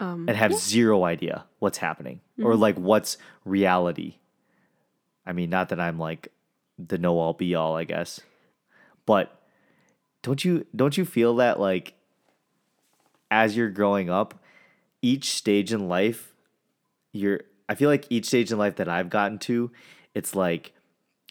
um, 0.00 0.26
and 0.28 0.36
have 0.36 0.54
zero 0.54 1.04
idea 1.04 1.44
what's 1.58 1.78
happening 1.78 2.20
or 2.42 2.56
like 2.56 2.76
what's 2.76 3.18
reality. 3.44 4.16
I 5.26 5.32
mean, 5.32 5.50
not 5.50 5.68
that 5.68 5.78
I'm 5.78 5.98
like 5.98 6.32
the 6.78 6.98
know 6.98 7.18
all 7.18 7.34
be 7.34 7.54
all, 7.54 7.76
I 7.76 7.84
guess. 7.84 8.20
But 9.06 9.40
don't 10.22 10.44
you 10.44 10.66
don't 10.74 10.96
you 10.96 11.04
feel 11.04 11.36
that 11.36 11.60
like 11.60 11.94
as 13.30 13.56
you're 13.56 13.70
growing 13.70 14.10
up, 14.10 14.42
each 15.02 15.34
stage 15.34 15.72
in 15.72 15.88
life, 15.88 16.34
you're 17.12 17.42
I 17.68 17.74
feel 17.74 17.88
like 17.88 18.06
each 18.10 18.26
stage 18.26 18.50
in 18.50 18.58
life 18.58 18.76
that 18.76 18.88
I've 18.88 19.10
gotten 19.10 19.38
to, 19.40 19.70
it's 20.14 20.34
like, 20.34 20.72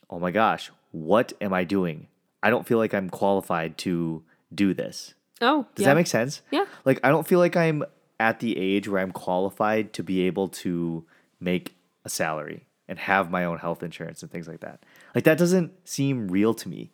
oh 0.09 0.19
my 0.19 0.31
gosh, 0.31 0.71
what 0.91 1.33
am 1.41 1.53
I 1.53 1.63
doing? 1.63 2.07
I 2.41 2.49
don't 2.49 2.65
feel 2.65 2.77
like 2.77 2.93
I'm 2.93 3.09
qualified 3.09 3.77
to 3.79 4.23
do 4.53 4.73
this. 4.73 5.13
oh, 5.41 5.67
Does 5.75 5.83
yeah. 5.83 5.89
that 5.89 5.95
make 5.95 6.07
sense? 6.07 6.41
Yeah. 6.51 6.65
Like 6.85 6.99
I 7.03 7.09
don't 7.09 7.27
feel 7.27 7.39
like 7.39 7.57
I'm 7.57 7.83
at 8.19 8.39
the 8.39 8.57
age 8.57 8.87
where 8.87 9.01
I'm 9.01 9.11
qualified 9.11 9.93
to 9.93 10.03
be 10.03 10.21
able 10.21 10.49
to 10.49 11.05
make 11.39 11.75
a 12.03 12.09
salary 12.09 12.65
and 12.87 12.99
have 12.99 13.31
my 13.31 13.45
own 13.45 13.59
health 13.59 13.83
insurance 13.83 14.21
and 14.21 14.31
things 14.31 14.47
like 14.47 14.59
that. 14.59 14.83
Like 15.15 15.23
that 15.23 15.37
doesn't 15.37 15.87
seem 15.87 16.27
real 16.27 16.53
to 16.55 16.67
me. 16.67 16.91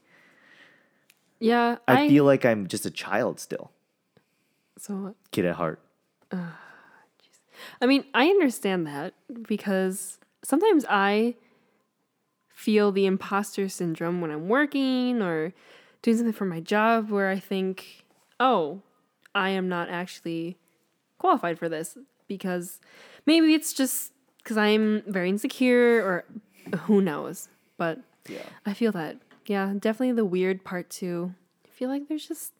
Yeah. 1.39 1.77
I, 1.87 2.07
feel 2.07 2.25
like 2.25 2.45
I'm 2.45 2.67
just 2.67 2.85
a 2.85 2.91
child 2.91 3.39
still. 3.39 3.71
so. 4.77 5.15
Kid 5.31 5.45
at 5.45 5.55
heart. 5.55 5.79
I 7.81 7.85
mean, 7.85 8.05
I 8.13 8.27
understand 8.27 8.85
that 8.87 9.13
because 9.47 10.19
sometimes 10.43 10.85
I 10.89 11.35
feel 12.53 12.91
the 12.91 13.05
imposter 13.05 13.69
syndrome 13.69 14.21
when 14.21 14.31
I'm 14.31 14.47
working 14.47 15.21
or 15.21 15.53
doing 16.01 16.17
something 16.17 16.33
for 16.33 16.45
my 16.45 16.59
job 16.59 17.09
where 17.09 17.29
I 17.29 17.39
think, 17.39 18.03
oh, 18.39 18.81
I 19.33 19.49
am 19.49 19.67
not 19.67 19.89
actually 19.89 20.57
qualified 21.17 21.57
for 21.59 21.69
this 21.69 21.97
because 22.27 22.79
maybe 23.25 23.53
it's 23.53 23.73
just 23.73 24.11
because 24.43 24.57
I'm 24.57 25.03
very 25.07 25.29
insecure 25.29 26.01
or 26.03 26.25
who 26.81 27.01
knows. 27.01 27.49
But 27.77 27.99
Yeah. 28.27 28.43
I 28.65 28.73
feel 28.73 28.91
that. 28.93 29.17
Yeah, 29.45 29.73
definitely 29.77 30.13
the 30.13 30.25
weird 30.25 30.63
part 30.63 30.89
too. 30.89 31.33
I 31.65 31.69
feel 31.69 31.89
like 31.89 32.07
there's 32.07 32.27
just 32.27 32.53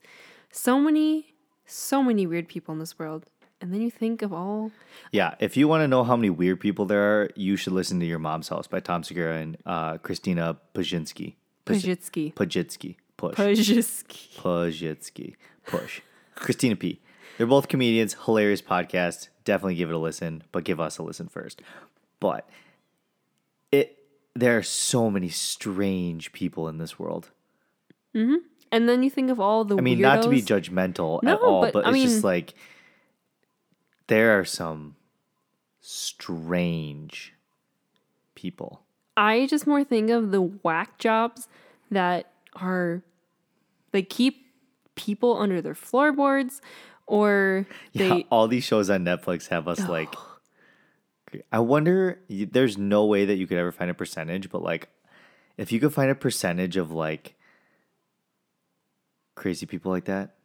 so 0.52 0.80
many, 0.80 1.34
so 1.66 2.04
many 2.04 2.28
weird 2.28 2.48
people 2.48 2.74
in 2.74 2.80
this 2.80 2.98
world. 3.00 3.26
And 3.62 3.74
then 3.74 3.82
you 3.82 3.90
think 3.90 4.22
of 4.22 4.32
all 4.34 4.72
Yeah. 5.12 5.36
If 5.40 5.58
you 5.58 5.68
want 5.68 5.82
to 5.82 5.88
know 5.88 6.04
how 6.04 6.16
many 6.16 6.30
weird 6.30 6.60
people 6.60 6.86
there 6.86 7.02
are, 7.02 7.30
you 7.36 7.56
should 7.56 7.74
listen 7.74 8.00
to 8.02 8.06
Your 8.06 8.20
Mom's 8.20 8.50
House 8.50 8.68
by 8.68 8.80
Tom 8.82 9.04
Segura 9.04 9.38
and 9.38 9.58
uh, 9.66 9.98
Christina 9.98 10.58
Pajitsky. 10.76 11.36
Pajitsky. 11.66 12.34
Pajitsky. 12.34 12.96
Push. 13.18 13.36
Pajitsky. 13.38 14.36
Pajitsky. 14.36 15.36
Push. 15.66 16.02
Christina 16.36 16.76
P. 16.76 17.00
They're 17.38 17.48
both 17.48 17.68
comedians, 17.68 18.16
hilarious 18.26 18.62
podcast. 18.62 19.30
Definitely 19.44 19.76
give 19.76 19.90
it 19.90 19.96
a 19.96 20.00
listen, 20.00 20.44
but 20.52 20.64
give 20.64 20.80
us 20.80 20.98
a 20.98 21.04
listen 21.04 21.28
first. 21.28 21.62
But 22.20 22.48
it 23.72 23.98
there 24.36 24.58
are 24.58 24.64
so 24.64 25.10
many 25.10 25.30
strange 25.30 26.32
people 26.32 26.68
in 26.68 26.78
this 26.78 26.98
world. 27.00 27.32
Mm-hmm. 28.16 28.36
And 28.72 28.90
then 28.90 29.04
you 29.04 29.10
think 29.10 29.30
of 29.30 29.40
all 29.40 29.64
the 29.64 29.78
I 29.78 29.82
mean, 29.82 30.02
not 30.02 30.24
to 30.24 30.30
be 30.30 30.42
weirdos. 30.42 30.70
judgmental 30.70 31.24
at 31.24 31.40
all, 31.40 31.62
but, 31.62 31.74
but, 31.74 31.86
it's 31.86 31.94
mean- 31.94 32.08
just 32.08 32.24
like 32.24 32.56
there 34.08 34.38
are 34.40 34.46
some 34.46 34.96
strange 35.82 37.34
people. 38.34 38.82
I 39.18 39.46
just 39.46 39.66
more 39.66 39.84
think 39.84 40.10
of 40.10 40.32
the 40.32 40.42
whack 40.42 40.98
jobs 40.98 41.48
that 41.90 42.32
are 42.56 43.02
they 43.92 44.02
keep 44.02 44.46
people 44.96 45.38
under 45.38 45.62
their 45.62 45.76
floorboards 45.76 46.62
or 47.08 47.66
they 47.94 48.08
Yeah, 48.08 48.24
all 48.32 48.48
these 48.48 48.64
shows 48.64 48.90
on 48.90 49.06
Netflix 49.06 49.48
have 49.50 49.68
us 49.68 49.88
like. 49.88 50.14
I 51.52 51.60
wonder. 51.60 52.20
There's 52.30 52.78
no 52.78 53.06
way 53.06 53.26
that 53.26 53.36
you 53.36 53.48
could 53.48 53.58
ever 53.58 53.72
find 53.72 53.92
a 53.92 53.94
percentage, 53.94 54.50
but 54.50 54.62
like, 54.62 54.90
if 55.58 55.72
you 55.72 55.80
could 55.80 55.94
find 55.94 56.10
a 56.10 56.16
percentage 56.16 56.78
of 56.78 56.92
like 56.92 57.36
crazy 59.36 59.66
people 59.66 59.92
like 59.92 60.06
that, 60.06 60.36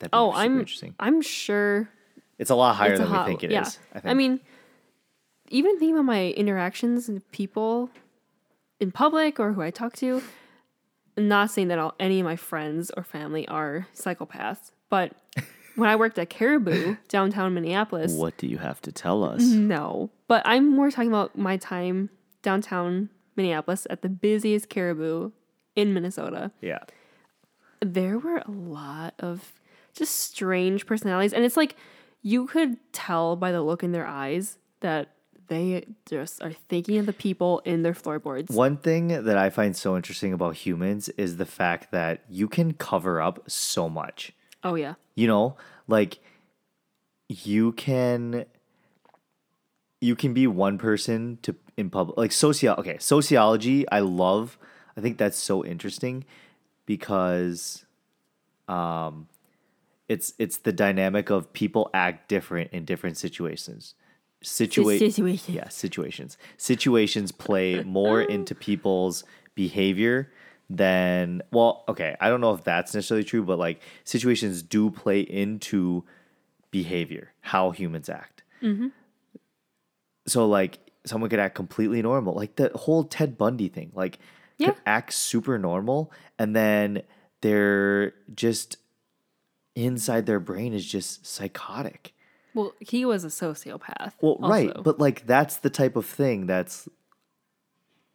that'd 0.00 0.10
oh 0.12 0.30
super 0.30 0.38
I'm 0.38 0.58
interesting. 0.58 0.94
I'm 0.98 1.22
sure 1.22 1.88
It's 2.38 2.50
a 2.50 2.54
lot 2.54 2.74
higher 2.74 2.98
than 2.98 3.10
we 3.12 3.18
think 3.24 3.44
it 3.44 3.52
is. 3.52 3.52
yeah. 3.52 3.62
I, 3.94 4.00
think. 4.00 4.10
I 4.10 4.14
mean, 4.14 4.40
even 5.48 5.78
thinking 5.78 5.94
about 5.94 6.06
my 6.06 6.30
interactions 6.30 7.08
with 7.08 7.30
people 7.30 7.90
in 8.80 8.90
public 8.90 9.38
or 9.38 9.52
who 9.52 9.62
I 9.62 9.70
talk 9.70 9.94
to, 9.96 10.22
I'm 11.16 11.28
not 11.28 11.50
saying 11.50 11.68
that 11.68 11.78
all, 11.78 11.94
any 12.00 12.18
of 12.18 12.24
my 12.24 12.36
friends 12.36 12.90
or 12.96 13.04
family 13.04 13.46
are 13.46 13.86
psychopaths, 13.94 14.72
but 14.90 15.12
when 15.76 15.88
I 15.88 15.96
worked 15.96 16.18
at 16.18 16.30
Caribou 16.30 16.96
downtown 17.08 17.54
Minneapolis, 17.54 18.12
what 18.12 18.36
do 18.36 18.46
you 18.46 18.58
have 18.58 18.80
to 18.82 18.92
tell 18.92 19.24
us? 19.24 19.42
no, 19.42 20.10
but 20.28 20.42
I'm 20.44 20.68
more 20.68 20.90
talking 20.90 21.08
about 21.10 21.36
my 21.36 21.56
time 21.56 22.10
downtown 22.42 23.08
Minneapolis 23.36 23.86
at 23.88 24.02
the 24.02 24.08
busiest 24.08 24.68
Caribou 24.68 25.30
in 25.74 25.94
Minnesota 25.94 26.50
Yeah, 26.60 26.80
there 27.80 28.18
were 28.18 28.38
a 28.38 28.50
lot 28.50 29.14
of 29.18 29.52
just 29.94 30.16
strange 30.20 30.86
personalities 30.86 31.32
and 31.32 31.44
it's 31.44 31.56
like 31.56 31.76
you 32.22 32.46
could 32.46 32.76
tell 32.92 33.36
by 33.36 33.52
the 33.52 33.62
look 33.62 33.82
in 33.82 33.92
their 33.92 34.06
eyes 34.06 34.58
that 34.80 35.08
they 35.48 35.84
just 36.08 36.42
are 36.42 36.52
thinking 36.68 36.98
of 36.98 37.06
the 37.06 37.12
people 37.12 37.60
in 37.64 37.82
their 37.82 37.94
floorboards 37.94 38.54
One 38.54 38.76
thing 38.76 39.08
that 39.08 39.36
I 39.36 39.50
find 39.50 39.76
so 39.76 39.96
interesting 39.96 40.32
about 40.32 40.54
humans 40.56 41.08
is 41.10 41.36
the 41.36 41.44
fact 41.44 41.90
that 41.90 42.22
you 42.28 42.48
can 42.48 42.72
cover 42.72 43.20
up 43.20 43.42
so 43.50 43.88
much. 43.88 44.32
Oh 44.64 44.74
yeah 44.74 44.94
You 45.14 45.26
know, 45.26 45.56
like 45.88 46.18
you 47.28 47.72
can 47.72 48.46
you 50.00 50.16
can 50.16 50.34
be 50.34 50.46
one 50.46 50.78
person 50.78 51.38
to 51.42 51.54
in 51.76 51.90
public 51.90 52.16
like 52.16 52.32
socio 52.32 52.74
okay, 52.74 52.96
sociology 52.98 53.88
I 53.90 54.00
love. 54.00 54.58
I 54.96 55.00
think 55.00 55.16
that's 55.18 55.38
so 55.38 55.64
interesting 55.64 56.24
because 56.86 57.84
um 58.68 59.28
it's 60.08 60.34
it's 60.38 60.58
the 60.58 60.72
dynamic 60.72 61.30
of 61.30 61.52
people 61.52 61.88
act 61.94 62.28
different 62.28 62.72
in 62.72 62.84
different 62.84 63.16
situations. 63.16 63.94
Situa- 64.42 64.98
situation. 64.98 65.54
yeah, 65.54 65.68
situations. 65.68 66.36
Situations 66.56 67.30
play 67.30 67.82
more 67.84 68.20
into 68.36 68.54
people's 68.54 69.24
behavior 69.54 70.32
than 70.76 71.42
well, 71.50 71.84
okay, 71.88 72.16
I 72.20 72.28
don't 72.28 72.40
know 72.40 72.54
if 72.54 72.64
that's 72.64 72.94
necessarily 72.94 73.24
true, 73.24 73.42
but 73.42 73.58
like 73.58 73.80
situations 74.04 74.62
do 74.62 74.90
play 74.90 75.20
into 75.20 76.04
behavior, 76.70 77.32
how 77.40 77.70
humans 77.70 78.08
act. 78.08 78.42
Mm-hmm. 78.62 78.88
So 80.26 80.46
like 80.46 80.78
someone 81.04 81.30
could 81.30 81.40
act 81.40 81.54
completely 81.54 82.00
normal, 82.02 82.34
like 82.34 82.56
the 82.56 82.70
whole 82.74 83.04
Ted 83.04 83.36
Bundy 83.36 83.68
thing, 83.68 83.90
like 83.94 84.18
Yeah. 84.58 84.70
could 84.70 84.80
act 84.86 85.12
super 85.12 85.58
normal, 85.58 86.12
and 86.38 86.54
then 86.54 87.02
they're 87.40 88.14
just 88.34 88.76
inside 89.74 90.26
their 90.26 90.40
brain 90.40 90.72
is 90.72 90.86
just 90.86 91.26
psychotic. 91.26 92.14
well 92.54 92.72
he 92.78 93.04
was 93.04 93.24
a 93.24 93.28
sociopath 93.28 94.12
Well, 94.20 94.36
right, 94.40 94.70
but 94.82 94.98
like 95.00 95.26
that's 95.26 95.56
the 95.56 95.70
type 95.70 95.96
of 95.96 96.04
thing 96.06 96.46
that's 96.46 96.88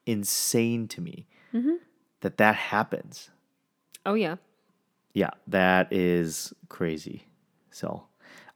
insane 0.05 0.88
to 0.88 1.01
me 1.01 1.28
mm-hmm. 1.53 1.76
That 2.22 2.38
that 2.38 2.55
happens. 2.55 3.30
oh 4.05 4.13
yeah 4.15 4.36
Yeah, 5.13 5.32
that 5.47 5.91
is 5.91 6.53
crazy. 6.70 7.26
So, 7.72 8.03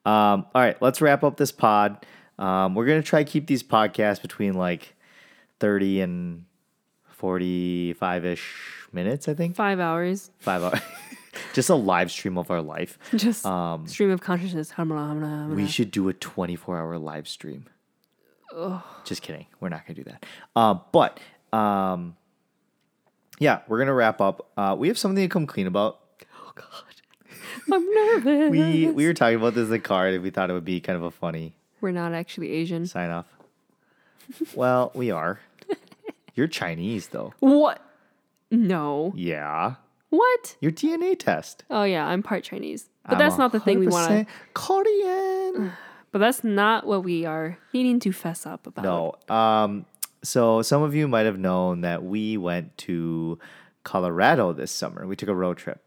um, 0.05 0.45
all 0.55 0.61
right, 0.61 0.81
let's 0.81 1.01
wrap 1.01 1.23
up 1.23 1.37
this 1.37 1.51
pod. 1.51 2.05
Um, 2.39 2.73
we're 2.75 2.85
gonna 2.87 3.03
try 3.03 3.23
to 3.23 3.29
keep 3.29 3.47
these 3.47 3.63
podcasts 3.63 4.21
between 4.21 4.53
like 4.53 4.95
thirty 5.59 6.01
and 6.01 6.45
forty-five 7.21 8.25
ish 8.25 8.87
minutes. 8.91 9.27
I 9.27 9.33
think 9.33 9.55
five 9.55 9.79
hours 9.79 10.31
five 10.39 10.63
hours. 10.63 10.79
Just 11.53 11.69
a 11.69 11.75
live 11.75 12.11
stream 12.11 12.37
of 12.37 12.51
our 12.51 12.61
life. 12.61 12.97
just 13.15 13.45
Um, 13.45 13.87
stream 13.87 14.09
of 14.11 14.19
consciousness. 14.21 14.73
We 15.55 15.65
should 15.67 15.89
do 15.91 16.09
a 16.09 16.13
24 16.13 16.77
hour 16.77 16.97
live 16.97 17.25
stream. 17.27 17.65
Just 19.05 19.21
kidding. 19.21 19.45
We're 19.61 19.69
not 19.69 19.85
going 19.87 19.95
to 19.95 20.03
do 20.03 20.09
that. 20.11 20.25
Um, 20.59 20.81
but 20.91 21.19
um, 21.53 22.17
yeah, 23.41 23.61
we're 23.67 23.77
to 23.87 23.93
wrap 23.93 24.21
up. 24.21 24.49
Uh, 24.55 24.75
we 24.77 24.87
have 24.87 24.97
something 24.97 25.23
to 25.23 25.27
come 25.27 25.45
clean 25.47 25.67
about. 25.67 25.99
Oh 26.37 26.51
God, 26.55 27.73
I'm 27.73 27.93
nervous 27.93 28.51
We 28.51 28.87
we 28.91 29.05
were 29.07 29.13
talking 29.13 29.37
about 29.37 29.55
this 29.55 29.65
in 29.65 29.71
the 29.71 29.79
car 29.79 30.07
and 30.07 30.21
we 30.21 30.29
thought 30.29 30.49
it 30.49 30.53
would 30.53 30.63
be 30.65 30.79
kind 30.79 30.95
of 30.95 31.03
a 31.03 31.11
funny 31.11 31.53
we're 31.81 31.91
not 31.91 32.13
actually 32.13 32.51
asian 32.51 32.85
sign 32.85 33.09
off. 33.09 33.25
well, 34.55 34.91
we 34.93 35.09
are. 35.11 35.39
You're 36.35 36.47
Chinese 36.47 37.07
though. 37.07 37.33
what 37.39 37.81
no 38.51 39.11
Yeah. 39.15 39.75
what 40.09 40.55
Your 40.61 40.71
DNA 40.71 41.17
test. 41.17 41.63
oh 41.69 41.83
yeah 41.83 42.05
i'm 42.05 42.21
part 42.21 42.43
chinese 42.43 42.89
but 43.03 43.13
I'm 43.13 43.19
that's 43.19 43.37
not 43.37 43.51
the 43.51 43.59
thing 43.59 43.79
we 43.79 43.87
want 43.87 44.07
to 44.09 44.13
100% 44.25 44.27
Korean. 44.53 45.73
But 46.11 46.19
that's 46.19 46.43
not 46.43 46.85
what 46.85 47.05
we 47.05 47.23
are 47.25 47.57
needing 47.73 47.97
to 48.01 48.11
fess 48.11 48.45
up 48.45 48.67
about. 48.67 48.83
No. 48.83 49.33
Um, 49.33 49.85
so 50.23 50.61
some 50.61 50.83
of 50.83 50.95
you 50.95 51.07
might 51.07 51.25
have 51.25 51.39
known 51.39 51.81
that 51.81 52.03
we 52.03 52.37
went 52.37 52.77
to 52.79 53.39
Colorado 53.83 54.53
this 54.53 54.71
summer. 54.71 55.07
We 55.07 55.15
took 55.15 55.29
a 55.29 55.35
road 55.35 55.57
trip. 55.57 55.83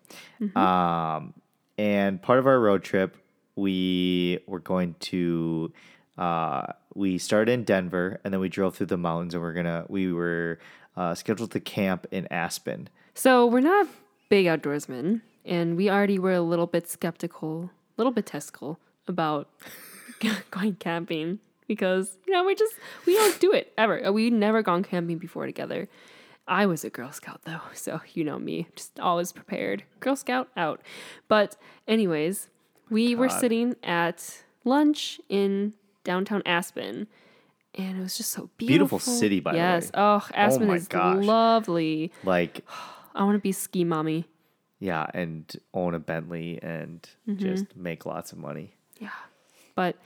Um, 0.57 1.35
and 1.79 2.21
part 2.21 2.39
of 2.39 2.47
our 2.47 2.59
road 2.59 2.83
trip, 2.83 3.17
we 3.57 4.41
were 4.47 4.59
going 4.59 4.95
to 5.01 5.73
uh, 6.19 6.67
we 6.95 7.19
started 7.19 7.53
in 7.53 7.65
Denver 7.65 8.21
and 8.25 8.33
then 8.33 8.41
we 8.41 8.49
drove 8.49 8.77
through 8.77 8.87
the 8.87 8.97
mountains 8.97 9.35
and 9.35 9.43
we're 9.43 9.53
gonna 9.53 9.85
we 9.89 10.13
were 10.13 10.59
uh, 10.97 11.15
scheduled 11.15 11.51
to 11.53 11.61
camp 11.61 12.07
in 12.11 12.27
Aspen. 12.31 12.89
So 13.15 13.47
we're 13.47 13.61
not 13.61 13.89
big 14.29 14.47
outdoorsmen, 14.47 15.21
and 15.45 15.77
we 15.77 15.91
already 15.91 16.19
were 16.19 16.33
a 16.33 16.41
little 16.41 16.67
bit 16.67 16.89
skeptical, 16.89 17.71
a 17.73 17.95
little 17.97 18.13
bit 18.13 18.27
testical 18.27 18.79
about 19.07 19.49
going 20.51 20.77
camping 20.77 21.41
because 21.67 22.17
you 22.27 22.33
know 22.33 22.45
we 22.45 22.55
just 22.55 22.75
we 23.07 23.15
don't 23.15 23.39
do 23.41 23.53
it 23.53 23.73
ever. 23.79 24.13
We 24.13 24.31
never 24.31 24.63
gone 24.63 24.83
camping 24.83 25.19
before 25.19 25.47
together. 25.47 25.89
I 26.47 26.67
was 26.67 26.85
a 26.85 26.91
Girl 26.91 27.13
Scout 27.13 27.41
though, 27.45 27.61
so 27.75 28.01
you 28.13 28.25
know 28.25 28.39
me, 28.39 28.69
just 28.77 28.99
always 29.01 29.33
prepared. 29.33 29.85
Girl 30.01 30.17
Scout 30.17 30.49
out. 30.57 30.83
But 31.29 31.57
anyways, 31.89 32.49
we 32.91 33.15
were 33.15 33.29
sitting 33.29 33.77
at 33.83 34.45
lunch 34.65 35.21
in 35.29 35.75
downtown 36.05 36.43
Aspen. 36.47 37.07
And 37.77 37.99
it 37.99 38.01
was 38.01 38.17
just 38.17 38.31
so 38.31 38.51
beautiful. 38.57 38.99
Beautiful 38.99 38.99
city, 39.01 39.41
by 39.41 39.51
the 39.53 39.59
way. 39.59 39.65
yes. 39.65 39.91
Oh, 39.95 40.25
Aspen 40.33 40.69
my 40.69 40.75
is 40.75 40.87
gosh. 40.87 41.25
lovely. 41.25 42.13
Like 42.23 42.65
I 43.15 43.25
want 43.25 43.35
to 43.35 43.41
be 43.41 43.51
ski 43.53 43.83
mommy. 43.83 44.27
yeah, 44.79 45.07
and 45.13 45.51
own 45.73 45.95
a 45.95 45.99
Bentley 45.99 46.61
and 46.63 47.09
mm-hmm. 47.29 47.41
just 47.41 47.75
make 47.75 48.07
lots 48.07 48.31
of 48.31 48.39
money. 48.39 48.75
Yeah. 49.01 49.09
But 49.75 49.97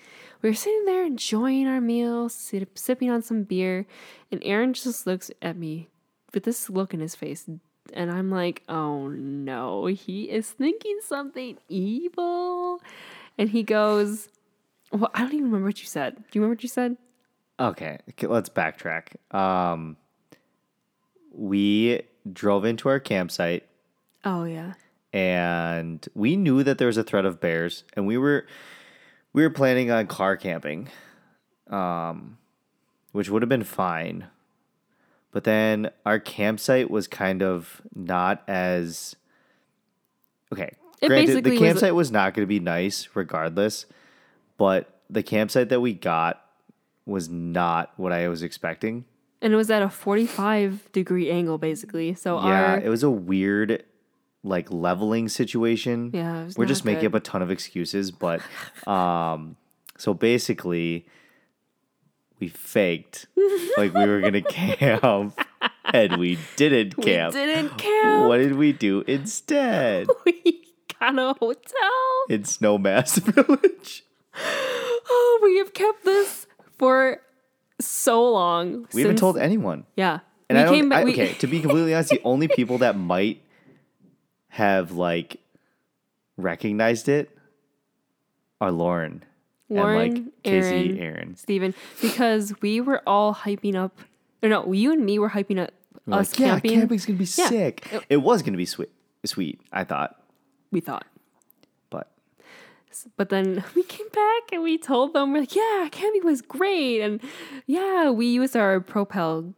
we 0.43 0.49
were 0.51 0.55
sitting 0.55 0.85
there 0.85 1.05
enjoying 1.05 1.67
our 1.67 1.81
meal, 1.81 2.29
sip, 2.29 2.79
sipping 2.79 3.11
on 3.11 3.23
some 3.23 3.43
beer, 3.43 3.87
and 4.33 4.43
Aaron 4.45 4.73
just 4.73 5.07
looks 5.07 5.31
at 5.43 5.57
me 5.57 5.89
with 6.33 6.45
this 6.45 6.71
look 6.71 6.95
in 6.95 7.01
his 7.01 7.15
face. 7.15 7.49
And 7.95 8.11
I'm 8.11 8.31
like, 8.31 8.63
oh 8.69 9.09
no, 9.09 9.87
he 9.87 10.25
is 10.25 10.51
thinking 10.51 11.01
something 11.03 11.59
evil. 11.69 12.81
And 13.39 13.51
he 13.51 13.63
goes, 13.63 14.29
well, 14.93 15.11
I 15.15 15.21
don't 15.21 15.33
even 15.33 15.45
remember 15.47 15.67
what 15.69 15.81
you 15.81 15.87
said. 15.87 16.17
Do 16.17 16.23
you 16.33 16.41
remember 16.43 16.55
what 16.57 16.63
you 16.63 16.69
said? 16.69 16.97
Okay, 17.61 17.99
okay, 18.11 18.27
let's 18.27 18.49
backtrack. 18.49 19.15
Um, 19.35 19.97
we 21.33 22.03
drove 22.33 22.65
into 22.65 22.89
our 22.89 23.01
campsite 23.01 23.65
Oh, 24.25 24.45
yeah. 24.45 24.75
and 25.13 26.07
we 26.15 26.37
knew 26.37 26.63
that 26.63 26.79
there 26.79 26.87
was 26.89 26.97
a 26.99 27.03
threat 27.05 27.25
of 27.25 27.41
bears, 27.41 27.85
and 27.95 28.07
we 28.07 28.19
were 28.19 28.47
we 29.33 29.43
were 29.43 29.51
planning 29.51 29.91
on 29.91 30.07
car 30.07 30.37
camping, 30.37 30.89
um, 31.69 32.39
which 33.13 33.29
would 33.29 33.43
have 33.43 33.49
been 33.49 33.65
fine. 33.65 34.27
But 35.31 35.45
then 35.45 35.91
our 36.07 36.19
campsite 36.19 36.91
was 36.91 37.07
kind 37.07 37.43
of 37.43 37.83
not 37.95 38.43
as 38.49 39.15
okay. 40.53 40.73
It 41.01 41.09
granted, 41.09 41.45
the 41.45 41.51
was 41.51 41.59
campsite 41.61 41.95
was 41.95 42.11
not 42.11 42.35
going 42.35 42.43
to 42.43 42.49
be 42.49 42.59
nice 42.59 43.09
regardless, 43.15 43.87
but 44.57 45.01
the 45.09 45.23
campsite 45.23 45.69
that 45.69 45.81
we 45.81 45.93
got 45.93 46.45
was 47.07 47.29
not 47.29 47.93
what 47.97 48.13
I 48.13 48.29
was 48.29 48.43
expecting. 48.43 49.05
And 49.41 49.53
it 49.53 49.57
was 49.57 49.71
at 49.71 49.83
a 49.83 49.89
45 49.89 50.91
degree 50.93 51.31
angle, 51.31 51.59
basically. 51.59 52.15
So 52.15 52.37
Yeah, 52.37 52.73
our. 52.73 52.79
it 52.79 52.89
was 52.89 53.03
a 53.05 53.11
weird 53.11 53.85
like 54.43 54.71
leveling 54.71 55.29
situation. 55.29 56.11
Yeah, 56.15 56.49
We're 56.57 56.67
just 56.67 56.85
making 56.85 57.07
up 57.07 57.15
a 57.15 57.21
ton 57.21 57.43
of 57.43 57.51
excuses, 57.51 58.11
but 58.11 58.41
um 58.87 59.57
so 59.97 60.15
basically 60.15 61.07
we 62.41 62.49
faked 62.49 63.27
like 63.77 63.93
we 63.95 64.07
were 64.07 64.21
gonna 64.21 64.43
camp 64.43 65.39
and 65.93 66.17
we 66.19 66.39
didn't 66.57 66.97
we 66.97 67.03
camp. 67.05 67.33
didn't 67.35 67.77
camp. 67.79 68.29
What 68.29 68.39
did 68.39 68.55
we 68.55 68.73
do 68.73 69.01
instead? 69.07 70.07
we 70.25 70.63
at 71.01 71.17
a 71.19 71.35
hotel. 71.39 72.25
in 72.29 72.43
Snowmass 72.43 73.21
Village. 73.21 74.05
Oh, 75.11 75.41
we 75.43 75.57
have 75.59 75.73
kept 75.73 76.05
this 76.05 76.47
for 76.79 77.23
so 77.81 78.31
long. 78.31 78.87
We 78.93 79.01
haven't 79.03 79.17
told 79.17 79.39
anyone. 79.39 79.85
Yeah. 79.97 80.21
And 80.51 80.57
we 80.59 80.61
I 80.63 80.65
don't. 80.67 80.75
came 80.75 80.89
back. 80.91 80.99
I, 81.01 81.05
we- 81.05 81.13
okay, 81.13 81.33
to 81.35 81.47
be 81.47 81.61
completely 81.61 81.95
honest, 81.95 82.11
the 82.11 82.21
only 82.25 82.47
people 82.47 82.79
that 82.79 82.95
might 82.97 83.41
have 84.59 84.91
like 84.93 85.39
recognized 86.37 87.09
it 87.09 87.31
are 88.61 88.73
Lauren, 88.73 89.25
Lauren, 89.71 90.01
and 90.01 90.15
like 90.17 90.43
Casey, 90.43 90.69
Aaron, 90.69 90.99
Aaron. 90.99 91.37
Steven, 91.37 91.75
because 92.03 92.53
we 92.61 92.81
were 92.81 93.01
all 93.07 93.35
hyping 93.35 93.77
up. 93.77 93.97
Or 94.43 94.49
no, 94.49 94.73
you 94.73 94.93
and 94.93 95.05
me 95.05 95.19
were 95.19 95.31
hyping 95.31 95.61
up 95.61 95.71
We're 96.07 96.19
us 96.19 96.33
like, 96.33 96.41
yeah, 96.41 96.47
camping. 96.55 96.71
camping's 96.81 97.07
gonna 97.07 97.19
be 97.19 97.25
Yeah. 97.25 97.49
sick. 97.49 98.05
It 98.09 98.19
was 98.19 98.43
gonna 98.43 98.57
be 98.57 98.67
sweet, 98.67 98.91
sweet. 99.25 99.61
I 99.73 99.85
thought, 99.85 100.21
We 100.73 100.81
thought. 100.81 101.07
but 101.91 102.09
But 103.17 103.29
then 103.29 103.63
we 103.77 103.83
came 103.85 104.09
back 104.09 104.53
and 104.53 104.63
we 104.63 104.77
told 104.79 105.13
them, 105.15 105.33
we're 105.33 105.41
like, 105.41 105.55
yeah, 105.55 105.89
camping 105.91 106.25
was 106.25 106.43
great. 106.43 107.01
And 107.01 107.21
yeah, 107.67 108.11
we 108.11 108.27
used 108.27 108.57
our 108.57 108.81
Propel. 108.81 109.55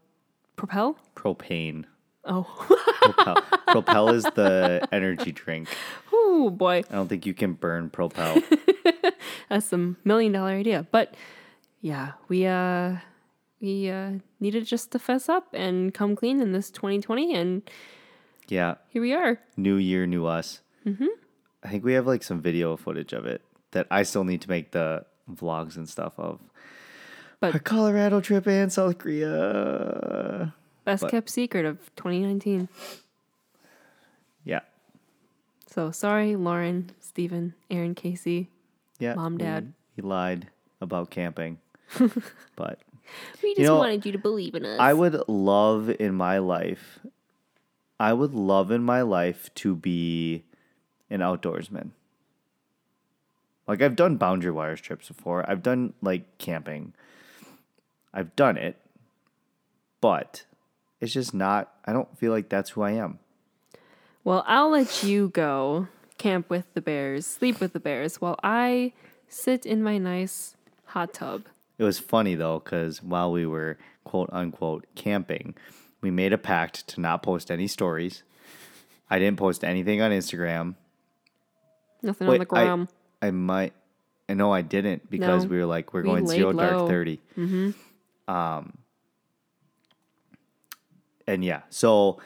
Propel? 0.57 0.99
propane. 1.17 1.85
Oh. 2.25 2.45
Propel, 3.03 3.35
Propel 3.69 4.09
is 4.11 4.25
the 4.25 4.87
energy 4.93 5.33
drink. 5.33 5.69
oh, 6.13 6.51
boy. 6.51 6.83
I 6.91 6.95
don't 6.95 7.09
think 7.09 7.25
you 7.27 7.35
can 7.35 7.55
burn 7.55 7.89
Propel. 7.91 8.43
That's 9.49 9.73
a 9.73 9.95
million 10.05 10.33
dollar 10.33 10.51
idea. 10.53 10.87
But 10.91 11.15
yeah, 11.81 12.13
we 12.29 12.47
uh 12.47 12.97
we 13.61 13.89
uh 13.91 14.13
needed 14.39 14.67
just 14.67 14.91
to 14.93 14.99
fess 14.99 15.29
up 15.29 15.49
and 15.55 15.93
come 15.95 16.15
clean 16.15 16.41
in 16.41 16.53
this 16.53 16.71
2020 16.71 17.35
and 17.35 17.63
Yeah, 18.49 18.75
here 18.91 19.03
we 19.03 19.13
are. 19.15 19.41
new 19.57 19.77
year, 19.77 20.07
new 20.07 20.27
us. 20.27 20.61
Mm-hmm. 20.87 21.07
I 21.65 21.69
think 21.69 21.85
we 21.85 21.95
have 21.95 22.07
like 22.07 22.23
some 22.23 22.41
video 22.43 22.77
footage 22.77 23.13
of 23.13 23.25
it 23.27 23.43
that 23.73 23.87
I 23.91 24.03
still 24.03 24.25
need 24.25 24.41
to 24.43 24.49
make 24.49 24.73
the 24.73 25.05
vlogs 25.31 25.77
and 25.77 25.89
stuff 25.89 26.13
of. 26.19 26.41
But- 27.41 27.55
our 27.55 27.61
Colorado 27.61 28.21
trip 28.21 28.47
and 28.47 28.71
South 28.73 28.99
Korea. 28.99 30.55
Best 30.91 31.03
But- 31.03 31.11
kept 31.13 31.29
secret 31.31 31.65
of 31.65 31.95
2019. 31.97 32.69
Yeah, 34.45 34.61
So 35.67 35.91
sorry, 35.93 36.35
Lauren, 36.35 36.91
Stephen, 36.99 37.55
Aaron, 37.71 37.95
Casey. 37.95 38.49
yeah. 38.99 39.15
Mom, 39.15 39.39
Dad. 39.39 39.73
he 39.95 40.03
lied 40.03 40.49
about 40.81 41.11
camping, 41.11 41.59
but 42.57 42.81
We 43.43 43.51
just 43.51 43.59
You 43.61 43.67
know, 43.67 43.77
wanted 43.79 44.05
you 44.07 44.13
to 44.13 44.19
believe 44.19 44.55
in 44.55 44.65
us. 44.65 44.81
I 44.81 44.93
would 44.95 45.29
love 45.29 45.91
in 45.91 46.15
my 46.15 46.39
life, 46.39 46.99
I 48.01 48.13
would 48.15 48.35
love 48.35 48.71
in 48.73 48.83
my 48.83 49.03
life 49.03 49.53
to 49.57 49.77
be 49.77 50.45
an 51.11 51.21
outdoorsman. 51.21 51.91
Like 53.69 53.83
I've 53.83 53.95
done 53.95 54.17
Boundary 54.17 54.51
Waters 54.51 54.81
trips 54.81 55.07
before. 55.09 55.49
I've 55.49 55.63
done 55.63 55.93
like 56.03 56.39
camping. 56.39 56.95
I've 58.13 58.35
done 58.35 58.57
it. 58.57 58.77
But 60.01 60.45
it's 61.01 61.13
just 61.13 61.33
not 61.35 61.73
I 61.85 61.93
don't 61.93 62.17
feel 62.19 62.33
like 62.33 62.49
that's 62.49 62.71
who 62.71 62.83
I 62.83 62.93
am. 62.93 63.19
Well, 64.25 64.45
I'll 64.47 64.71
let 64.71 65.03
you 65.03 65.29
go 65.31 65.89
camp 66.19 66.51
with 66.51 66.67
the 66.75 66.81
bears, 66.83 67.27
sleep 67.27 67.59
with 67.61 67.73
the 67.73 67.81
bears, 67.81 68.21
while 68.21 68.39
I 68.43 68.93
sit 69.29 69.65
in 69.65 69.83
my 69.83 69.97
nice 69.99 70.57
hot 70.87 71.15
tub. 71.15 71.45
It 71.79 71.85
was 71.85 71.99
funny 71.99 72.35
though 72.35 72.61
cuz 72.61 73.03
while 73.03 73.33
we 73.33 73.47
were 73.47 73.79
quote 74.05 74.29
unquote 74.33 74.87
camping, 74.95 75.55
we 76.03 76.11
made 76.11 76.33
a 76.33 76.39
pact 76.39 76.87
to 76.89 77.01
not 77.01 77.23
post 77.23 77.51
any 77.51 77.67
stories. 77.67 78.23
I 79.09 79.19
didn't 79.19 79.39
post 79.39 79.65
anything 79.65 80.01
on 80.03 80.11
Instagram. 80.13 80.75
Nothing 82.03 82.29
on 82.29 82.35
the 82.39 82.41
I- 82.43 82.45
gram. 82.45 82.89
I 83.23 83.31
might. 83.31 83.73
I 84.29 84.35
know 84.35 84.53
I 84.53 84.63
didn't 84.63 85.11
because 85.11 85.45
No, 85.45 85.51
we 85.51 85.59
were 85.59 85.67
like 85.67 85.93
we're 85.93 86.03
we 86.03 86.09
going 86.09 86.27
zero 86.27 86.53
dark 86.53 86.89
30 86.89 87.21
Mm-hmm. 87.37 88.31
Um. 88.31 88.79
And 91.31 91.45
yeah, 91.45 91.61
so 91.71 92.19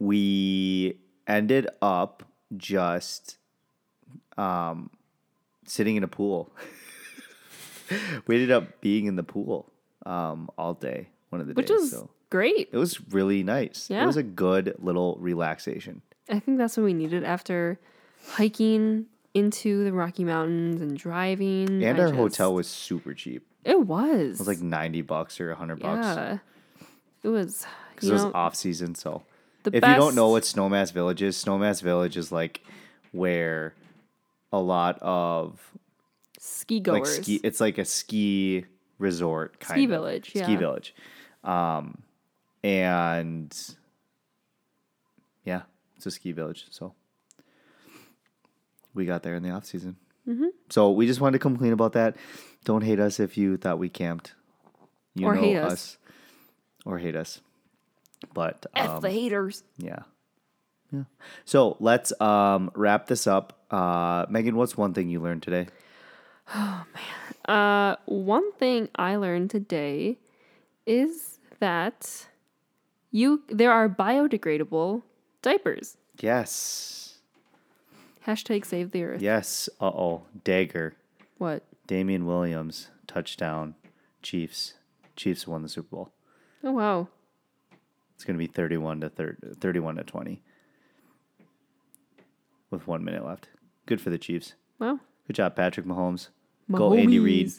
we 0.00 0.98
ended 1.28 1.68
up 1.80 2.24
just 2.56 3.38
um 4.36 4.90
sitting 5.64 5.94
in 5.96 6.02
a 6.02 6.08
pool. 6.08 6.52
we 8.26 8.34
ended 8.36 8.50
up 8.50 8.80
being 8.80 9.06
in 9.06 9.14
the 9.16 9.22
pool 9.22 9.72
um 10.04 10.50
all 10.58 10.74
day 10.74 11.08
one 11.30 11.40
of 11.40 11.46
the 11.46 11.54
which 11.54 11.68
days. 11.68 11.78
was 11.80 11.90
so 11.92 12.10
great. 12.30 12.68
it 12.72 12.76
was 12.76 13.00
really 13.10 13.42
nice. 13.42 13.88
Yeah. 13.88 14.02
It 14.02 14.06
was 14.06 14.16
a 14.16 14.22
good 14.22 14.74
little 14.78 15.16
relaxation. 15.20 16.02
I 16.28 16.40
think 16.40 16.58
that's 16.58 16.76
what 16.76 16.84
we 16.84 16.94
needed 16.94 17.22
after 17.22 17.78
hiking 18.30 19.06
into 19.34 19.84
the 19.84 19.92
Rocky 19.92 20.24
Mountains 20.24 20.80
and 20.80 20.96
driving. 20.96 21.82
And 21.84 21.98
I 21.98 22.02
our 22.02 22.08
just- 22.08 22.14
hotel 22.16 22.54
was 22.54 22.66
super 22.66 23.14
cheap. 23.14 23.46
It 23.64 23.80
was. 23.86 24.34
It 24.34 24.38
was 24.38 24.46
like 24.48 24.60
90 24.62 25.02
bucks 25.02 25.40
or 25.40 25.48
100 25.50 25.80
bucks. 25.80 26.06
yeah. 26.06 26.38
It 27.24 27.28
was. 27.28 27.66
Because 27.96 28.10
it 28.10 28.12
was 28.12 28.24
know, 28.24 28.32
off 28.34 28.54
season. 28.54 28.94
So 28.94 29.22
if 29.64 29.74
you 29.74 29.80
don't 29.80 30.14
know 30.14 30.28
what 30.30 30.44
Snowmass 30.44 30.92
Village 30.92 31.22
is, 31.22 31.42
Snowmass 31.42 31.82
Village 31.82 32.16
is 32.16 32.30
like 32.30 32.62
where 33.12 33.74
a 34.52 34.60
lot 34.60 34.98
of 35.02 35.72
ski 36.38 36.80
goers, 36.80 37.16
like 37.16 37.24
ski. 37.24 37.40
It's 37.42 37.60
like 37.60 37.78
a 37.78 37.84
ski 37.84 38.64
resort 38.98 39.58
kind 39.60 39.72
of. 39.72 39.76
Ski 39.76 39.84
of 39.84 39.90
village, 39.90 40.30
Ski 40.30 40.38
yeah. 40.38 40.56
village, 40.56 40.94
um, 41.44 42.02
and 42.62 43.56
yeah, 45.44 45.62
it's 45.96 46.06
a 46.06 46.10
ski 46.10 46.32
village. 46.32 46.66
So 46.70 46.94
we 48.94 49.04
got 49.04 49.22
there 49.22 49.34
in 49.34 49.42
the 49.42 49.50
off 49.50 49.64
season. 49.64 49.96
Mm-hmm. 50.28 50.46
So 50.70 50.90
we 50.90 51.06
just 51.06 51.20
wanted 51.20 51.34
to 51.34 51.38
complain 51.38 51.72
about 51.72 51.92
that. 51.92 52.16
Don't 52.64 52.82
hate 52.82 52.98
us 52.98 53.20
if 53.20 53.36
you 53.36 53.56
thought 53.56 53.78
we 53.78 53.88
camped. 53.88 54.34
You 55.14 55.26
Or 55.26 55.34
know 55.34 55.40
hate 55.40 55.56
us. 55.56 55.98
or 56.84 56.98
hate 56.98 57.14
us. 57.16 57.40
But 58.34 58.66
F 58.74 58.90
um, 58.90 59.00
the 59.00 59.10
haters. 59.10 59.62
yeah. 59.78 60.00
Yeah. 60.92 61.04
So 61.44 61.76
let's 61.80 62.18
um, 62.20 62.70
wrap 62.74 63.08
this 63.08 63.26
up. 63.26 63.64
Uh, 63.70 64.26
Megan, 64.28 64.56
what's 64.56 64.76
one 64.76 64.94
thing 64.94 65.08
you 65.08 65.20
learned 65.20 65.42
today? 65.42 65.66
Oh 66.54 66.84
man. 66.94 67.56
Uh, 67.56 67.96
one 68.06 68.52
thing 68.52 68.88
I 68.94 69.16
learned 69.16 69.50
today 69.50 70.18
is 70.86 71.38
that 71.58 72.26
you 73.10 73.42
there 73.48 73.72
are 73.72 73.88
biodegradable 73.88 75.02
diapers. 75.42 75.96
Yes. 76.20 77.18
Hashtag 78.26 78.64
save 78.64 78.90
the 78.92 79.04
earth. 79.04 79.22
Yes. 79.22 79.68
Uh 79.80 79.86
oh. 79.86 80.22
Dagger. 80.44 80.94
What? 81.38 81.64
Damien 81.86 82.26
Williams. 82.26 82.88
Touchdown. 83.06 83.74
Chiefs. 84.22 84.74
Chiefs 85.16 85.46
won 85.46 85.62
the 85.62 85.68
Super 85.68 85.96
Bowl. 85.96 86.12
Oh 86.62 86.72
wow. 86.72 87.08
It's 88.16 88.24
going 88.24 88.34
to 88.34 88.38
be 88.38 88.46
31 88.46 89.00
to 89.02 89.08
thir- 89.10 89.36
31 89.60 89.96
to 89.96 90.04
20 90.04 90.42
with 92.70 92.86
one 92.86 93.04
minute 93.04 93.24
left. 93.24 93.48
Good 93.84 94.00
for 94.00 94.10
the 94.10 94.18
Chiefs. 94.18 94.54
Wow. 94.78 94.98
Good 95.26 95.36
job, 95.36 95.54
Patrick 95.54 95.86
Mahomes. 95.86 96.28
Go, 96.72 96.94
Andy 96.94 97.18
Reid. 97.18 97.52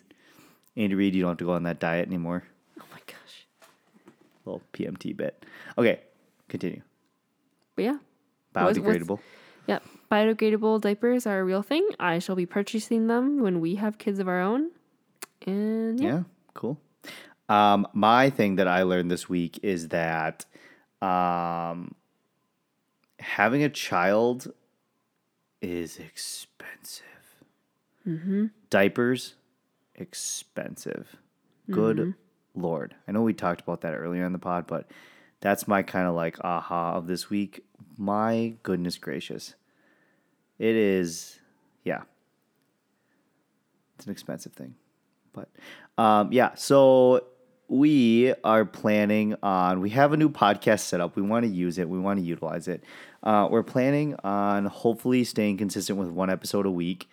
Andy 0.75 0.95
Reid, 0.95 1.15
you 1.15 1.21
don't 1.21 1.29
have 1.31 1.37
to 1.37 1.45
go 1.45 1.53
on 1.53 1.63
that 1.63 1.79
diet 1.79 2.07
anymore. 2.07 2.43
Oh 2.79 2.83
my 2.91 2.99
gosh. 3.05 3.47
Little 4.45 4.61
PMT 4.73 5.15
bit. 5.15 5.45
Okay, 5.77 6.01
continue. 6.49 6.81
But 7.75 7.83
yeah. 7.85 7.97
What's- 8.53 8.79
what's- 8.79 8.97
Biodegradable. 8.97 9.19
Yeah. 9.67 9.79
Biodegradable 10.11 10.81
diapers 10.81 11.27
are 11.27 11.39
a 11.39 11.43
real 11.43 11.61
thing. 11.61 11.87
I 11.99 12.19
shall 12.19 12.35
be 12.35 12.45
purchasing 12.45 13.07
them 13.07 13.41
when 13.41 13.59
we 13.59 13.75
have 13.75 13.97
kids 13.97 14.19
of 14.19 14.27
our 14.27 14.41
own. 14.41 14.71
And 15.45 15.99
yeah. 15.99 16.07
Yeah, 16.09 16.23
cool. 16.53 16.79
Um, 17.49 17.87
my 17.93 18.29
thing 18.29 18.55
that 18.57 18.67
I 18.67 18.83
learned 18.83 19.09
this 19.09 19.29
week 19.29 19.59
is 19.63 19.89
that 19.89 20.45
um, 21.01 21.95
having 23.19 23.63
a 23.63 23.69
child 23.69 24.51
is 25.61 25.97
expensive. 25.97 27.05
Diapers, 28.69 29.35
expensive. 29.95 31.15
Good 31.69 32.15
lord. 32.55 32.95
I 33.07 33.11
know 33.11 33.21
we 33.21 33.33
talked 33.33 33.61
about 33.61 33.81
that 33.81 33.93
earlier 33.93 34.25
in 34.25 34.33
the 34.33 34.39
pod, 34.39 34.67
but 34.67 34.89
that's 35.41 35.67
my 35.67 35.83
kind 35.83 36.07
of 36.07 36.15
like 36.15 36.37
aha 36.43 36.95
of 36.95 37.07
this 37.07 37.29
week. 37.29 37.63
My 37.97 38.53
goodness 38.63 38.97
gracious. 38.97 39.55
It 40.59 40.75
is, 40.75 41.39
yeah. 41.83 42.01
It's 43.95 44.05
an 44.05 44.11
expensive 44.11 44.53
thing. 44.53 44.75
But 45.33 45.49
um, 45.97 46.31
yeah, 46.31 46.55
so 46.55 47.25
we 47.67 48.33
are 48.43 48.65
planning 48.65 49.35
on, 49.43 49.81
we 49.81 49.89
have 49.91 50.13
a 50.13 50.17
new 50.17 50.29
podcast 50.29 50.81
set 50.81 51.01
up. 51.01 51.15
We 51.15 51.21
want 51.21 51.45
to 51.45 51.51
use 51.51 51.77
it, 51.77 51.89
we 51.89 51.99
want 51.99 52.19
to 52.19 52.25
utilize 52.25 52.67
it. 52.67 52.83
Uh, 53.23 53.47
we're 53.51 53.63
planning 53.63 54.15
on 54.23 54.65
hopefully 54.65 55.23
staying 55.23 55.57
consistent 55.57 55.99
with 55.99 56.09
one 56.09 56.29
episode 56.29 56.65
a 56.65 56.71
week, 56.71 57.09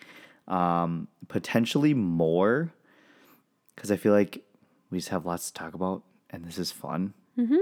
um, 0.47 1.09
potentially 1.29 1.95
more, 1.95 2.73
because 3.75 3.91
I 3.91 3.97
feel 3.97 4.13
like 4.13 4.45
we 4.91 4.99
just 4.99 5.09
have 5.09 5.27
lots 5.27 5.51
to 5.51 5.55
talk 5.55 5.75
about 5.75 6.03
and 6.31 6.45
this 6.45 6.59
is 6.59 6.71
fun 6.71 7.15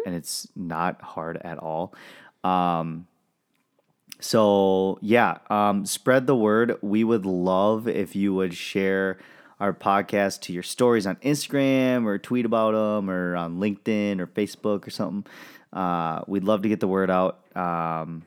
and 0.04 0.14
it's 0.14 0.48
not 0.54 1.00
hard 1.00 1.38
at 1.38 1.58
all. 1.58 1.94
Um, 2.44 3.06
so 4.20 4.98
yeah, 5.00 5.38
um, 5.48 5.86
spread 5.86 6.26
the 6.26 6.36
word. 6.36 6.76
We 6.82 7.04
would 7.04 7.24
love 7.24 7.88
if 7.88 8.14
you 8.14 8.34
would 8.34 8.54
share 8.54 9.18
our 9.62 9.72
podcast 9.72 10.40
to 10.40 10.52
your 10.52 10.64
stories 10.64 11.06
on 11.06 11.14
Instagram 11.16 12.04
or 12.04 12.18
tweet 12.18 12.44
about 12.44 12.72
them 12.72 13.08
or 13.08 13.36
on 13.36 13.58
LinkedIn 13.58 14.18
or 14.18 14.26
Facebook 14.26 14.84
or 14.84 14.90
something. 14.90 15.24
Uh, 15.72 16.22
we'd 16.26 16.42
love 16.42 16.62
to 16.62 16.68
get 16.68 16.80
the 16.80 16.88
word 16.88 17.10
out. 17.10 17.38
Um, 17.56 18.24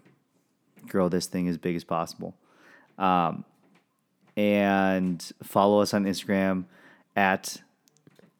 grow 0.87 1.09
this 1.09 1.25
thing 1.25 1.49
as 1.49 1.57
big 1.57 1.75
as 1.75 1.83
possible. 1.83 2.33
Um, 2.97 3.43
and 4.37 5.29
follow 5.43 5.81
us 5.81 5.93
on 5.93 6.05
Instagram 6.05 6.63
at 7.17 7.61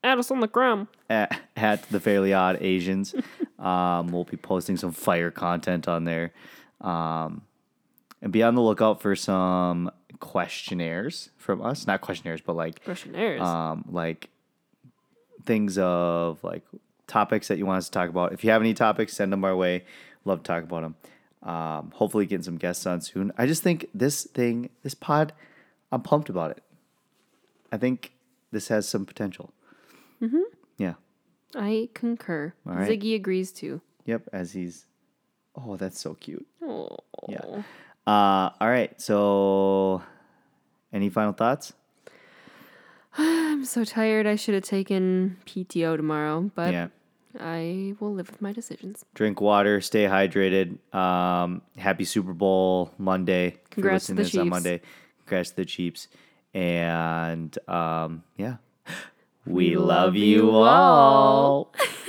Add 0.02 0.18
us 0.18 0.32
on 0.32 0.40
the 0.40 0.48
gram. 0.48 0.88
at, 1.10 1.38
at 1.58 1.84
the 1.90 2.00
Fairly 2.00 2.34
Odd 2.34 2.60
Asians. 2.62 3.14
um, 3.60 4.08
we'll 4.08 4.24
be 4.24 4.38
posting 4.38 4.78
some 4.78 4.94
fire 4.94 5.32
content 5.32 5.90
on 5.90 6.06
there. 6.06 6.32
Um, 6.80 7.42
and 8.22 8.32
be 8.32 8.42
on 8.42 8.56
the 8.56 8.62
lookout 8.62 9.02
for 9.02 9.18
some 9.18 9.92
questionnaires 10.20 11.30
from 11.38 11.62
us. 11.62 11.88
Not 11.88 12.02
questionnaires, 12.02 12.42
but 12.42 12.56
like 12.56 12.84
Questionnaires. 12.84 13.42
um, 13.42 13.86
like 13.90 14.30
things 15.46 15.78
of 15.78 16.44
like 16.44 16.64
topics 17.08 17.48
that 17.50 17.58
you 17.58 17.66
want 17.66 17.78
us 17.80 17.86
to 17.86 17.92
talk 17.92 18.10
about. 18.10 18.34
If 18.34 18.44
you 18.44 18.50
have 18.52 18.62
any 18.62 18.74
topics, 18.74 19.14
send 19.14 19.32
them 19.32 19.44
our 19.46 19.56
way. 19.56 19.84
Love 20.26 20.40
to 20.44 20.48
talk 20.48 20.64
about 20.64 20.82
them. 20.82 20.96
Um, 21.44 21.92
hopefully, 21.94 22.26
getting 22.26 22.44
some 22.44 22.58
guests 22.58 22.86
on 22.88 23.02
soon. 23.02 23.32
I 23.38 23.46
just 23.46 23.62
think 23.62 23.88
this 23.94 24.24
thing, 24.24 24.70
this 24.82 24.96
pod, 24.96 25.34
I'm 25.92 26.02
pumped 26.02 26.30
about 26.30 26.52
it. 26.52 26.64
I 27.72 27.78
think 27.78 28.12
this 28.52 28.70
has 28.70 28.88
some 28.88 29.06
potential. 29.06 29.54
Mm-hmm. 30.22 30.42
Yeah. 30.78 30.94
I 31.54 31.90
concur. 31.94 32.54
Right. 32.64 32.90
Ziggy 32.90 33.14
agrees 33.16 33.52
too. 33.52 33.82
Yep. 34.06 34.30
As 34.34 34.54
he's. 34.54 34.86
Oh, 35.56 35.76
that's 35.78 36.00
so 36.00 36.16
cute. 36.16 36.46
Oh. 36.62 36.98
Yeah. 37.30 37.62
Uh, 38.08 38.50
all 38.60 38.70
right. 38.70 39.00
So, 39.02 40.02
any 40.94 41.10
final 41.10 41.34
thoughts? 41.34 41.74
I'm 43.18 43.66
so 43.66 43.84
tired. 43.84 44.28
I 44.28 44.36
should 44.36 44.54
have 44.54 44.64
taken 44.64 45.38
PTO 45.46 45.98
tomorrow, 45.98 46.52
but 46.54 46.74
yeah. 46.74 46.88
I 47.40 47.96
will 48.00 48.14
live 48.14 48.30
with 48.30 48.42
my 48.42 48.54
decisions. 48.54 49.04
drink 49.14 49.42
water, 49.42 49.82
stay 49.82 50.06
hydrated. 50.06 50.78
Um, 50.94 51.62
happy 51.78 52.06
Super 52.06 52.34
Bowl 52.34 52.92
Monday. 52.98 53.58
Congrats 53.72 54.08
to 54.08 54.14
the 54.14 54.24
this 54.24 54.38
on 54.38 54.50
Monday. 54.50 54.82
Congrats 55.26 55.50
to 55.52 55.56
the 55.58 55.66
Chiefs. 55.66 56.08
And 56.54 57.58
um, 57.68 58.24
yeah, 58.38 58.58
we, 59.46 59.76
love, 59.78 60.16
you 60.16 60.52
all. 60.52 61.74